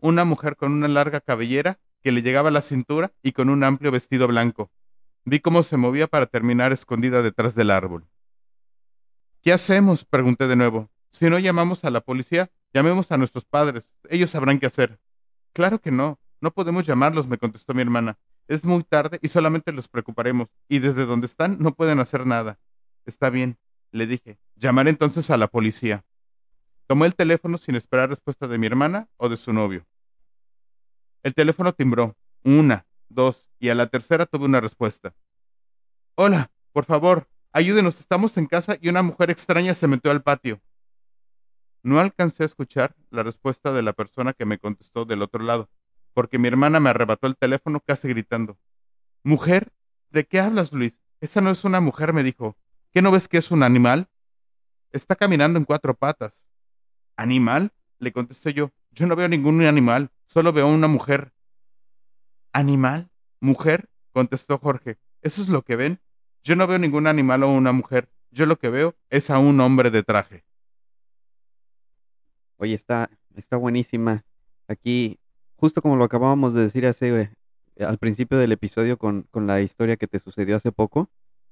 Una 0.00 0.24
mujer 0.24 0.56
con 0.56 0.72
una 0.72 0.88
larga 0.88 1.20
cabellera 1.20 1.78
que 2.02 2.12
le 2.12 2.22
llegaba 2.22 2.48
a 2.48 2.52
la 2.52 2.62
cintura 2.62 3.12
y 3.22 3.32
con 3.32 3.50
un 3.50 3.62
amplio 3.62 3.92
vestido 3.92 4.26
blanco. 4.26 4.70
Vi 5.26 5.40
cómo 5.40 5.62
se 5.62 5.76
movía 5.76 6.06
para 6.06 6.24
terminar 6.24 6.72
escondida 6.72 7.20
detrás 7.20 7.54
del 7.54 7.70
árbol. 7.70 8.08
¿Qué 9.42 9.52
hacemos? 9.52 10.06
pregunté 10.06 10.46
de 10.48 10.56
nuevo. 10.56 10.90
Si 11.10 11.28
no 11.28 11.38
llamamos 11.38 11.84
a 11.84 11.90
la 11.90 12.00
policía, 12.00 12.50
llamemos 12.72 13.12
a 13.12 13.18
nuestros 13.18 13.44
padres. 13.44 13.98
Ellos 14.08 14.30
sabrán 14.30 14.58
qué 14.58 14.66
hacer. 14.66 14.98
Claro 15.52 15.78
que 15.78 15.90
no. 15.90 16.18
No 16.40 16.52
podemos 16.52 16.86
llamarlos, 16.86 17.26
me 17.26 17.36
contestó 17.36 17.74
mi 17.74 17.82
hermana. 17.82 18.18
Es 18.48 18.64
muy 18.64 18.82
tarde 18.82 19.18
y 19.20 19.28
solamente 19.28 19.72
los 19.72 19.88
preocuparemos. 19.88 20.48
Y 20.68 20.78
desde 20.78 21.04
donde 21.04 21.26
están 21.26 21.58
no 21.58 21.72
pueden 21.72 21.98
hacer 22.00 22.26
nada. 22.26 22.58
Está 23.04 23.28
bien, 23.28 23.58
le 23.90 24.06
dije. 24.06 24.38
Llamaré 24.56 24.90
entonces 24.90 25.30
a 25.30 25.36
la 25.36 25.48
policía. 25.48 26.04
Tomé 26.86 27.06
el 27.06 27.14
teléfono 27.14 27.58
sin 27.58 27.74
esperar 27.74 28.08
respuesta 28.08 28.48
de 28.48 28.58
mi 28.58 28.66
hermana 28.66 29.08
o 29.18 29.28
de 29.28 29.36
su 29.36 29.52
novio. 29.52 29.86
El 31.22 31.34
teléfono 31.34 31.72
timbró. 31.72 32.16
Una, 32.42 32.86
dos, 33.08 33.50
y 33.58 33.68
a 33.68 33.74
la 33.74 33.88
tercera 33.88 34.24
tuve 34.24 34.46
una 34.46 34.60
respuesta. 34.60 35.14
Hola, 36.14 36.50
por 36.72 36.84
favor, 36.84 37.28
ayúdenos, 37.52 38.00
estamos 38.00 38.38
en 38.38 38.46
casa 38.46 38.76
y 38.80 38.88
una 38.88 39.02
mujer 39.02 39.30
extraña 39.30 39.74
se 39.74 39.88
metió 39.88 40.10
al 40.10 40.22
patio. 40.22 40.62
No 41.82 42.00
alcancé 42.00 42.44
a 42.44 42.46
escuchar 42.46 42.96
la 43.10 43.22
respuesta 43.22 43.72
de 43.72 43.82
la 43.82 43.92
persona 43.92 44.32
que 44.32 44.46
me 44.46 44.58
contestó 44.58 45.04
del 45.04 45.22
otro 45.22 45.42
lado, 45.42 45.68
porque 46.14 46.38
mi 46.38 46.48
hermana 46.48 46.80
me 46.80 46.88
arrebató 46.88 47.26
el 47.26 47.36
teléfono 47.36 47.80
casi 47.80 48.08
gritando. 48.08 48.58
¿Mujer? 49.22 49.72
¿De 50.10 50.24
qué 50.24 50.40
hablas, 50.40 50.72
Luis? 50.72 51.02
Esa 51.20 51.40
no 51.40 51.50
es 51.50 51.64
una 51.64 51.80
mujer, 51.80 52.12
me 52.12 52.22
dijo. 52.22 52.56
¿Qué 52.92 53.02
no 53.02 53.10
ves 53.10 53.28
que 53.28 53.38
es 53.38 53.50
un 53.50 53.62
animal? 53.62 54.08
Está 54.96 55.14
caminando 55.14 55.58
en 55.58 55.66
cuatro 55.66 55.94
patas. 55.94 56.46
¿Animal? 57.16 57.70
Le 57.98 58.12
contesté 58.12 58.54
yo. 58.54 58.70
Yo 58.92 59.06
no 59.06 59.14
veo 59.14 59.28
ningún 59.28 59.60
animal, 59.62 60.10
solo 60.24 60.54
veo 60.54 60.66
una 60.68 60.88
mujer. 60.88 61.34
¿Animal? 62.52 63.10
¿Mujer? 63.40 63.90
contestó 64.12 64.56
Jorge. 64.56 64.96
¿Eso 65.20 65.42
es 65.42 65.50
lo 65.50 65.60
que 65.60 65.76
ven? 65.76 66.00
Yo 66.42 66.56
no 66.56 66.66
veo 66.66 66.78
ningún 66.78 67.06
animal 67.06 67.42
o 67.42 67.52
una 67.52 67.72
mujer. 67.72 68.08
Yo 68.30 68.46
lo 68.46 68.56
que 68.56 68.70
veo 68.70 68.96
es 69.10 69.28
a 69.28 69.38
un 69.38 69.60
hombre 69.60 69.90
de 69.90 70.02
traje. 70.02 70.46
Oye, 72.56 72.72
está, 72.72 73.10
está 73.34 73.58
buenísima. 73.58 74.24
Aquí, 74.66 75.20
justo 75.56 75.82
como 75.82 75.96
lo 75.96 76.04
acabábamos 76.04 76.54
de 76.54 76.62
decir 76.62 76.86
hace, 76.86 77.30
eh, 77.76 77.84
al 77.84 77.98
principio 77.98 78.38
del 78.38 78.52
episodio 78.52 78.96
con, 78.96 79.24
con 79.24 79.46
la 79.46 79.60
historia 79.60 79.98
que 79.98 80.06
te 80.06 80.18
sucedió 80.18 80.56
hace 80.56 80.72
poco, 80.72 81.10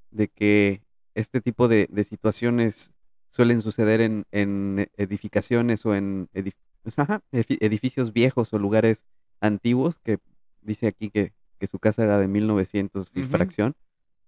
de 0.09 0.29
que 0.29 0.81
este 1.13 1.41
tipo 1.41 1.67
de, 1.67 1.87
de 1.91 2.03
situaciones 2.03 2.94
suelen 3.35 3.61
suceder 3.61 3.99
en, 3.99 4.25
en 4.31 4.89
edificaciones 4.95 5.85
o 5.85 5.93
en 5.93 6.29
edif- 6.33 6.55
pues, 6.83 6.97
ajá, 6.99 7.21
edificios 7.31 8.13
viejos 8.13 8.53
o 8.53 8.59
lugares 8.59 9.03
antiguos, 9.41 9.99
que 9.99 10.19
dice 10.61 10.87
aquí 10.87 11.09
que, 11.09 11.33
que 11.59 11.67
su 11.67 11.79
casa 11.79 12.03
era 12.03 12.17
de 12.17 12.29
1900 12.29 13.11
y 13.13 13.23
fracción. 13.23 13.73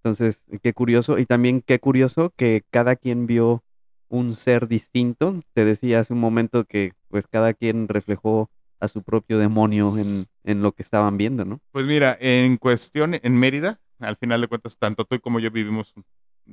Entonces, 0.04 0.44
qué 0.62 0.74
curioso. 0.74 1.20
Y 1.20 1.26
también 1.26 1.62
qué 1.62 1.80
curioso 1.80 2.34
que 2.36 2.64
cada 2.70 2.98
quien 2.98 3.28
vio 3.28 3.64
un 4.10 4.34
ser 4.34 4.68
distinto. 4.68 5.40
Te 5.54 5.64
decía 5.64 6.02
hace 6.02 6.14
un 6.14 6.20
momento 6.20 6.66
que 6.66 6.92
pues 7.08 7.28
cada 7.28 7.54
quien 7.54 7.88
reflejó 7.88 8.50
a 8.82 8.88
su 8.90 9.04
propio 9.04 9.38
demonio 9.40 9.98
en, 9.98 10.26
en 10.44 10.62
lo 10.62 10.74
que 10.74 10.84
estaban 10.84 11.18
viendo, 11.18 11.46
¿no? 11.46 11.62
Pues 11.72 11.86
mira, 11.86 12.18
en 12.20 12.58
cuestión, 12.58 13.16
en 13.22 13.40
Mérida, 13.40 13.80
al 14.00 14.18
final 14.18 14.42
de 14.42 14.48
cuentas, 14.48 14.78
tanto 14.78 15.06
tú 15.06 15.20
como 15.22 15.40
yo 15.40 15.50
vivimos, 15.50 15.94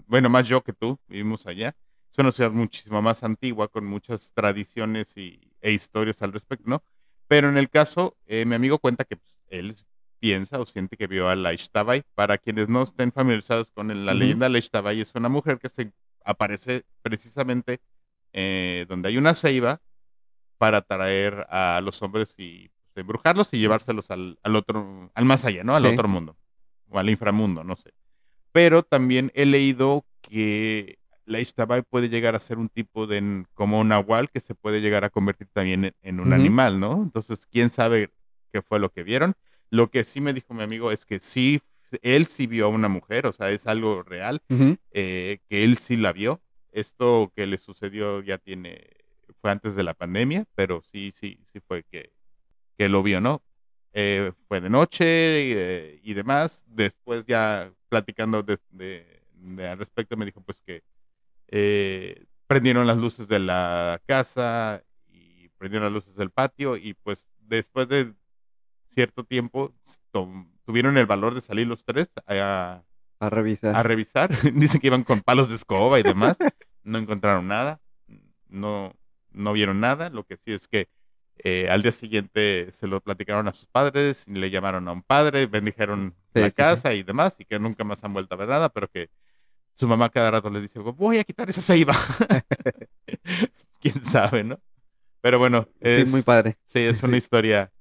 bueno, 0.06 0.28
más 0.30 0.46
yo 0.48 0.62
que 0.62 0.72
tú, 0.72 0.98
vivimos 1.08 1.46
allá. 1.46 1.74
Es 2.14 2.18
una 2.20 2.31
ciudad 2.31 2.53
muchísimo 2.53 3.03
más 3.03 3.24
antigua, 3.24 3.66
con 3.66 3.85
muchas 3.87 4.33
tradiciones 4.35 5.16
y, 5.16 5.50
e 5.61 5.72
historias 5.72 6.22
al 6.22 6.33
respecto, 6.33 6.62
¿no? 6.64 6.85
Pero 7.27 7.48
en 7.48 7.57
el 7.57 7.68
caso, 7.68 8.16
eh, 8.27 8.44
mi 8.44 8.55
amigo 8.55 8.79
cuenta 8.79 9.05
que 9.05 9.16
pues, 9.16 9.40
él 9.48 9.74
piensa 10.20 10.61
o 10.61 10.64
siente 10.64 10.96
que 10.96 11.09
vio 11.09 11.29
a 11.29 11.35
la 11.35 11.53
Ishtabai. 11.53 12.03
Para 12.14 12.38
quienes 12.38 12.68
no 12.68 12.83
estén 12.83 13.11
familiarizados 13.11 13.72
con 13.72 13.88
la 13.88 14.12
Ujú. 14.12 14.18
leyenda, 14.20 14.48
la 14.48 14.59
Ishtabai 14.59 15.00
es 15.00 15.12
una 15.16 15.29
mujer 15.29 15.59
que 15.59 15.68
se 15.68 15.92
aparece 16.24 16.85
precisamente 17.03 17.81
eh, 18.33 18.87
donde 18.88 19.09
hay 19.09 19.18
una 19.18 19.35
ceiba 19.35 19.83
para 20.57 20.83
traer 20.83 21.44
a 21.50 21.81
los 21.83 22.00
hombres 22.00 22.37
y 22.38 22.68
pues, 22.68 23.03
embrujarlos 23.03 23.53
y 23.55 23.59
llevárselos 23.59 24.12
al, 24.12 24.38
al 24.44 24.55
otro, 24.55 25.11
al 25.14 25.24
más 25.24 25.44
allá, 25.46 25.64
¿no? 25.64 25.74
Al 25.74 25.83
Sí. 25.83 25.88
otro 25.88 26.07
mundo 26.07 26.37
o 26.90 26.96
al 27.00 27.11
inframundo, 27.11 27.64
no 27.64 27.74
sé. 27.74 27.92
Pero 28.53 28.85
también 28.85 29.33
he 29.35 29.46
leído 29.46 30.07
que 30.22 31.00
la 31.26 31.40
Ishtabai 31.40 31.82
puede 31.82 32.08
llegar 32.08 32.34
a 32.34 32.38
ser 32.40 32.58
un 32.58 32.68
tipo 32.68 33.06
de 33.06 33.44
como 33.54 33.80
un 33.80 33.88
nahual 33.88 34.30
que 34.30 34.40
se 34.40 34.54
puede 34.54 34.80
llegar 34.80 35.04
a 35.04 35.10
convertir 35.10 35.48
también 35.52 35.84
en, 35.87 35.94
en 36.02 36.20
un 36.20 36.28
animal, 36.37 36.78
¿no? 36.80 37.02
Entonces, 37.02 37.46
quién 37.46 37.68
sabe 37.70 38.10
qué 38.52 38.62
fue 38.62 38.78
lo 38.78 38.90
que 38.90 39.02
vieron. 39.02 39.34
Lo 39.70 39.90
que 39.90 40.04
sí 40.04 40.20
me 40.20 40.32
dijo 40.32 40.54
mi 40.54 40.62
amigo 40.62 40.90
es 40.92 41.04
que 41.04 41.18
sí, 41.20 41.60
él 42.02 42.26
sí 42.26 42.46
vio 42.46 42.66
a 42.66 42.68
una 42.68 42.88
mujer, 42.88 43.26
o 43.26 43.32
sea, 43.32 43.50
es 43.50 43.66
algo 43.66 44.02
real 44.02 44.42
eh, 44.92 45.38
que 45.48 45.64
él 45.64 45.76
sí 45.76 45.96
la 45.96 46.12
vio. 46.12 46.40
Esto 46.72 47.32
que 47.34 47.46
le 47.46 47.56
sucedió 47.58 48.20
ya 48.22 48.38
tiene, 48.38 48.84
fue 49.37 49.50
antes 49.50 49.74
de 49.76 49.82
la 49.82 49.94
pandemia, 49.94 50.44
pero 50.54 50.82
sí, 50.82 51.12
sí, 51.18 51.38
sí 51.50 51.60
fue 51.60 51.84
que, 51.84 52.12
que 52.76 52.88
lo 52.88 53.02
vio, 53.02 53.20
¿no? 53.20 53.42
Eh, 53.92 54.32
fue 54.48 54.60
de 54.60 54.68
noche 54.70 55.04
eh, 55.06 56.00
y 56.02 56.14
demás. 56.14 56.64
Después 56.66 57.24
ya 57.26 57.72
platicando 57.88 58.42
de, 58.42 58.58
de- 58.70 59.22
de 59.32 59.68
al 59.68 59.78
respecto 59.78 60.16
me 60.16 60.24
dijo 60.24 60.40
pues 60.40 60.60
que 60.62 60.82
eh, 61.48 62.24
prendieron 62.46 62.87
las 62.87 62.96
luces 62.98 63.28
de 63.28 63.38
la 63.38 64.00
casa 64.07 64.83
y 65.11 65.48
prendieron 65.59 65.85
las 65.87 65.92
luces 65.92 66.14
del 66.16 66.30
patio 66.30 66.76
y 66.76 66.94
pues 66.94 67.28
después 67.40 67.88
de 67.88 68.14
cierto 68.88 69.24
tiempo 69.24 69.72
tuvieron 70.64 70.96
el 70.98 71.07
valor 71.07 71.35
de 71.35 71.40
salir 71.40 71.66
los 71.66 71.85
tres 71.85 72.11
a, 72.26 72.83
A 73.20 73.30
revisar. 73.30 73.74
a 73.74 73.83
revisar. 73.83 74.30
Dicen 74.54 74.80
que 74.80 74.87
iban 74.88 75.04
con 75.04 75.20
palos 75.20 75.48
de 75.48 75.57
escoba 75.57 75.98
y 75.98 76.02
demás. 76.02 76.38
No 76.87 76.98
encontraron 76.98 77.48
nada. 77.48 77.80
No, 78.46 78.92
no 79.33 79.54
vieron 79.54 79.80
nada. 79.80 80.11
Lo 80.11 80.24
que 80.26 80.37
sí 80.37 80.52
es 80.52 80.68
que 80.68 80.90
eh, 81.38 81.70
al 81.70 81.80
día 81.80 81.92
siguiente 81.92 82.68
se 82.72 82.87
lo 82.87 83.00
platicaron 83.00 83.48
a 83.48 83.54
sus 83.54 83.66
padres, 83.68 84.28
le 84.28 84.50
llamaron 84.50 84.87
a 84.88 84.92
un 84.92 85.02
padre, 85.02 85.46
bendijeron 85.46 86.14
Sí, 86.35 86.40
la 86.40 86.46
sí, 86.48 86.50
sí. 86.50 86.57
casa 86.57 86.92
y 86.92 87.02
demás, 87.02 87.40
y 87.40 87.46
que 87.46 87.59
nunca 87.59 87.85
más 87.85 88.04
han 88.04 88.12
vuelto 88.12 88.35
a 88.35 88.37
ver 88.38 88.48
nada, 88.50 88.68
pero 88.68 88.88
que 88.90 89.09
su 89.76 89.88
mamá 89.88 90.08
cada 90.08 90.30
rato 90.30 90.50
les 90.50 90.62
dice, 90.62 90.78
voy 90.78 91.18
a 91.18 91.24
quitar 91.24 91.48
esa 91.50 91.62
ceiba. 91.62 91.94
Quién 93.80 94.02
sabe, 94.04 94.44
¿no? 94.44 94.58
Pero 95.20 95.38
bueno, 95.38 95.66
Sí, 95.82 95.88
es 95.88 96.10
muy 96.10 96.22
padre. 96.22 96.56
Sí, 96.66 96.80
es 96.80 96.98
Sí. 96.98 97.06
una 97.06 97.16
historia 97.16 97.72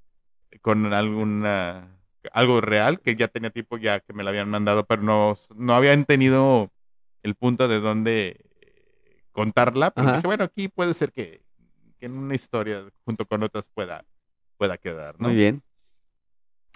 con 0.62 0.94
alguna 0.94 1.90
algo 2.32 2.62
real 2.62 3.02
que 3.02 3.18
ya 3.18 3.28
tenía 3.28 3.50
tiempo 3.50 3.78
ya 3.78 4.00
que 4.00 4.14
me 4.14 4.24
la 4.24 4.30
habían 4.30 4.50
mandado, 4.50 4.86
pero 4.86 5.02
no, 5.02 5.36
no 5.58 5.76
habían 5.76 6.06
tenido 6.06 6.72
el 7.22 7.36
punto 7.36 7.68
de 7.68 7.82
dónde 7.82 8.46
contarla, 9.34 9.92
pero 9.92 10.08
Ajá. 10.08 10.18
dije, 10.18 10.28
bueno, 10.28 10.46
aquí 10.46 10.70
puede 10.70 10.94
ser 10.94 11.12
que, 11.12 11.44
que 12.00 12.06
en 12.06 12.18
una 12.18 12.36
historia 12.36 12.82
junto 13.04 13.26
con 13.26 13.44
otras 13.44 13.70
pueda, 13.74 14.06
pueda 14.58 14.78
quedar, 14.78 15.20
¿no? 15.20 15.28
Muy 15.28 15.36
bien. 15.36 15.64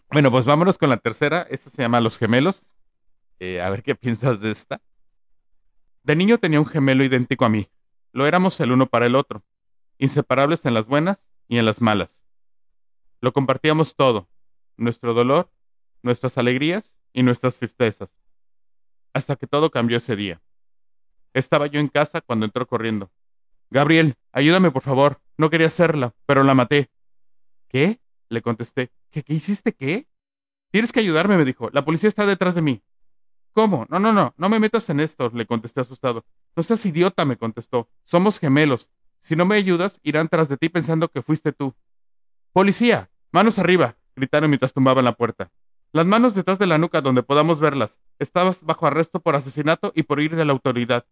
Bueno, 0.10 0.32
pues 0.32 0.45
vámonos 0.45 0.77
con 0.77 0.89
la 0.89 0.97
tercera. 0.97 1.45
Esta 1.49 1.69
se 1.69 1.82
llama 1.82 2.01
Los 2.01 2.17
Gemelos. 2.17 2.75
Eh, 3.39 3.62
a 3.62 3.69
ver 3.69 3.84
qué 3.84 3.95
piensas 3.95 4.41
de 4.41 4.51
esta. 4.51 4.82
De 6.08 6.15
niño 6.15 6.38
tenía 6.38 6.62
un 6.62 6.65
gemelo 6.65 7.04
idéntico 7.04 7.43
a 7.43 7.50
mí. 7.50 7.67
Lo 8.13 8.26
éramos 8.26 8.58
el 8.62 8.72
uno 8.72 8.88
para 8.88 9.08
el 9.08 9.13
otro, 9.13 9.43
inseparables 9.98 10.65
en 10.65 10.74
las 10.74 10.88
buenas 10.88 11.28
y 11.50 11.58
en 11.58 11.65
las 11.65 11.82
malas. 11.82 12.24
Lo 13.20 13.34
compartíamos 13.34 13.98
todo, 13.98 14.30
nuestro 14.78 15.13
dolor, 15.13 15.52
nuestras 16.04 16.38
alegrías 16.38 16.98
y 17.12 17.24
nuestras 17.24 17.60
tristezas. 17.60 18.15
Hasta 19.12 19.36
que 19.36 19.48
todo 19.48 19.70
cambió 19.70 19.98
ese 19.98 20.15
día. 20.15 20.41
Estaba 21.34 21.67
yo 21.67 21.82
en 21.82 21.89
casa 21.89 22.22
cuando 22.22 22.46
entró 22.46 22.65
corriendo. 22.67 23.12
Gabriel, 23.70 24.15
ayúdame 24.32 24.72
por 24.72 24.84
favor. 24.84 25.20
No 25.38 25.50
quería 25.50 25.67
hacerla, 25.67 26.15
pero 26.26 26.41
la 26.43 26.56
maté. 26.56 26.89
¿Qué? 27.67 28.00
Le 28.30 28.41
contesté. 28.41 28.93
¿Qué, 29.12 29.26
hiciste 29.28 29.74
qué? 29.74 30.08
Tienes 30.72 30.93
que 30.93 31.02
ayudarme, 31.02 31.36
me 31.36 31.43
dijo. 31.43 31.70
La 31.74 31.84
policía 31.84 32.08
está 32.08 32.26
detrás 32.26 32.56
de 32.56 32.62
mí. 32.62 32.82
¿Cómo? 33.58 33.88
No, 33.89 33.98
no, 33.98 34.13
no, 34.13 34.36
no 34.38 34.50
me 34.50 34.60
metas 34.60 34.88
en 34.91 35.00
esto, 35.00 35.32
le 35.34 35.48
contesté 35.48 35.82
asustado. 35.82 36.24
No 36.56 36.62
seas 36.62 36.86
idiota, 36.86 37.26
me 37.26 37.38
contestó. 37.38 37.89
Somos 38.04 38.38
gemelos. 38.38 38.91
Si 39.20 39.36
no 39.36 39.46
me 39.46 39.56
ayudas, 39.56 40.00
irán 40.04 40.28
tras 40.28 40.48
de 40.48 40.58
ti 40.58 40.70
pensando 40.70 41.08
que 41.08 41.24
fuiste 41.24 41.54
tú. 41.54 41.74
Policía, 42.54 43.10
manos 43.32 43.58
arriba, 43.58 43.98
gritaron 44.15 44.52
mientras 44.52 44.74
tumbaban 44.74 45.06
la 45.06 45.13
puerta. 45.13 45.52
Las 45.91 46.06
manos 46.06 46.36
detrás 46.36 46.60
de 46.60 46.67
la 46.67 46.78
nuca 46.78 47.02
donde 47.02 47.24
podamos 47.24 47.60
verlas. 47.60 48.00
Estabas 48.20 48.62
bajo 48.62 48.86
arresto 48.86 49.22
por 49.22 49.34
asesinato 49.34 49.91
y 49.96 50.04
por 50.04 50.22
ir 50.22 50.36
de 50.36 50.46
la 50.46 50.54
autoridad. 50.54 51.08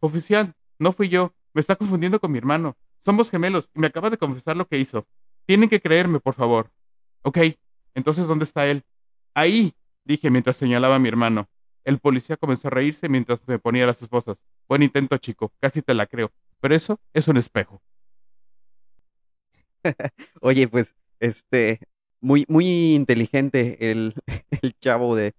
Oficial, 0.00 0.54
no 0.78 0.92
fui 0.92 1.10
yo. 1.10 1.34
Me 1.52 1.60
está 1.60 1.76
confundiendo 1.76 2.20
con 2.20 2.32
mi 2.32 2.38
hermano. 2.38 2.78
Somos 3.00 3.30
gemelos 3.30 3.68
y 3.74 3.80
me 3.80 3.88
acaba 3.88 4.08
de 4.08 4.16
confesar 4.16 4.56
lo 4.56 4.66
que 4.66 4.78
hizo. 4.78 5.06
Tienen 5.44 5.68
que 5.68 5.82
creerme, 5.82 6.20
por 6.20 6.32
favor. 6.32 6.72
Ok, 7.20 7.36
entonces 7.94 8.26
¿dónde 8.28 8.46
está 8.46 8.66
él? 8.66 8.82
Ahí, 9.34 9.74
dije 10.04 10.30
mientras 10.30 10.56
señalaba 10.56 10.94
a 10.94 10.98
mi 10.98 11.08
hermano. 11.08 11.50
El 11.86 12.00
policía 12.00 12.36
comenzó 12.36 12.66
a 12.66 12.72
reírse 12.72 13.08
mientras 13.08 13.46
me 13.46 13.60
ponía 13.60 13.86
las 13.86 14.02
esposas. 14.02 14.42
Buen 14.68 14.82
intento, 14.82 15.16
chico, 15.18 15.52
casi 15.60 15.82
te 15.82 15.94
la 15.94 16.06
creo. 16.06 16.32
Pero 16.60 16.74
eso 16.74 16.98
es 17.12 17.28
un 17.28 17.36
espejo. 17.36 17.80
Oye, 20.40 20.66
pues, 20.66 20.96
este, 21.20 21.78
muy, 22.20 22.44
muy 22.48 22.94
inteligente 22.96 23.92
el, 23.92 24.14
el 24.62 24.76
chavo 24.80 25.14
de... 25.14 25.36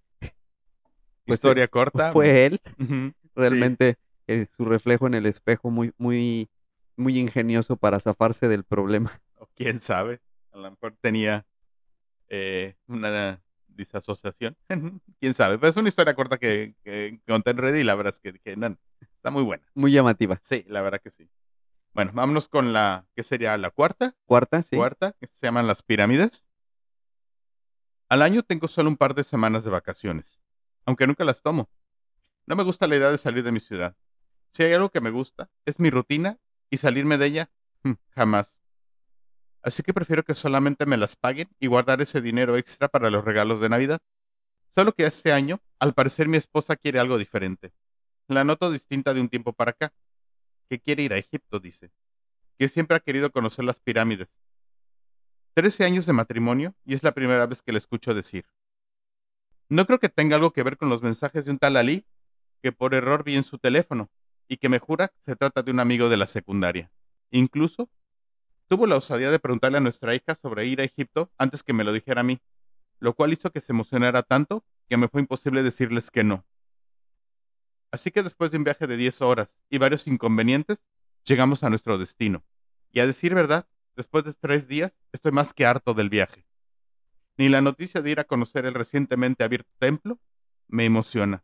Pues, 1.25 1.35
Historia 1.35 1.67
corta. 1.67 2.13
Fue 2.13 2.45
él, 2.45 2.61
realmente, 3.35 3.97
eh, 4.27 4.47
su 4.49 4.63
reflejo 4.63 5.05
en 5.05 5.15
el 5.15 5.25
espejo, 5.25 5.69
muy, 5.69 5.91
muy, 5.97 6.49
muy 6.95 7.19
ingenioso 7.19 7.75
para 7.75 7.99
zafarse 7.99 8.47
del 8.47 8.63
problema. 8.63 9.21
O 9.35 9.47
quién 9.53 9.79
sabe. 9.79 10.21
A 10.53 10.59
lo 10.59 10.71
mejor 10.71 10.95
tenía 11.01 11.45
eh, 12.29 12.75
una 12.87 13.41
disasociación. 13.77 14.57
quién 15.19 15.33
sabe. 15.33 15.57
Pero 15.57 15.69
es 15.69 15.77
una 15.77 15.87
historia 15.89 16.15
corta 16.15 16.37
que, 16.37 16.75
que 16.83 17.21
conté 17.25 17.51
en 17.51 17.57
red 17.57 17.75
y 17.75 17.83
la 17.83 17.95
verdad 17.95 18.13
es 18.13 18.19
que 18.19 18.33
dije, 18.33 18.57
"No, 18.57 18.75
está 18.99 19.31
muy 19.31 19.43
buena. 19.43 19.65
Muy 19.73 19.91
llamativa. 19.93 20.39
Sí, 20.41 20.65
la 20.67 20.81
verdad 20.81 20.99
que 21.01 21.11
sí. 21.11 21.29
Bueno, 21.93 22.11
vámonos 22.13 22.47
con 22.47 22.73
la, 22.73 23.07
¿qué 23.15 23.23
sería 23.23 23.57
la 23.57 23.71
cuarta? 23.71 24.13
Cuarta, 24.25 24.61
sí. 24.61 24.75
Cuarta, 24.75 25.13
que 25.13 25.25
se 25.27 25.47
llaman 25.47 25.65
las 25.65 25.81
pirámides. 25.81 26.45
Al 28.09 28.21
año 28.21 28.43
tengo 28.43 28.67
solo 28.67 28.89
un 28.89 28.97
par 28.97 29.15
de 29.15 29.23
semanas 29.23 29.63
de 29.63 29.71
vacaciones, 29.71 30.39
aunque 30.85 31.07
nunca 31.07 31.23
las 31.23 31.41
tomo. 31.41 31.69
No 32.45 32.55
me 32.55 32.63
gusta 32.63 32.87
la 32.87 32.95
idea 32.95 33.11
de 33.11 33.17
salir 33.17 33.43
de 33.43 33.51
mi 33.51 33.59
ciudad. 33.59 33.95
Si 34.51 34.63
hay 34.63 34.73
algo 34.73 34.89
que 34.89 35.01
me 35.01 35.09
gusta, 35.09 35.49
es 35.65 35.79
mi 35.79 35.89
rutina 35.89 36.37
y 36.69 36.77
salirme 36.77 37.17
de 37.17 37.25
ella, 37.25 37.51
hmm, 37.83 37.93
jamás. 38.11 38.56
Así 39.67 39.83
que 39.83 39.93
prefiero 39.93 40.23
que 40.23 40.33
solamente 40.33 40.85
me 40.85 40.95
las 40.95 41.17
paguen 41.17 41.49
y 41.59 41.67
guardar 41.67 41.99
ese 41.99 42.21
dinero 42.21 42.55
extra 42.55 42.87
para 42.87 43.09
los 43.09 43.25
regalos 43.25 43.59
de 43.59 43.67
Navidad. 43.67 43.99
Solo 44.69 44.93
que 44.93 45.03
este 45.03 45.33
año, 45.33 45.59
al 45.77 45.93
parecer 45.93 46.29
mi 46.29 46.37
esposa 46.37 46.77
quiere 46.77 46.99
algo 46.99 47.17
diferente. 47.17 47.73
La 48.29 48.45
noto 48.45 48.71
distinta 48.71 49.13
de 49.13 49.19
un 49.19 49.27
tiempo 49.27 49.51
para 49.51 49.71
acá. 49.71 49.91
Que 50.69 50.79
quiere 50.79 51.03
ir 51.03 51.11
a 51.11 51.17
Egipto, 51.17 51.59
dice. 51.59 51.91
Que 52.57 52.69
siempre 52.69 52.95
ha 52.95 53.01
querido 53.01 53.29
conocer 53.29 53.65
las 53.65 53.81
pirámides. 53.81 54.29
Trece 55.53 55.83
años 55.83 56.05
de 56.05 56.13
matrimonio 56.13 56.73
y 56.85 56.93
es 56.93 57.03
la 57.03 57.11
primera 57.11 57.45
vez 57.45 57.61
que 57.61 57.73
le 57.73 57.79
escucho 57.79 58.13
decir. 58.13 58.45
No 59.67 59.85
creo 59.85 59.99
que 59.99 60.07
tenga 60.07 60.37
algo 60.37 60.53
que 60.53 60.63
ver 60.63 60.77
con 60.77 60.87
los 60.87 61.01
mensajes 61.01 61.43
de 61.43 61.51
un 61.51 61.57
tal 61.57 61.75
Ali 61.75 62.05
que 62.63 62.71
por 62.71 62.93
error 62.95 63.25
vi 63.25 63.35
en 63.35 63.43
su 63.43 63.57
teléfono 63.57 64.09
y 64.47 64.55
que 64.55 64.69
me 64.69 64.79
jura 64.79 65.11
se 65.19 65.35
trata 65.35 65.61
de 65.61 65.71
un 65.71 65.81
amigo 65.81 66.07
de 66.07 66.15
la 66.15 66.25
secundaria. 66.25 66.89
Incluso 67.31 67.89
tuvo 68.67 68.87
la 68.87 68.97
osadía 68.97 69.31
de 69.31 69.39
preguntarle 69.39 69.77
a 69.77 69.81
nuestra 69.81 70.15
hija 70.15 70.35
sobre 70.35 70.65
ir 70.65 70.81
a 70.81 70.83
Egipto 70.83 71.31
antes 71.37 71.63
que 71.63 71.73
me 71.73 71.83
lo 71.83 71.93
dijera 71.93 72.21
a 72.21 72.23
mí, 72.23 72.39
lo 72.99 73.13
cual 73.13 73.33
hizo 73.33 73.51
que 73.51 73.61
se 73.61 73.71
emocionara 73.71 74.23
tanto 74.23 74.65
que 74.89 74.97
me 74.97 75.07
fue 75.07 75.21
imposible 75.21 75.63
decirles 75.63 76.11
que 76.11 76.23
no. 76.23 76.45
Así 77.91 78.11
que 78.11 78.23
después 78.23 78.51
de 78.51 78.57
un 78.57 78.63
viaje 78.63 78.87
de 78.87 78.97
10 78.97 79.21
horas 79.21 79.63
y 79.69 79.77
varios 79.77 80.07
inconvenientes, 80.07 80.83
llegamos 81.25 81.63
a 81.63 81.69
nuestro 81.69 81.97
destino. 81.97 82.43
Y 82.91 82.99
a 82.99 83.07
decir 83.07 83.33
verdad, 83.33 83.67
después 83.95 84.23
de 84.23 84.33
tres 84.33 84.67
días, 84.67 84.91
estoy 85.11 85.31
más 85.31 85.53
que 85.53 85.65
harto 85.65 85.93
del 85.93 86.09
viaje. 86.09 86.45
Ni 87.37 87.49
la 87.49 87.61
noticia 87.61 88.01
de 88.01 88.11
ir 88.11 88.19
a 88.19 88.23
conocer 88.25 88.65
el 88.65 88.73
recientemente 88.73 89.43
abierto 89.43 89.71
templo 89.79 90.19
me 90.67 90.85
emociona. 90.85 91.43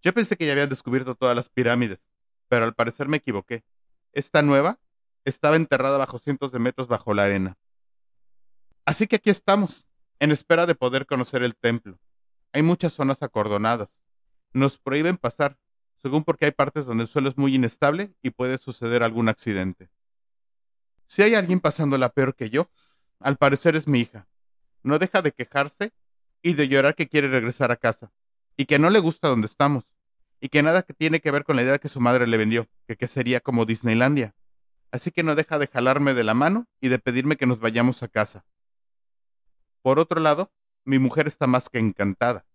Yo 0.00 0.12
pensé 0.12 0.36
que 0.36 0.46
ya 0.46 0.52
habían 0.52 0.68
descubierto 0.68 1.14
todas 1.14 1.36
las 1.36 1.48
pirámides, 1.48 2.08
pero 2.48 2.64
al 2.64 2.74
parecer 2.74 3.08
me 3.08 3.18
equivoqué. 3.18 3.64
Esta 4.12 4.42
nueva 4.42 4.80
estaba 5.24 5.56
enterrada 5.56 5.98
bajo 5.98 6.18
cientos 6.18 6.52
de 6.52 6.58
metros 6.58 6.88
bajo 6.88 7.14
la 7.14 7.24
arena. 7.24 7.56
Así 8.84 9.06
que 9.06 9.16
aquí 9.16 9.30
estamos, 9.30 9.86
en 10.18 10.32
espera 10.32 10.66
de 10.66 10.74
poder 10.74 11.06
conocer 11.06 11.42
el 11.42 11.56
templo. 11.56 11.98
Hay 12.52 12.62
muchas 12.62 12.92
zonas 12.92 13.22
acordonadas. 13.22 14.02
Nos 14.52 14.78
prohíben 14.78 15.16
pasar, 15.16 15.58
según 15.96 16.24
porque 16.24 16.46
hay 16.46 16.50
partes 16.50 16.86
donde 16.86 17.04
el 17.04 17.08
suelo 17.08 17.28
es 17.28 17.38
muy 17.38 17.54
inestable 17.54 18.14
y 18.22 18.30
puede 18.30 18.58
suceder 18.58 19.02
algún 19.02 19.28
accidente. 19.28 19.90
Si 21.06 21.22
hay 21.22 21.34
alguien 21.34 21.60
pasándola 21.60 22.08
peor 22.08 22.34
que 22.34 22.50
yo, 22.50 22.70
al 23.20 23.36
parecer 23.36 23.76
es 23.76 23.86
mi 23.86 24.00
hija. 24.00 24.26
No 24.82 24.98
deja 24.98 25.22
de 25.22 25.32
quejarse 25.32 25.92
y 26.42 26.54
de 26.54 26.68
llorar 26.68 26.94
que 26.94 27.08
quiere 27.08 27.28
regresar 27.28 27.70
a 27.70 27.76
casa, 27.76 28.12
y 28.56 28.66
que 28.66 28.78
no 28.78 28.90
le 28.90 28.98
gusta 28.98 29.28
donde 29.28 29.46
estamos, 29.46 29.94
y 30.40 30.48
que 30.48 30.62
nada 30.62 30.82
que 30.82 30.92
tiene 30.92 31.20
que 31.20 31.30
ver 31.30 31.44
con 31.44 31.56
la 31.56 31.62
idea 31.62 31.78
que 31.78 31.88
su 31.88 32.00
madre 32.00 32.26
le 32.26 32.36
vendió, 32.36 32.66
que, 32.88 32.96
que 32.96 33.06
sería 33.06 33.40
como 33.40 33.64
Disneylandia. 33.64 34.34
Así 34.92 35.10
que 35.10 35.22
no 35.22 35.34
deja 35.34 35.58
de 35.58 35.66
jalarme 35.66 36.14
de 36.14 36.22
la 36.22 36.34
mano 36.34 36.66
y 36.80 36.88
de 36.88 36.98
pedirme 36.98 37.36
que 37.36 37.46
nos 37.46 37.58
vayamos 37.58 38.02
a 38.02 38.08
casa. 38.08 38.44
Por 39.80 39.98
otro 39.98 40.20
lado, 40.20 40.52
mi 40.84 40.98
mujer 40.98 41.26
está 41.26 41.46
más 41.46 41.68
que 41.68 41.78
encantada, 41.78 42.46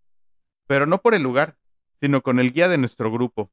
pero 0.66 0.86
no 0.86 0.98
por 0.98 1.14
el 1.14 1.22
lugar, 1.22 1.58
sino 1.96 2.22
con 2.22 2.38
el 2.38 2.52
guía 2.52 2.68
de 2.68 2.78
nuestro 2.78 3.10
grupo. 3.10 3.50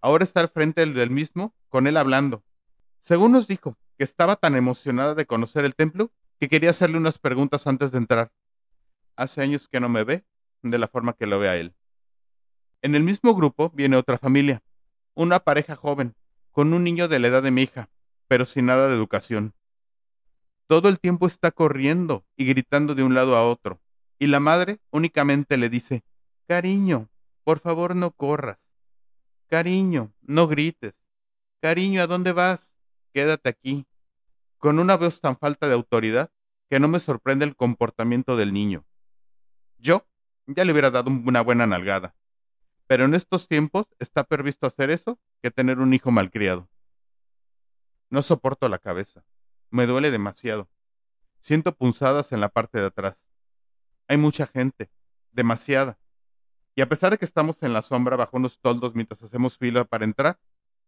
Ahora 0.00 0.24
está 0.24 0.40
al 0.40 0.48
frente 0.48 0.84
del 0.84 1.10
mismo, 1.10 1.54
con 1.68 1.86
él 1.86 1.96
hablando. 1.96 2.44
Según 2.98 3.32
nos 3.32 3.48
dijo, 3.48 3.78
que 3.96 4.04
estaba 4.04 4.36
tan 4.36 4.56
emocionada 4.56 5.14
de 5.14 5.26
conocer 5.26 5.64
el 5.64 5.74
templo 5.74 6.12
que 6.38 6.48
quería 6.48 6.70
hacerle 6.70 6.98
unas 6.98 7.18
preguntas 7.18 7.66
antes 7.66 7.92
de 7.92 7.98
entrar. 7.98 8.32
Hace 9.16 9.42
años 9.42 9.68
que 9.68 9.80
no 9.80 9.88
me 9.88 10.04
ve 10.04 10.24
de 10.62 10.78
la 10.78 10.88
forma 10.88 11.14
que 11.14 11.26
lo 11.26 11.38
ve 11.38 11.48
a 11.48 11.56
él. 11.56 11.74
En 12.82 12.94
el 12.94 13.04
mismo 13.04 13.34
grupo 13.34 13.70
viene 13.70 13.96
otra 13.96 14.18
familia, 14.18 14.62
una 15.14 15.40
pareja 15.40 15.76
joven, 15.76 16.14
con 16.50 16.74
un 16.74 16.84
niño 16.84 17.08
de 17.08 17.18
la 17.18 17.28
edad 17.28 17.42
de 17.42 17.50
mi 17.50 17.62
hija, 17.62 17.88
pero 18.28 18.44
sin 18.44 18.66
nada 18.66 18.88
de 18.88 18.94
educación. 18.94 19.54
Todo 20.66 20.88
el 20.88 20.98
tiempo 20.98 21.26
está 21.26 21.50
corriendo 21.50 22.24
y 22.36 22.46
gritando 22.46 22.94
de 22.94 23.02
un 23.02 23.14
lado 23.14 23.36
a 23.36 23.46
otro, 23.46 23.80
y 24.18 24.28
la 24.28 24.40
madre 24.40 24.78
únicamente 24.90 25.56
le 25.56 25.68
dice, 25.68 26.04
Cariño, 26.46 27.10
por 27.44 27.58
favor 27.58 27.96
no 27.96 28.10
corras. 28.12 28.72
Cariño, 29.48 30.12
no 30.22 30.46
grites. 30.46 31.04
Cariño, 31.60 32.02
¿a 32.02 32.06
dónde 32.06 32.32
vas? 32.32 32.78
Quédate 33.12 33.48
aquí. 33.48 33.86
Con 34.58 34.78
una 34.78 34.96
voz 34.96 35.20
tan 35.20 35.36
falta 35.36 35.68
de 35.68 35.74
autoridad 35.74 36.30
que 36.70 36.80
no 36.80 36.88
me 36.88 37.00
sorprende 37.00 37.44
el 37.44 37.54
comportamiento 37.54 38.36
del 38.36 38.52
niño. 38.52 38.86
Yo 39.78 40.06
ya 40.46 40.64
le 40.64 40.72
hubiera 40.72 40.90
dado 40.90 41.10
una 41.10 41.42
buena 41.42 41.66
nalgada. 41.66 42.14
Pero 42.86 43.04
en 43.04 43.14
estos 43.14 43.48
tiempos 43.48 43.86
está 43.98 44.24
previsto 44.24 44.66
hacer 44.66 44.90
eso 44.90 45.18
que 45.42 45.50
tener 45.50 45.80
un 45.80 45.92
hijo 45.94 46.10
malcriado. 46.10 46.68
No 48.12 48.20
soporto 48.20 48.68
la 48.68 48.78
cabeza. 48.78 49.24
Me 49.70 49.86
duele 49.86 50.10
demasiado. 50.10 50.68
Siento 51.40 51.74
punzadas 51.74 52.32
en 52.32 52.40
la 52.40 52.50
parte 52.50 52.78
de 52.78 52.84
atrás. 52.84 53.30
Hay 54.06 54.18
mucha 54.18 54.46
gente. 54.46 54.90
Demasiada. 55.30 55.98
Y 56.74 56.82
a 56.82 56.88
pesar 56.90 57.12
de 57.12 57.16
que 57.16 57.24
estamos 57.24 57.62
en 57.62 57.72
la 57.72 57.80
sombra 57.80 58.16
bajo 58.16 58.36
unos 58.36 58.60
toldos 58.60 58.94
mientras 58.94 59.22
hacemos 59.22 59.56
fila 59.56 59.86
para 59.86 60.04
entrar, 60.04 60.38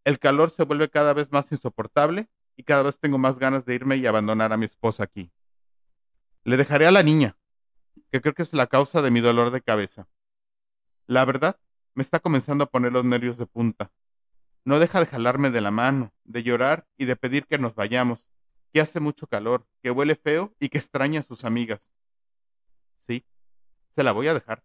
el 0.04 0.18
calor 0.18 0.50
se 0.50 0.64
vuelve 0.64 0.90
cada 0.90 1.14
vez 1.14 1.32
más 1.32 1.50
insoportable 1.50 2.28
y 2.56 2.64
cada 2.64 2.82
vez 2.82 2.98
tengo 2.98 3.16
más 3.16 3.38
ganas 3.38 3.64
de 3.64 3.74
irme 3.74 3.96
y 3.96 4.04
abandonar 4.04 4.52
a 4.52 4.58
mi 4.58 4.66
esposa 4.66 5.04
aquí. 5.04 5.32
Le 6.42 6.58
dejaré 6.58 6.86
a 6.86 6.90
la 6.90 7.02
niña, 7.02 7.38
que 8.12 8.20
creo 8.20 8.34
que 8.34 8.42
es 8.42 8.52
la 8.52 8.66
causa 8.66 9.00
de 9.00 9.10
mi 9.10 9.20
dolor 9.20 9.50
de 9.50 9.62
cabeza. 9.62 10.08
La 11.06 11.24
verdad 11.24 11.58
me 11.94 12.02
está 12.02 12.20
comenzando 12.20 12.64
a 12.64 12.70
poner 12.70 12.92
los 12.92 13.06
nervios 13.06 13.38
de 13.38 13.46
punta. 13.46 13.90
No 14.64 14.78
deja 14.78 15.00
de 15.00 15.06
jalarme 15.06 15.50
de 15.50 15.60
la 15.60 15.70
mano, 15.70 16.12
de 16.24 16.42
llorar 16.42 16.86
y 16.96 17.04
de 17.04 17.16
pedir 17.16 17.46
que 17.46 17.58
nos 17.58 17.74
vayamos, 17.74 18.30
que 18.72 18.80
hace 18.80 18.98
mucho 18.98 19.26
calor, 19.26 19.66
que 19.82 19.90
huele 19.90 20.16
feo 20.16 20.54
y 20.58 20.70
que 20.70 20.78
extraña 20.78 21.20
a 21.20 21.22
sus 21.22 21.44
amigas. 21.44 21.92
Sí, 22.96 23.26
se 23.90 24.02
la 24.02 24.12
voy 24.12 24.28
a 24.28 24.34
dejar. 24.34 24.64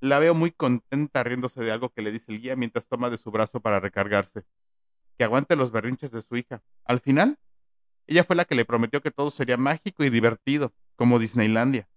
La 0.00 0.18
veo 0.18 0.34
muy 0.34 0.52
contenta 0.52 1.22
riéndose 1.24 1.62
de 1.62 1.72
algo 1.72 1.90
que 1.90 2.02
le 2.02 2.12
dice 2.12 2.32
el 2.32 2.40
guía 2.40 2.56
mientras 2.56 2.86
toma 2.86 3.10
de 3.10 3.18
su 3.18 3.30
brazo 3.30 3.60
para 3.60 3.80
recargarse. 3.80 4.44
Que 5.18 5.24
aguante 5.24 5.56
los 5.56 5.72
berrinches 5.72 6.12
de 6.12 6.22
su 6.22 6.36
hija. 6.36 6.62
Al 6.84 7.00
final, 7.00 7.38
ella 8.06 8.24
fue 8.24 8.36
la 8.36 8.44
que 8.44 8.54
le 8.54 8.64
prometió 8.64 9.00
que 9.00 9.10
todo 9.10 9.30
sería 9.30 9.56
mágico 9.56 10.04
y 10.04 10.10
divertido, 10.10 10.72
como 10.94 11.18
Disneylandia. 11.18 11.88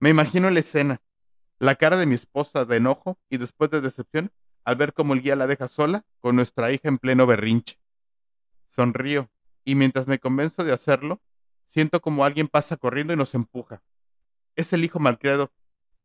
Me 0.00 0.10
imagino 0.10 0.50
la 0.50 0.60
escena, 0.60 1.02
la 1.58 1.74
cara 1.74 1.96
de 1.96 2.06
mi 2.06 2.14
esposa 2.14 2.64
de 2.64 2.76
enojo 2.76 3.18
y 3.28 3.36
después 3.36 3.70
de 3.70 3.80
decepción 3.80 4.32
al 4.64 4.76
ver 4.76 4.92
cómo 4.92 5.14
el 5.14 5.22
guía 5.22 5.36
la 5.36 5.46
deja 5.46 5.68
sola 5.68 6.04
con 6.20 6.36
nuestra 6.36 6.72
hija 6.72 6.88
en 6.88 6.98
pleno 6.98 7.26
berrinche. 7.26 7.78
Sonrío 8.66 9.30
y 9.64 9.74
mientras 9.74 10.06
me 10.06 10.18
convenzo 10.18 10.64
de 10.64 10.72
hacerlo, 10.72 11.20
siento 11.64 12.00
como 12.00 12.24
alguien 12.24 12.48
pasa 12.48 12.76
corriendo 12.76 13.12
y 13.12 13.16
nos 13.16 13.34
empuja. 13.34 13.82
Es 14.56 14.72
el 14.72 14.84
hijo 14.84 14.98
malcriado 14.98 15.52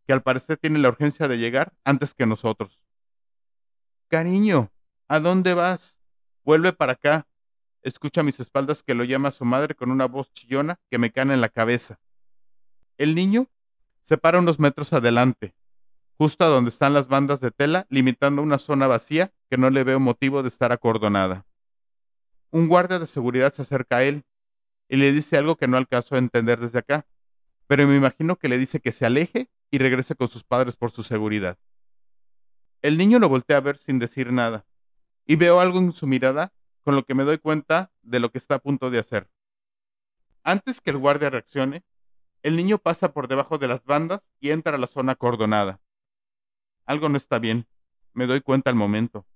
que 0.05 0.13
al 0.13 0.23
parecer 0.23 0.57
tiene 0.57 0.79
la 0.79 0.89
urgencia 0.89 1.27
de 1.27 1.37
llegar 1.37 1.73
antes 1.83 2.13
que 2.13 2.25
nosotros. 2.25 2.85
Cariño, 4.07 4.71
¿a 5.07 5.19
dónde 5.19 5.53
vas? 5.53 5.99
Vuelve 6.43 6.71
para 6.71 6.93
acá. 6.93 7.27
Escucha 7.81 8.21
a 8.21 8.23
mis 8.23 8.39
espaldas 8.39 8.83
que 8.83 8.93
lo 8.93 9.03
llama 9.03 9.31
su 9.31 9.43
madre 9.43 9.75
con 9.75 9.91
una 9.91 10.05
voz 10.05 10.31
chillona 10.31 10.79
que 10.89 10.97
me 10.97 11.11
cae 11.11 11.23
en 11.33 11.41
la 11.41 11.49
cabeza. 11.49 11.99
El 12.97 13.15
niño 13.15 13.47
se 13.99 14.17
para 14.17 14.39
unos 14.39 14.59
metros 14.59 14.93
adelante, 14.93 15.53
justo 16.17 16.43
a 16.43 16.47
donde 16.47 16.69
están 16.69 16.93
las 16.93 17.07
bandas 17.07 17.39
de 17.41 17.51
tela, 17.51 17.85
limitando 17.89 18.41
una 18.41 18.57
zona 18.57 18.87
vacía 18.87 19.31
que 19.49 19.57
no 19.57 19.69
le 19.69 19.83
veo 19.83 19.99
motivo 19.99 20.41
de 20.41 20.49
estar 20.49 20.71
acordonada. 20.71 21.45
Un 22.49 22.67
guardia 22.67 22.99
de 22.99 23.07
seguridad 23.07 23.53
se 23.53 23.61
acerca 23.61 23.97
a 23.97 24.03
él 24.03 24.25
y 24.89 24.97
le 24.97 25.11
dice 25.11 25.37
algo 25.37 25.57
que 25.57 25.67
no 25.67 25.77
alcanzo 25.77 26.15
a 26.15 26.17
entender 26.17 26.59
desde 26.59 26.79
acá, 26.79 27.05
pero 27.67 27.85
me 27.85 27.95
imagino 27.95 28.37
que 28.37 28.49
le 28.49 28.57
dice 28.57 28.79
que 28.79 28.91
se 28.91 29.05
aleje 29.05 29.49
y 29.69 29.77
regrese 29.77 30.15
con 30.15 30.27
sus 30.27 30.43
padres 30.43 30.75
por 30.75 30.89
su 30.89 31.03
seguridad. 31.03 31.59
El 32.81 32.97
niño 32.97 33.19
lo 33.19 33.29
voltea 33.29 33.57
a 33.57 33.61
ver 33.61 33.77
sin 33.77 33.99
decir 33.99 34.31
nada, 34.31 34.65
y 35.25 35.35
veo 35.35 35.59
algo 35.59 35.77
en 35.79 35.91
su 35.91 36.07
mirada 36.07 36.53
con 36.83 36.95
lo 36.95 37.03
que 37.03 37.15
me 37.15 37.25
doy 37.25 37.37
cuenta 37.37 37.91
de 38.01 38.19
lo 38.19 38.31
que 38.31 38.37
está 38.37 38.55
a 38.55 38.59
punto 38.59 38.89
de 38.89 38.99
hacer. 38.99 39.29
Antes 40.43 40.79
que 40.79 40.91
el 40.91 40.97
guardia 40.97 41.29
reaccione, 41.29 41.83
el 42.43 42.55
niño 42.55 42.77
pasa 42.77 43.11
por 43.11 43.27
debajo 43.27 43.57
de 43.57 43.67
las 43.67 43.83
bandas 43.83 44.31
y 44.39 44.51
entra 44.51 44.75
a 44.75 44.77
la 44.77 44.87
zona 44.87 45.15
cordonada. 45.15 45.81
Algo 46.87 47.09
no 47.09 47.17
está 47.17 47.37
bien. 47.37 47.67
Me 48.13 48.25
doy 48.25 48.41
cuenta 48.41 48.71
al 48.71 48.75
momento. 48.75 49.27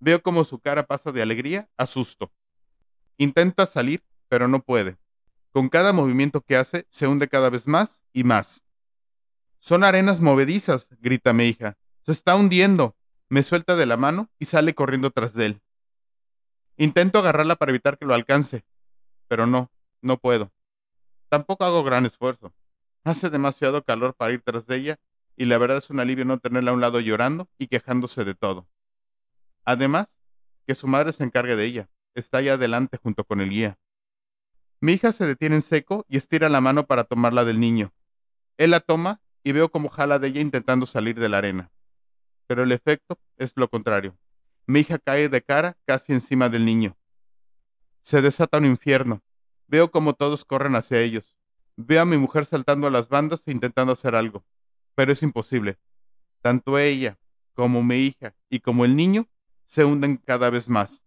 Veo 0.00 0.22
como 0.22 0.44
su 0.44 0.58
cara 0.58 0.82
pasa 0.84 1.12
de 1.12 1.22
alegría 1.22 1.68
a 1.76 1.86
susto. 1.86 2.32
Intenta 3.18 3.66
salir, 3.66 4.02
pero 4.28 4.48
no 4.48 4.60
puede. 4.62 4.96
Con 5.52 5.68
cada 5.68 5.92
movimiento 5.92 6.40
que 6.40 6.56
hace, 6.56 6.86
se 6.88 7.06
hunde 7.06 7.28
cada 7.28 7.50
vez 7.50 7.68
más 7.68 8.04
y 8.12 8.24
más. 8.24 8.62
Son 9.60 9.84
arenas 9.84 10.20
movedizas, 10.20 10.90
grita 11.00 11.32
mi 11.32 11.44
hija. 11.44 11.76
Se 12.02 12.12
está 12.12 12.36
hundiendo. 12.36 12.96
Me 13.28 13.42
suelta 13.42 13.76
de 13.76 13.84
la 13.84 13.98
mano 13.98 14.30
y 14.38 14.46
sale 14.46 14.74
corriendo 14.74 15.10
tras 15.10 15.34
de 15.34 15.46
él. 15.46 15.62
Intento 16.78 17.18
agarrarla 17.18 17.56
para 17.56 17.70
evitar 17.70 17.98
que 17.98 18.06
lo 18.06 18.14
alcance, 18.14 18.64
pero 19.26 19.46
no, 19.46 19.70
no 20.00 20.16
puedo. 20.16 20.50
Tampoco 21.28 21.64
hago 21.64 21.84
gran 21.84 22.06
esfuerzo. 22.06 22.54
Hace 23.04 23.28
demasiado 23.28 23.84
calor 23.84 24.14
para 24.14 24.32
ir 24.32 24.40
tras 24.42 24.66
de 24.66 24.76
ella 24.76 25.00
y 25.38 25.44
la 25.44 25.56
verdad 25.56 25.78
es 25.78 25.88
un 25.88 26.00
alivio 26.00 26.24
no 26.24 26.40
tenerla 26.40 26.72
a 26.72 26.74
un 26.74 26.80
lado 26.80 26.98
llorando 26.98 27.48
y 27.58 27.68
quejándose 27.68 28.24
de 28.24 28.34
todo. 28.34 28.68
Además, 29.64 30.18
que 30.66 30.74
su 30.74 30.88
madre 30.88 31.12
se 31.12 31.22
encargue 31.22 31.54
de 31.54 31.64
ella. 31.64 31.88
Está 32.14 32.38
allá 32.38 32.54
adelante 32.54 32.98
junto 33.00 33.22
con 33.22 33.40
el 33.40 33.50
guía. 33.50 33.78
Mi 34.80 34.92
hija 34.92 35.12
se 35.12 35.26
detiene 35.26 35.54
en 35.54 35.62
seco 35.62 36.04
y 36.08 36.16
estira 36.16 36.48
la 36.48 36.60
mano 36.60 36.86
para 36.86 37.04
tomarla 37.04 37.44
del 37.44 37.60
niño. 37.60 37.94
Él 38.56 38.72
la 38.72 38.80
toma 38.80 39.20
y 39.44 39.52
veo 39.52 39.68
como 39.68 39.88
jala 39.88 40.18
de 40.18 40.26
ella 40.26 40.40
intentando 40.40 40.86
salir 40.86 41.20
de 41.20 41.28
la 41.28 41.38
arena. 41.38 41.70
Pero 42.48 42.64
el 42.64 42.72
efecto 42.72 43.16
es 43.36 43.52
lo 43.54 43.68
contrario. 43.68 44.18
Mi 44.66 44.80
hija 44.80 44.98
cae 44.98 45.28
de 45.28 45.40
cara 45.40 45.76
casi 45.86 46.12
encima 46.12 46.48
del 46.48 46.64
niño. 46.64 46.96
Se 48.00 48.22
desata 48.22 48.58
un 48.58 48.66
infierno. 48.66 49.22
Veo 49.68 49.92
como 49.92 50.14
todos 50.14 50.44
corren 50.44 50.74
hacia 50.74 51.00
ellos. 51.00 51.36
Veo 51.76 52.02
a 52.02 52.06
mi 52.06 52.16
mujer 52.16 52.44
saltando 52.44 52.88
a 52.88 52.90
las 52.90 53.08
bandas 53.08 53.46
e 53.46 53.52
intentando 53.52 53.92
hacer 53.92 54.16
algo. 54.16 54.44
Pero 54.98 55.12
es 55.12 55.22
imposible. 55.22 55.78
Tanto 56.42 56.76
ella 56.76 57.20
como 57.54 57.84
mi 57.84 57.98
hija 57.98 58.34
y 58.50 58.58
como 58.58 58.84
el 58.84 58.96
niño 58.96 59.28
se 59.64 59.84
hunden 59.84 60.16
cada 60.16 60.50
vez 60.50 60.68
más. 60.68 61.04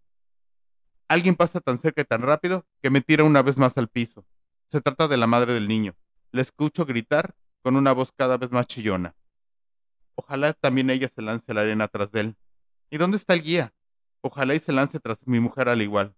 Alguien 1.08 1.34
pasa 1.34 1.60
tan 1.60 1.76
cerca 1.76 2.00
y 2.00 2.06
tan 2.06 2.22
rápido 2.22 2.66
que 2.80 2.88
me 2.88 3.02
tira 3.02 3.22
una 3.22 3.42
vez 3.42 3.58
más 3.58 3.76
al 3.76 3.88
piso. 3.88 4.26
Se 4.68 4.80
trata 4.80 5.08
de 5.08 5.18
la 5.18 5.26
madre 5.26 5.52
del 5.52 5.68
niño. 5.68 5.94
Le 6.30 6.40
escucho 6.40 6.86
gritar 6.86 7.36
con 7.60 7.76
una 7.76 7.92
voz 7.92 8.12
cada 8.12 8.38
vez 8.38 8.50
más 8.50 8.66
chillona. 8.66 9.14
Ojalá 10.14 10.54
también 10.54 10.88
ella 10.88 11.08
se 11.10 11.20
lance 11.20 11.52
a 11.52 11.54
la 11.54 11.60
arena 11.60 11.86
tras 11.86 12.12
de 12.12 12.20
él. 12.20 12.36
¿Y 12.88 12.96
dónde 12.96 13.18
está 13.18 13.34
el 13.34 13.42
guía? 13.42 13.74
Ojalá 14.22 14.54
y 14.54 14.58
se 14.58 14.72
lance 14.72 15.00
tras 15.00 15.26
mi 15.26 15.38
mujer 15.38 15.68
al 15.68 15.82
igual. 15.82 16.16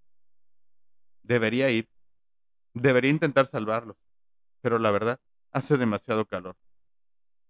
Debería 1.24 1.70
ir. 1.70 1.90
Debería 2.72 3.10
intentar 3.10 3.46
salvarlos. 3.46 3.96
Pero 4.60 4.78
la 4.78 4.92
verdad, 4.92 5.20
hace 5.50 5.76
demasiado 5.76 6.24
calor. 6.24 6.56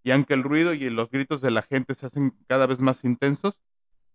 Y 0.05 0.11
aunque 0.11 0.35
el 0.35 0.43
ruido 0.43 0.75
y 0.75 0.91
los 0.91 1.11
gritos 1.11 1.41
de 1.41 1.51
la 1.51 1.63
gente 1.63 1.95
se 1.95 2.05
hacen 2.05 2.37
cada 2.47 2.67
vez 2.67 2.79
más 2.79 3.05
intensos, 3.05 3.63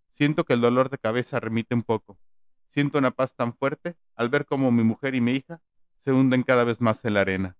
siento 0.08 0.44
que 0.44 0.54
el 0.54 0.62
dolor 0.62 0.92
de 0.92 1.00
cabeza 1.00 1.40
remite 1.40 1.74
un 1.74 1.82
poco. 1.82 2.20
Siento 2.68 3.00
una 3.00 3.10
paz 3.10 3.36
tan 3.36 3.54
fuerte 3.54 3.96
al 4.16 4.30
ver 4.30 4.46
cómo 4.46 4.72
mi 4.72 4.84
mujer 4.84 5.16
y 5.16 5.22
mi 5.22 5.32
hija 5.32 5.64
se 5.98 6.14
hunden 6.14 6.44
cada 6.44 6.64
vez 6.64 6.80
más 6.80 7.04
en 7.06 7.16
la 7.16 7.22
arena. 7.22 7.58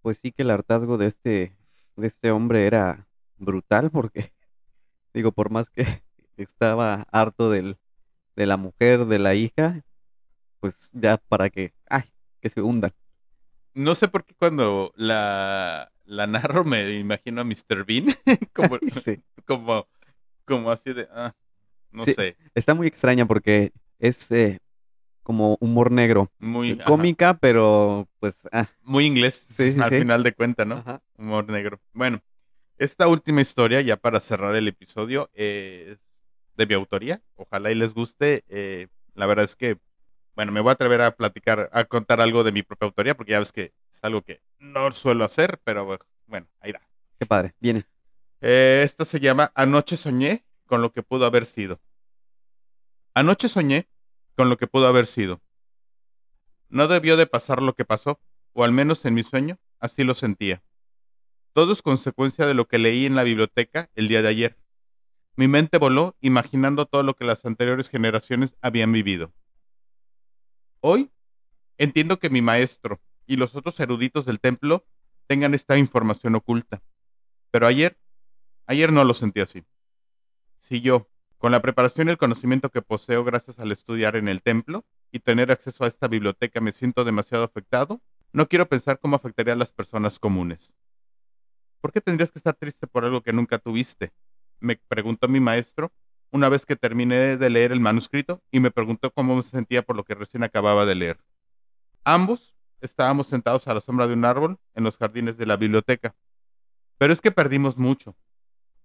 Pues 0.00 0.16
sí 0.16 0.32
que 0.32 0.42
el 0.42 0.50
hartazgo 0.50 0.96
de 0.96 1.08
este, 1.08 1.58
de 1.96 2.06
este 2.06 2.30
hombre 2.30 2.66
era 2.66 3.06
brutal 3.36 3.90
porque, 3.90 4.32
digo, 5.12 5.30
por 5.30 5.50
más 5.50 5.68
que 5.68 6.02
estaba 6.38 7.06
harto 7.12 7.50
del, 7.50 7.76
de 8.34 8.46
la 8.46 8.56
mujer, 8.56 9.04
de 9.04 9.18
la 9.18 9.34
hija, 9.34 9.84
pues 10.58 10.88
ya 10.94 11.18
para 11.18 11.50
que, 11.50 11.74
ay, 11.90 12.04
que 12.40 12.48
se 12.48 12.62
hundan. 12.62 12.94
No 13.74 13.94
sé 13.94 14.08
por 14.08 14.24
qué 14.24 14.34
cuando 14.34 14.90
la, 14.96 15.92
la 16.08 16.26
narro 16.26 16.64
me 16.64 16.94
imagino 16.98 17.40
a 17.40 17.44
Mr. 17.44 17.84
Bean 17.86 18.06
como, 18.54 18.78
Sí. 18.90 19.20
como, 19.46 19.86
como 20.44 20.70
así 20.70 20.92
de, 20.92 21.06
ah, 21.12 21.32
no 21.90 22.04
Sí. 22.04 22.12
sé, 22.14 22.36
Está 22.54 22.74
muy 22.74 22.86
extraña 22.86 23.26
porque 23.26 23.72
es 23.98 24.30
eh, 24.30 24.58
como 25.22 25.56
humor 25.60 25.90
negro. 25.92 26.32
muy, 26.38 26.78
Cómica, 26.78 27.34
pero 27.38 28.08
pues... 28.20 28.34
ah, 28.52 28.66
muy 28.82 29.04
inglés 29.06 29.46
Sí, 29.50 29.76
al 29.80 29.90
final 29.90 30.22
de 30.22 30.32
cuenta, 30.32 30.64
¿no? 30.64 30.76
ajá. 30.78 31.02
Humor 31.18 31.48
negro. 31.50 31.80
Bueno, 31.92 32.20
esta 32.78 33.08
última 33.08 33.40
historia, 33.42 33.80
ya 33.82 33.96
para 33.96 34.20
cerrar 34.20 34.54
el 34.56 34.68
episodio, 34.68 35.28
es 35.34 35.98
de 36.56 36.66
mi 36.66 36.74
autoría. 36.74 37.20
Ojalá 37.36 37.70
y 37.70 37.74
les 37.74 37.92
guste. 37.94 38.42
eh, 38.48 38.88
la 39.14 39.26
verdad 39.26 39.44
es 39.44 39.56
que, 39.56 39.78
bueno, 40.36 40.52
me 40.52 40.60
voy 40.60 40.70
a 40.70 40.72
atrever 40.74 41.02
a 41.02 41.10
platicar, 41.10 41.68
a 41.72 41.84
contar 41.84 42.20
algo 42.20 42.44
de 42.44 42.52
mi 42.52 42.62
propia 42.62 42.86
autoría, 42.86 43.16
porque 43.16 43.32
ya 43.32 43.40
ves 43.40 43.52
que 43.52 43.72
es 43.90 43.98
algo 44.04 44.22
que 44.22 44.40
no 44.58 44.90
suelo 44.92 45.24
hacer, 45.24 45.60
pero 45.64 45.98
bueno, 46.26 46.46
ahí 46.60 46.72
va. 46.72 46.80
Qué 47.18 47.26
padre. 47.26 47.54
Viene. 47.60 47.86
Eh, 48.40 48.82
esta 48.84 49.04
se 49.04 49.20
llama 49.20 49.50
Anoche 49.54 49.96
soñé 49.96 50.44
con 50.66 50.82
lo 50.82 50.92
que 50.92 51.02
pudo 51.02 51.26
haber 51.26 51.46
sido. 51.46 51.80
Anoche 53.14 53.48
soñé 53.48 53.88
con 54.36 54.48
lo 54.48 54.56
que 54.56 54.66
pudo 54.66 54.86
haber 54.86 55.06
sido. 55.06 55.40
No 56.68 56.86
debió 56.86 57.16
de 57.16 57.26
pasar 57.26 57.62
lo 57.62 57.74
que 57.74 57.84
pasó, 57.84 58.20
o 58.52 58.62
al 58.62 58.72
menos 58.72 59.04
en 59.04 59.14
mi 59.14 59.22
sueño, 59.22 59.58
así 59.80 60.04
lo 60.04 60.14
sentía. 60.14 60.62
Todo 61.52 61.72
es 61.72 61.82
consecuencia 61.82 62.46
de 62.46 62.54
lo 62.54 62.68
que 62.68 62.78
leí 62.78 63.06
en 63.06 63.16
la 63.16 63.24
biblioteca 63.24 63.90
el 63.94 64.06
día 64.06 64.22
de 64.22 64.28
ayer. 64.28 64.58
Mi 65.34 65.48
mente 65.48 65.78
voló 65.78 66.16
imaginando 66.20 66.86
todo 66.86 67.02
lo 67.02 67.14
que 67.14 67.24
las 67.24 67.44
anteriores 67.44 67.88
generaciones 67.88 68.56
habían 68.60 68.92
vivido. 68.92 69.32
Hoy 70.80 71.10
entiendo 71.78 72.18
que 72.18 72.30
mi 72.30 72.42
maestro 72.42 73.00
y 73.28 73.36
los 73.36 73.54
otros 73.54 73.78
eruditos 73.78 74.26
del 74.26 74.40
templo 74.40 74.84
tengan 75.28 75.54
esta 75.54 75.78
información 75.78 76.34
oculta. 76.34 76.82
Pero 77.52 77.68
ayer 77.68 77.96
Ayer 78.68 78.92
no 78.92 79.02
lo 79.02 79.14
sentí 79.14 79.40
así. 79.40 79.64
Si 80.58 80.82
yo, 80.82 81.08
con 81.38 81.52
la 81.52 81.62
preparación 81.62 82.06
y 82.06 82.10
el 82.10 82.18
conocimiento 82.18 82.68
que 82.68 82.82
poseo 82.82 83.24
gracias 83.24 83.58
al 83.58 83.72
estudiar 83.72 84.14
en 84.14 84.28
el 84.28 84.42
templo 84.42 84.84
y 85.10 85.20
tener 85.20 85.50
acceso 85.50 85.84
a 85.84 85.86
esta 85.86 86.06
biblioteca 86.06 86.60
me 86.60 86.72
siento 86.72 87.02
demasiado 87.02 87.44
afectado, 87.44 88.02
no 88.34 88.46
quiero 88.46 88.68
pensar 88.68 89.00
cómo 89.00 89.16
afectaría 89.16 89.54
a 89.54 89.56
las 89.56 89.72
personas 89.72 90.18
comunes. 90.18 90.74
¿Por 91.80 91.92
qué 91.92 92.02
tendrías 92.02 92.30
que 92.30 92.38
estar 92.38 92.56
triste 92.56 92.86
por 92.86 93.06
algo 93.06 93.22
que 93.22 93.32
nunca 93.32 93.56
tuviste? 93.56 94.12
Me 94.60 94.76
preguntó 94.76 95.28
mi 95.28 95.40
maestro 95.40 95.90
una 96.30 96.50
vez 96.50 96.66
que 96.66 96.76
terminé 96.76 97.38
de 97.38 97.48
leer 97.48 97.72
el 97.72 97.80
manuscrito 97.80 98.42
y 98.50 98.60
me 98.60 98.70
preguntó 98.70 99.10
cómo 99.14 99.34
me 99.34 99.42
sentía 99.42 99.80
por 99.80 99.96
lo 99.96 100.04
que 100.04 100.14
recién 100.14 100.42
acababa 100.42 100.84
de 100.84 100.94
leer. 100.94 101.24
Ambos 102.04 102.54
estábamos 102.80 103.26
sentados 103.26 103.68
a 103.68 103.74
la 103.74 103.80
sombra 103.80 104.06
de 104.06 104.14
un 104.14 104.24
árbol 104.24 104.58
en 104.74 104.84
los 104.84 104.98
jardines 104.98 105.36
de 105.36 105.46
la 105.46 105.56
biblioteca. 105.56 106.14
Pero 106.98 107.12
es 107.12 107.20
que 107.20 107.30
perdimos 107.30 107.76
mucho. 107.76 108.16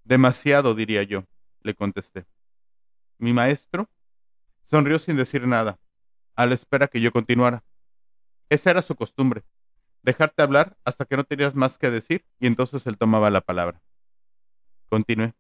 Demasiado, 0.03 0.75
diría 0.75 1.03
yo, 1.03 1.25
le 1.61 1.73
contesté. 1.73 2.25
Mi 3.17 3.33
maestro 3.33 3.89
sonrió 4.63 4.99
sin 4.99 5.17
decir 5.17 5.47
nada, 5.47 5.79
a 6.35 6.45
la 6.45 6.55
espera 6.55 6.87
que 6.87 7.01
yo 7.01 7.11
continuara. 7.11 7.63
Esa 8.49 8.71
era 8.71 8.81
su 8.81 8.95
costumbre, 8.95 9.43
dejarte 10.01 10.43
hablar 10.43 10.77
hasta 10.83 11.05
que 11.05 11.17
no 11.17 11.23
tenías 11.23 11.55
más 11.55 11.77
que 11.77 11.89
decir 11.89 12.25
y 12.39 12.47
entonces 12.47 12.85
él 12.87 12.97
tomaba 12.97 13.29
la 13.29 13.41
palabra. 13.41 13.81
Continué. 14.89 15.33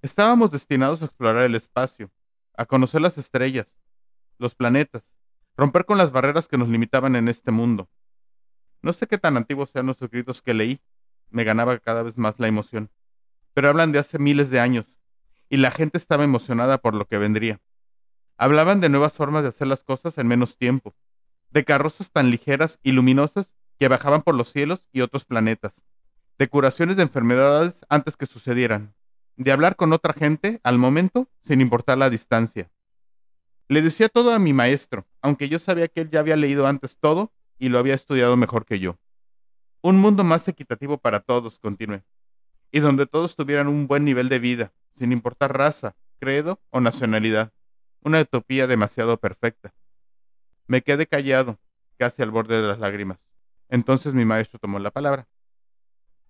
Estábamos 0.00 0.50
destinados 0.50 1.02
a 1.02 1.06
explorar 1.06 1.44
el 1.44 1.54
espacio, 1.54 2.10
a 2.56 2.64
conocer 2.66 3.00
las 3.00 3.18
estrellas, 3.18 3.78
los 4.38 4.54
planetas, 4.54 5.17
romper 5.58 5.84
con 5.84 5.98
las 5.98 6.12
barreras 6.12 6.46
que 6.46 6.56
nos 6.56 6.68
limitaban 6.68 7.16
en 7.16 7.26
este 7.26 7.50
mundo. 7.50 7.90
No 8.80 8.92
sé 8.92 9.08
qué 9.08 9.18
tan 9.18 9.36
antiguos 9.36 9.70
sean 9.70 9.86
los 9.86 10.00
escritos 10.00 10.40
que 10.40 10.54
leí, 10.54 10.80
me 11.30 11.42
ganaba 11.42 11.76
cada 11.78 12.04
vez 12.04 12.16
más 12.16 12.38
la 12.38 12.46
emoción, 12.46 12.92
pero 13.54 13.68
hablan 13.68 13.90
de 13.90 13.98
hace 13.98 14.20
miles 14.20 14.50
de 14.50 14.60
años, 14.60 14.96
y 15.48 15.56
la 15.56 15.72
gente 15.72 15.98
estaba 15.98 16.22
emocionada 16.22 16.78
por 16.78 16.94
lo 16.94 17.06
que 17.06 17.18
vendría. 17.18 17.60
Hablaban 18.36 18.80
de 18.80 18.88
nuevas 18.88 19.14
formas 19.14 19.42
de 19.42 19.48
hacer 19.48 19.66
las 19.66 19.82
cosas 19.82 20.16
en 20.18 20.28
menos 20.28 20.56
tiempo, 20.56 20.94
de 21.50 21.64
carrozas 21.64 22.12
tan 22.12 22.30
ligeras 22.30 22.78
y 22.84 22.92
luminosas 22.92 23.56
que 23.80 23.88
bajaban 23.88 24.22
por 24.22 24.36
los 24.36 24.52
cielos 24.52 24.88
y 24.92 25.00
otros 25.00 25.24
planetas, 25.24 25.82
de 26.38 26.48
curaciones 26.48 26.94
de 26.94 27.02
enfermedades 27.02 27.84
antes 27.88 28.16
que 28.16 28.26
sucedieran, 28.26 28.94
de 29.34 29.50
hablar 29.50 29.74
con 29.74 29.92
otra 29.92 30.14
gente 30.14 30.60
al 30.62 30.78
momento 30.78 31.28
sin 31.42 31.60
importar 31.60 31.98
la 31.98 32.10
distancia. 32.10 32.70
Le 33.66 33.82
decía 33.82 34.08
todo 34.08 34.32
a 34.32 34.38
mi 34.38 34.52
maestro, 34.52 35.07
aunque 35.22 35.48
yo 35.48 35.58
sabía 35.58 35.88
que 35.88 36.02
él 36.02 36.10
ya 36.10 36.20
había 36.20 36.36
leído 36.36 36.66
antes 36.66 36.98
todo 36.98 37.32
y 37.58 37.68
lo 37.68 37.78
había 37.78 37.94
estudiado 37.94 38.36
mejor 38.36 38.64
que 38.64 38.78
yo. 38.78 38.98
Un 39.82 39.98
mundo 39.98 40.24
más 40.24 40.48
equitativo 40.48 40.98
para 40.98 41.20
todos, 41.20 41.58
continué, 41.58 42.04
y 42.70 42.80
donde 42.80 43.06
todos 43.06 43.36
tuvieran 43.36 43.68
un 43.68 43.86
buen 43.86 44.04
nivel 44.04 44.28
de 44.28 44.38
vida, 44.38 44.72
sin 44.92 45.12
importar 45.12 45.56
raza, 45.56 45.96
credo 46.18 46.60
o 46.70 46.80
nacionalidad. 46.80 47.52
Una 48.00 48.20
utopía 48.20 48.66
demasiado 48.66 49.18
perfecta. 49.18 49.74
Me 50.66 50.82
quedé 50.82 51.06
callado, 51.06 51.58
casi 51.96 52.22
al 52.22 52.30
borde 52.30 52.60
de 52.60 52.68
las 52.68 52.78
lágrimas. 52.78 53.18
Entonces 53.68 54.14
mi 54.14 54.24
maestro 54.24 54.58
tomó 54.58 54.78
la 54.78 54.90
palabra. 54.90 55.28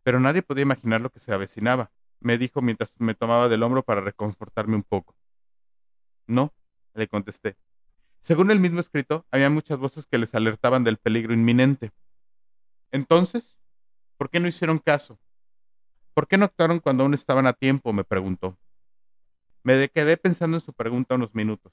Pero 0.03 0.20
nadie 0.20 0.42
podía 0.42 0.62
imaginar 0.62 1.01
lo 1.01 1.11
que 1.11 1.20
se 1.20 1.33
avecinaba, 1.33 1.90
me 2.20 2.38
dijo 2.38 2.62
mientras 2.62 2.92
me 2.98 3.14
tomaba 3.14 3.48
del 3.48 3.62
hombro 3.62 3.83
para 3.83 4.01
reconfortarme 4.01 4.74
un 4.74 4.83
poco. 4.83 5.14
No, 6.27 6.53
le 6.94 7.09
contesté. 7.09 7.57
Según 8.20 8.50
el 8.50 8.61
mismo 8.61 8.81
escrito, 8.81 9.26
había 9.31 9.50
muchas 9.50 9.78
voces 9.78 10.07
que 10.07 10.18
les 10.18 10.35
alertaban 10.35 10.85
del 10.85 10.98
peligro 10.98 11.33
inminente. 11.33 11.92
Entonces, 12.90 13.57
¿por 14.16 14.31
qué 14.31 14.40
no 14.40 14.48
hicieron 14.48 14.78
caso? 14.78 15.18
¿Por 16.14 16.26
qué 16.26 16.37
no 16.37 16.44
actuaron 16.44 16.81
cuando 16.81 17.04
aún 17.04 17.14
estaban 17.14 17.46
a 17.46 17.52
tiempo? 17.52 17.92
me 17.92 18.04
preguntó. 18.04 18.59
Me 19.62 19.88
quedé 19.88 20.16
pensando 20.16 20.57
en 20.57 20.61
su 20.61 20.72
pregunta 20.72 21.14
unos 21.14 21.35
minutos, 21.35 21.72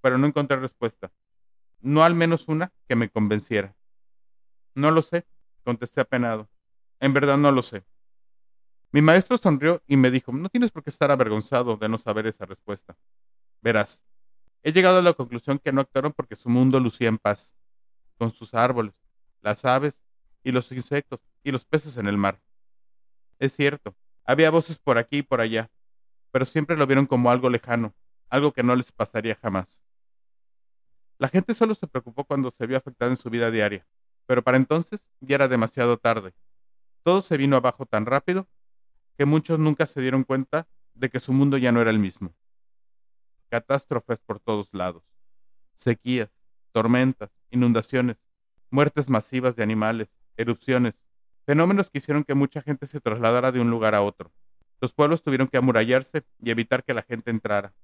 pero 0.00 0.18
no 0.18 0.26
encontré 0.26 0.56
respuesta. 0.56 1.12
No 1.80 2.02
al 2.02 2.14
menos 2.14 2.48
una 2.48 2.72
que 2.88 2.96
me 2.96 3.08
convenciera. 3.08 3.76
No 4.74 4.90
lo 4.90 5.02
sé, 5.02 5.26
contesté 5.64 6.00
apenado. 6.00 6.48
En 7.00 7.12
verdad 7.12 7.36
no 7.36 7.50
lo 7.50 7.62
sé. 7.62 7.84
Mi 8.92 9.00
maestro 9.00 9.38
sonrió 9.38 9.82
y 9.86 9.96
me 9.96 10.10
dijo, 10.10 10.32
no 10.32 10.48
tienes 10.48 10.70
por 10.70 10.82
qué 10.82 10.90
estar 10.90 11.10
avergonzado 11.10 11.76
de 11.76 11.88
no 11.88 11.98
saber 11.98 12.26
esa 12.26 12.46
respuesta. 12.46 12.96
Verás, 13.60 14.04
he 14.62 14.72
llegado 14.72 14.98
a 14.98 15.02
la 15.02 15.12
conclusión 15.12 15.58
que 15.58 15.72
no 15.72 15.80
actuaron 15.80 16.12
porque 16.12 16.36
su 16.36 16.48
mundo 16.48 16.78
lucía 16.80 17.08
en 17.08 17.18
paz, 17.18 17.54
con 18.18 18.30
sus 18.30 18.54
árboles, 18.54 18.94
las 19.40 19.64
aves 19.64 20.00
y 20.44 20.52
los 20.52 20.70
insectos 20.72 21.20
y 21.42 21.50
los 21.50 21.64
peces 21.64 21.96
en 21.96 22.06
el 22.06 22.16
mar. 22.16 22.40
Es 23.38 23.52
cierto, 23.54 23.96
había 24.24 24.50
voces 24.50 24.78
por 24.78 24.98
aquí 24.98 25.18
y 25.18 25.22
por 25.22 25.40
allá, 25.40 25.70
pero 26.30 26.44
siempre 26.44 26.76
lo 26.76 26.86
vieron 26.86 27.06
como 27.06 27.30
algo 27.30 27.50
lejano, 27.50 27.94
algo 28.28 28.52
que 28.52 28.62
no 28.62 28.76
les 28.76 28.92
pasaría 28.92 29.34
jamás. 29.34 29.82
La 31.18 31.28
gente 31.28 31.54
solo 31.54 31.74
se 31.74 31.86
preocupó 31.86 32.24
cuando 32.24 32.50
se 32.50 32.66
vio 32.66 32.76
afectada 32.76 33.10
en 33.10 33.16
su 33.16 33.30
vida 33.30 33.50
diaria, 33.50 33.86
pero 34.26 34.42
para 34.42 34.56
entonces 34.56 35.06
ya 35.20 35.36
era 35.36 35.48
demasiado 35.48 35.98
tarde. 35.98 36.34
Todo 37.02 37.20
se 37.20 37.36
vino 37.36 37.56
abajo 37.56 37.84
tan 37.86 38.06
rápido 38.06 38.48
que 39.16 39.24
muchos 39.24 39.58
nunca 39.58 39.86
se 39.86 40.00
dieron 40.00 40.24
cuenta 40.24 40.68
de 40.94 41.10
que 41.10 41.20
su 41.20 41.32
mundo 41.32 41.58
ya 41.58 41.72
no 41.72 41.80
era 41.80 41.90
el 41.90 41.98
mismo. 41.98 42.34
Catástrofes 43.52 44.18
por 44.18 44.40
todos 44.40 44.72
lados. 44.72 45.04
Sequías, 45.74 46.30
tormentas, 46.72 47.28
inundaciones, 47.50 48.16
muertes 48.70 49.10
masivas 49.10 49.56
de 49.56 49.62
animales, 49.62 50.08
erupciones, 50.38 51.02
fenómenos 51.44 51.90
que 51.90 51.98
hicieron 51.98 52.24
que 52.24 52.32
mucha 52.32 52.62
gente 52.62 52.86
se 52.86 52.98
trasladara 52.98 53.52
de 53.52 53.60
un 53.60 53.68
lugar 53.68 53.94
a 53.94 54.00
otro. 54.00 54.32
Los 54.80 54.94
pueblos 54.94 55.20
tuvieron 55.20 55.48
que 55.48 55.58
amurallarse 55.58 56.22
y 56.38 56.50
evitar 56.50 56.82
que 56.82 56.94
la 56.94 57.02
gente 57.02 57.30
entrara. 57.30 57.74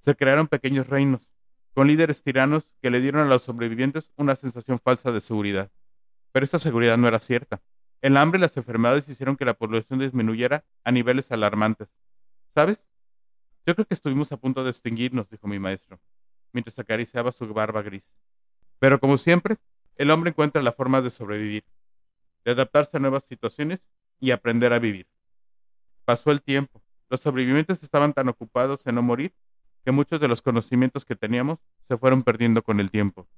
Se 0.00 0.16
crearon 0.16 0.48
pequeños 0.48 0.88
reinos, 0.88 1.30
con 1.74 1.86
líderes 1.86 2.24
tiranos 2.24 2.72
que 2.82 2.90
le 2.90 3.00
dieron 3.00 3.24
a 3.24 3.28
los 3.28 3.44
sobrevivientes 3.44 4.10
una 4.16 4.34
sensación 4.34 4.80
falsa 4.80 5.12
de 5.12 5.20
seguridad. 5.20 5.70
Pero 6.32 6.42
esta 6.42 6.58
seguridad 6.58 6.96
no 6.96 7.06
era 7.06 7.20
cierta. 7.20 7.62
El 8.00 8.16
hambre 8.16 8.38
y 8.38 8.42
las 8.42 8.56
enfermedades 8.56 9.08
hicieron 9.08 9.36
que 9.36 9.44
la 9.44 9.54
población 9.54 10.00
disminuyera 10.00 10.64
a 10.82 10.90
niveles 10.90 11.30
alarmantes. 11.30 11.94
¿Sabes? 12.52 12.88
Yo 13.66 13.74
creo 13.74 13.86
que 13.86 13.94
estuvimos 13.94 14.32
a 14.32 14.36
punto 14.36 14.64
de 14.64 14.70
extinguirnos, 14.70 15.28
dijo 15.28 15.46
mi 15.46 15.58
maestro, 15.58 16.00
mientras 16.52 16.78
acariciaba 16.78 17.32
su 17.32 17.52
barba 17.52 17.82
gris. 17.82 18.14
Pero 18.78 18.98
como 18.98 19.18
siempre, 19.18 19.56
el 19.96 20.10
hombre 20.10 20.30
encuentra 20.30 20.62
la 20.62 20.72
forma 20.72 21.02
de 21.02 21.10
sobrevivir, 21.10 21.64
de 22.44 22.52
adaptarse 22.52 22.96
a 22.96 23.00
nuevas 23.00 23.24
situaciones 23.24 23.88
y 24.20 24.30
aprender 24.30 24.72
a 24.72 24.78
vivir. 24.78 25.06
Pasó 26.04 26.30
el 26.30 26.40
tiempo. 26.40 26.82
Los 27.10 27.20
sobrevivientes 27.20 27.82
estaban 27.82 28.12
tan 28.12 28.28
ocupados 28.28 28.86
en 28.86 28.94
no 28.94 29.02
morir 29.02 29.34
que 29.84 29.92
muchos 29.92 30.20
de 30.20 30.28
los 30.28 30.42
conocimientos 30.42 31.04
que 31.04 31.16
teníamos 31.16 31.58
se 31.86 31.96
fueron 31.96 32.22
perdiendo 32.22 32.62
con 32.62 32.80
el 32.80 32.90
tiempo. 32.90 33.28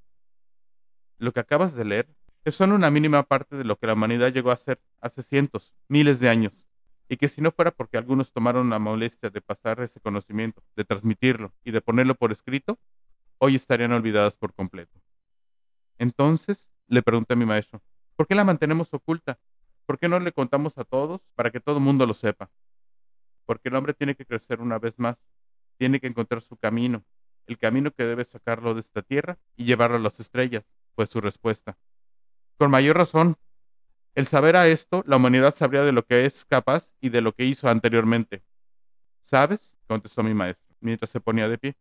Lo 1.19 1.33
que 1.33 1.41
acabas 1.41 1.75
de 1.75 1.85
leer 1.85 2.09
es 2.45 2.55
solo 2.55 2.75
una 2.75 2.91
mínima 2.91 3.23
parte 3.23 3.57
de 3.57 3.65
lo 3.65 3.77
que 3.77 3.87
la 3.87 3.95
humanidad 3.95 4.33
llegó 4.33 4.51
a 4.51 4.57
ser 4.57 4.81
hace 5.01 5.23
cientos, 5.23 5.75
miles 5.89 6.21
de 6.21 6.29
años, 6.29 6.67
y 7.11 7.17
que 7.17 7.27
si 7.27 7.43
no 7.43 7.51
fuera 7.51 7.73
porque 7.73 7.99
algunos 7.99 8.33
tomaron 8.33 8.71
la 8.71 8.79
molestia 8.79 9.31
de 9.31 9.41
pasar 9.41 9.81
ese 9.81 9.99
conocimiento, 10.01 10.63
de 10.77 10.85
transmitirlo 10.85 11.53
y 11.65 11.73
de 11.73 11.81
ponerlo 11.81 12.15
por 12.15 12.31
escrito, 12.31 12.79
hoy 13.39 13.57
estarían 13.57 13.91
olvidadas 13.91 14.37
por 14.37 14.55
completo. 14.55 15.03
Entonces, 15.99 16.71
le 16.87 17.03
pregunté 17.03 17.35
a 17.35 17.37
mi 17.37 17.45
maestro, 17.45 17.83
¿por 18.15 18.29
qué 18.29 18.37
la 18.37 18.45
mantenemos 18.45 18.95
oculta? 18.95 19.41
¿Por 19.87 19.99
qué 19.99 20.09
no 20.09 20.21
le 20.21 20.31
contamos 20.31 20.79
a 20.79 20.85
todos 20.85 21.33
para 21.35 21.51
que 21.51 21.59
todo 21.59 21.79
el 21.79 21.83
mundo 21.83 22.07
lo 22.07 22.15
sepa? 22.15 22.49
Porque 23.45 23.71
el 23.71 23.75
hombre 23.75 23.93
tiene 23.93 24.15
que 24.15 24.25
crecer 24.25 24.61
una 24.61 24.79
vez 24.79 24.97
más, 25.01 25.21
tiene 25.79 25.99
que 25.99 26.07
encontrar 26.07 26.43
su 26.43 26.57
camino, 26.59 27.05
el 27.49 27.59
camino 27.59 27.91
que 27.91 28.05
debe 28.05 28.25
sacarlo 28.25 28.73
de 28.75 28.81
esta 28.81 29.03
tierra 29.03 29.37
y 29.57 29.65
llevarlo 29.65 29.97
a 29.97 30.01
las 30.01 30.21
estrellas, 30.21 30.63
fue 30.95 31.09
su 31.09 31.21
respuesta. 31.21 31.77
Con 32.57 32.71
mayor 32.71 32.97
razón, 32.97 33.35
el 34.15 34.27
saber 34.27 34.57
a 34.57 34.67
esto, 34.67 35.03
la 35.07 35.17
humanidad 35.17 35.55
sabría 35.55 35.83
de 35.83 35.93
lo 35.93 36.05
que 36.05 36.25
es 36.25 36.45
capaz 36.45 36.95
y 37.01 37.11
de 37.11 37.21
lo 37.21 37.35
que 37.35 37.45
hizo 37.45 37.69
anteriormente. 37.69 38.43
¿Sabes? 39.23 39.77
contestó 39.87 40.23
mi 40.23 40.35
maestro, 40.35 40.75
mientras 40.81 41.11
se 41.11 41.21
ponía 41.21 41.49
de 41.49 41.59
pie. 41.59 41.77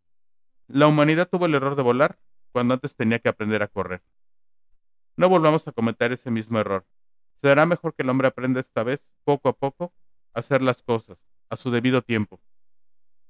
La 0.68 0.88
humanidad 0.88 1.28
tuvo 1.28 1.46
el 1.46 1.56
error 1.56 1.76
de 1.76 1.84
volar 1.84 2.20
cuando 2.52 2.74
antes 2.74 2.96
tenía 2.96 3.20
que 3.20 3.30
aprender 3.30 3.64
a 3.64 3.68
correr. 3.68 4.04
No 5.16 5.30
volvamos 5.30 5.68
a 5.68 5.72
cometer 5.72 6.12
ese 6.12 6.32
mismo 6.32 6.60
error. 6.60 6.86
Será 7.36 7.66
mejor 7.66 7.94
que 7.96 8.04
el 8.04 8.10
hombre 8.10 8.28
aprenda 8.28 8.60
esta 8.60 8.84
vez, 8.84 9.12
poco 9.24 9.50
a 9.50 9.54
poco, 9.54 9.94
a 10.34 10.40
hacer 10.40 10.62
las 10.62 10.84
cosas, 10.84 11.18
a 11.50 11.56
su 11.56 11.72
debido 11.72 12.02
tiempo. 12.02 12.40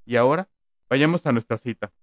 Y 0.06 0.16
ahora, 0.16 0.50
vayamos 0.90 1.26
a 1.26 1.32
nuestra 1.32 1.58
cita. 1.58 1.94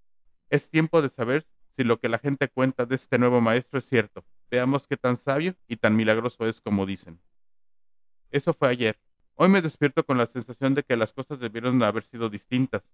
Es 0.48 0.70
tiempo 0.70 1.02
de 1.02 1.08
saber 1.08 1.46
si 1.70 1.84
lo 1.84 1.98
que 1.98 2.08
la 2.08 2.18
gente 2.18 2.48
cuenta 2.48 2.86
de 2.86 2.94
este 2.94 3.18
nuevo 3.18 3.40
maestro 3.40 3.78
es 3.78 3.84
cierto. 3.88 4.24
Veamos 4.50 4.86
qué 4.86 4.96
tan 4.96 5.16
sabio 5.16 5.54
y 5.66 5.76
tan 5.76 5.96
milagroso 5.96 6.46
es 6.46 6.60
como 6.60 6.86
dicen. 6.86 7.20
Eso 8.30 8.52
fue 8.52 8.68
ayer. 8.68 8.98
Hoy 9.34 9.48
me 9.48 9.60
despierto 9.60 10.04
con 10.04 10.18
la 10.18 10.26
sensación 10.26 10.74
de 10.74 10.82
que 10.82 10.96
las 10.96 11.12
cosas 11.12 11.38
debieron 11.38 11.82
haber 11.82 12.02
sido 12.02 12.30
distintas. 12.30 12.88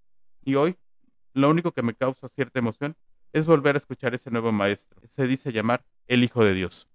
Y 0.44 0.56
hoy, 0.56 0.76
lo 1.34 1.50
único 1.50 1.72
que 1.72 1.82
me 1.82 1.94
causa 1.94 2.28
cierta 2.28 2.58
emoción 2.58 2.96
es 3.32 3.46
volver 3.46 3.74
a 3.76 3.78
escuchar 3.78 4.14
ese 4.14 4.30
nuevo 4.30 4.52
maestro. 4.52 5.00
Se 5.08 5.26
dice 5.26 5.52
llamar 5.52 5.84
el 6.06 6.24
Hijo 6.24 6.44
de 6.44 6.54
Dios. 6.54 6.88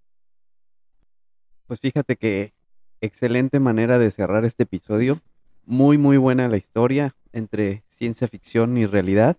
Pues 1.66 1.80
fíjate 1.80 2.16
que 2.16 2.54
excelente 3.02 3.60
manera 3.60 4.00
de 4.00 4.12
cerrar 4.12 4.46
este 4.46 4.64
episodio. 4.64 5.20
Muy, 5.66 5.98
muy 5.98 6.18
buena 6.18 6.48
la 6.48 6.58
historia 6.58 7.16
entre 7.32 7.84
ciencia 7.90 8.28
ficción 8.28 8.78
y 8.78 8.86
realidad. 8.86 9.38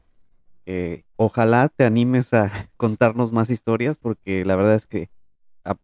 Eh, 0.70 1.04
ojalá 1.16 1.70
te 1.70 1.86
animes 1.86 2.34
a 2.34 2.52
contarnos 2.76 3.32
más 3.32 3.48
historias 3.48 3.96
porque 3.96 4.44
la 4.44 4.54
verdad 4.54 4.74
es 4.74 4.86
que 4.86 5.08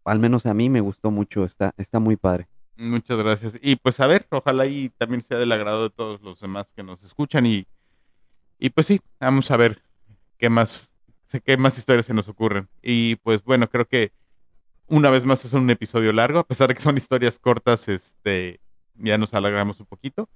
al 0.05 0.19
menos 0.19 0.45
a 0.45 0.53
mí 0.53 0.69
me 0.69 0.83
gustó 0.83 1.11
mucho. 1.11 1.43
Está, 1.43 1.73
está 1.79 2.01
muy 2.01 2.17
padre. 2.17 2.49
Muchas 2.77 3.17
gracias. 3.17 3.59
Y 3.63 3.77
pues 3.77 3.99
a 4.01 4.07
ver, 4.07 4.27
ojalá 4.29 4.67
y 4.67 4.91
también 4.91 5.23
sea 5.23 5.39
del 5.39 5.53
agrado 5.53 5.85
de 5.85 5.91
todos 5.91 6.21
los 6.21 6.39
demás 6.39 6.75
que 6.75 6.83
nos 6.83 7.03
escuchan 7.03 7.47
y, 7.47 7.67
y 8.59 8.69
pues 8.71 8.87
sí, 8.87 9.01
vamos 9.19 9.51
a 9.51 9.57
ver 9.57 9.81
qué 10.37 10.51
más, 10.51 10.95
qué 11.45 11.57
más 11.57 11.79
historias 11.79 12.05
se 12.05 12.13
nos 12.13 12.29
ocurren. 12.29 12.69
Y 12.83 13.17
pues 13.17 13.43
bueno, 13.43 13.71
creo 13.71 13.87
que 13.87 14.13
una 14.87 15.09
vez 15.09 15.25
más 15.25 15.47
es 15.47 15.55
un 15.55 15.71
episodio 15.71 16.13
largo, 16.13 16.41
a 16.41 16.47
pesar 16.47 16.69
de 16.69 16.75
que 16.75 16.83
son 16.83 16.99
historias 16.99 17.39
cortas, 17.39 17.89
este, 17.89 18.61
ya 18.97 19.17
nos 19.17 19.33
alargamos 19.33 19.81
un 19.81 19.87
poquito. 19.87 20.29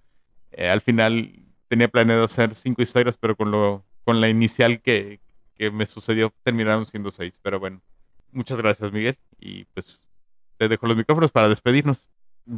Eh, 0.52 0.70
al 0.70 0.80
final 0.80 1.44
tenía 1.68 1.88
planeado 1.88 2.24
hacer 2.24 2.54
cinco 2.54 2.80
historias, 2.80 3.18
pero 3.18 3.36
con 3.36 3.50
lo 3.50 3.84
con 4.08 4.22
la 4.22 4.30
inicial 4.30 4.80
que, 4.80 5.20
que 5.54 5.70
me 5.70 5.84
sucedió 5.84 6.32
terminaron 6.42 6.86
siendo 6.86 7.10
seis. 7.10 7.38
Pero 7.42 7.60
bueno, 7.60 7.82
muchas 8.32 8.56
gracias, 8.56 8.90
Miguel. 8.90 9.18
Y 9.38 9.66
pues 9.74 10.02
te 10.56 10.66
dejo 10.66 10.86
los 10.86 10.96
micrófonos 10.96 11.30
para 11.30 11.50
despedirnos. 11.50 12.08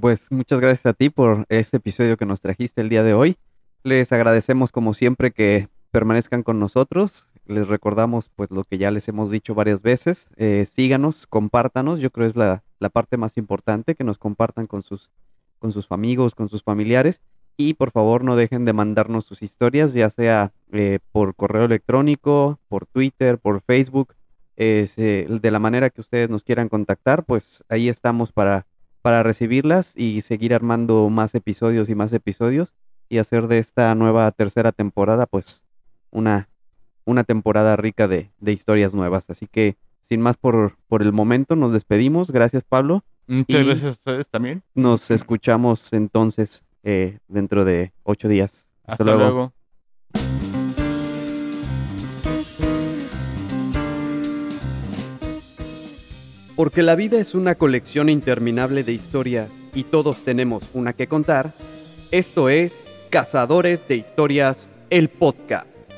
Pues 0.01 0.31
muchas 0.31 0.61
gracias 0.61 0.87
a 0.87 0.93
ti 0.93 1.11
por 1.11 1.47
este 1.49 1.79
episodio 1.79 2.17
que 2.17 2.25
nos 2.25 2.41
trajiste 2.41 2.83
el 2.83 2.89
día 2.89 3.03
de 3.03 3.15
hoy. 3.15 3.37
Les 3.83 4.13
agradecemos 4.13 4.71
como 4.71 4.95
siempre 4.95 5.33
que 5.33 5.67
permanezcan 5.91 6.45
con 6.45 6.61
nosotros. 6.61 7.29
Les 7.47 7.67
recordamos 7.67 8.31
pues 8.37 8.53
lo 8.53 8.63
que 8.63 8.79
ya 8.79 8.93
les 8.93 9.09
hemos 9.09 9.33
dicho 9.33 9.57
varias 9.57 9.83
veces. 9.83 10.29
Eh, 10.37 10.69
síganos, 10.73 11.27
compártanos. 11.27 11.99
Yo 11.99 12.11
creo 12.11 12.29
es 12.29 12.37
la, 12.37 12.63
la 12.79 12.91
parte 12.91 13.17
más 13.17 13.37
importante, 13.37 13.97
que 13.97 14.05
nos 14.05 14.19
compartan 14.19 14.67
con 14.67 14.85
sus, 14.85 15.11
con 15.59 15.73
sus 15.73 15.91
amigos, 15.91 16.37
con 16.37 16.49
sus 16.49 16.63
familiares. 16.63 17.23
Y 17.57 17.75
por 17.75 17.91
favor 17.91 18.25
no 18.25 18.37
dejen 18.37 18.65
de 18.65 18.73
mandarnos 18.73 19.25
sus 19.25 19.43
historias, 19.43 19.93
ya 19.93 20.09
sea 20.11 20.53
eh, 20.73 20.99
por 21.13 21.35
correo 21.35 21.65
electrónico, 21.65 22.59
por 22.69 22.87
Twitter, 22.87 23.39
por 23.39 23.61
Facebook, 23.61 24.15
eh, 24.57 25.27
de 25.29 25.51
la 25.51 25.59
manera 25.59 25.91
que 25.91 26.01
ustedes 26.01 26.31
nos 26.31 26.43
quieran 26.45 26.69
contactar, 26.69 27.25
pues 27.25 27.63
ahí 27.69 27.89
estamos 27.89 28.33
para, 28.33 28.67
para 29.03 29.23
recibirlas 29.23 29.95
y 29.97 30.21
seguir 30.23 30.55
armando 30.55 31.09
más 31.11 31.35
episodios 31.35 31.89
y 31.89 31.95
más 31.95 32.13
episodios 32.13 32.75
y 33.09 33.19
hacer 33.19 33.47
de 33.49 33.59
esta 33.59 33.95
nueva 33.95 34.31
tercera 34.33 34.73
temporada 34.73 35.27
pues 35.27 35.63
una, 36.11 36.49
una 37.05 37.25
temporada 37.25 37.77
rica 37.77 38.07
de, 38.09 38.31
de 38.39 38.53
historias 38.53 38.95
nuevas. 38.95 39.29
Así 39.31 39.47
que 39.47 39.77
sin 40.01 40.21
más 40.21 40.37
por, 40.37 40.77
por 40.89 41.03
el 41.03 41.13
momento, 41.13 41.57
nos 41.57 41.73
despedimos. 41.73 42.31
Gracias 42.31 42.63
Pablo. 42.65 43.05
Muchas 43.27 43.61
Y- 43.63 43.65
gracias 43.65 43.87
a 43.87 43.91
ustedes 43.91 44.31
también. 44.31 44.63
Nos 44.75 45.11
escuchamos 45.11 45.93
entonces 45.93 46.65
eh, 46.83 47.19
dentro 47.29 47.65
de 47.65 47.93
ocho 48.03 48.29
días. 48.29 48.67
Hasta, 48.85 49.05
luego. 49.05 49.53
Porque 56.57 56.83
la 56.83 56.95
vida 56.95 57.19
es 57.19 57.35
una 57.35 57.55
colección 57.55 58.09
interminable 58.09 58.85
de 58.85 58.93
historias 58.93 59.51
y 59.75 59.85
todos 59.85 60.23
tenemos 60.23 60.69
una 60.75 60.93
que 60.93 61.07
contar, 61.07 61.55
esto 62.11 62.49
es 62.49 62.73
Cazadores 63.09 63.89
de 63.89 63.97
Historias, 63.97 64.71
el 64.91 65.09
podcast. 65.09 65.90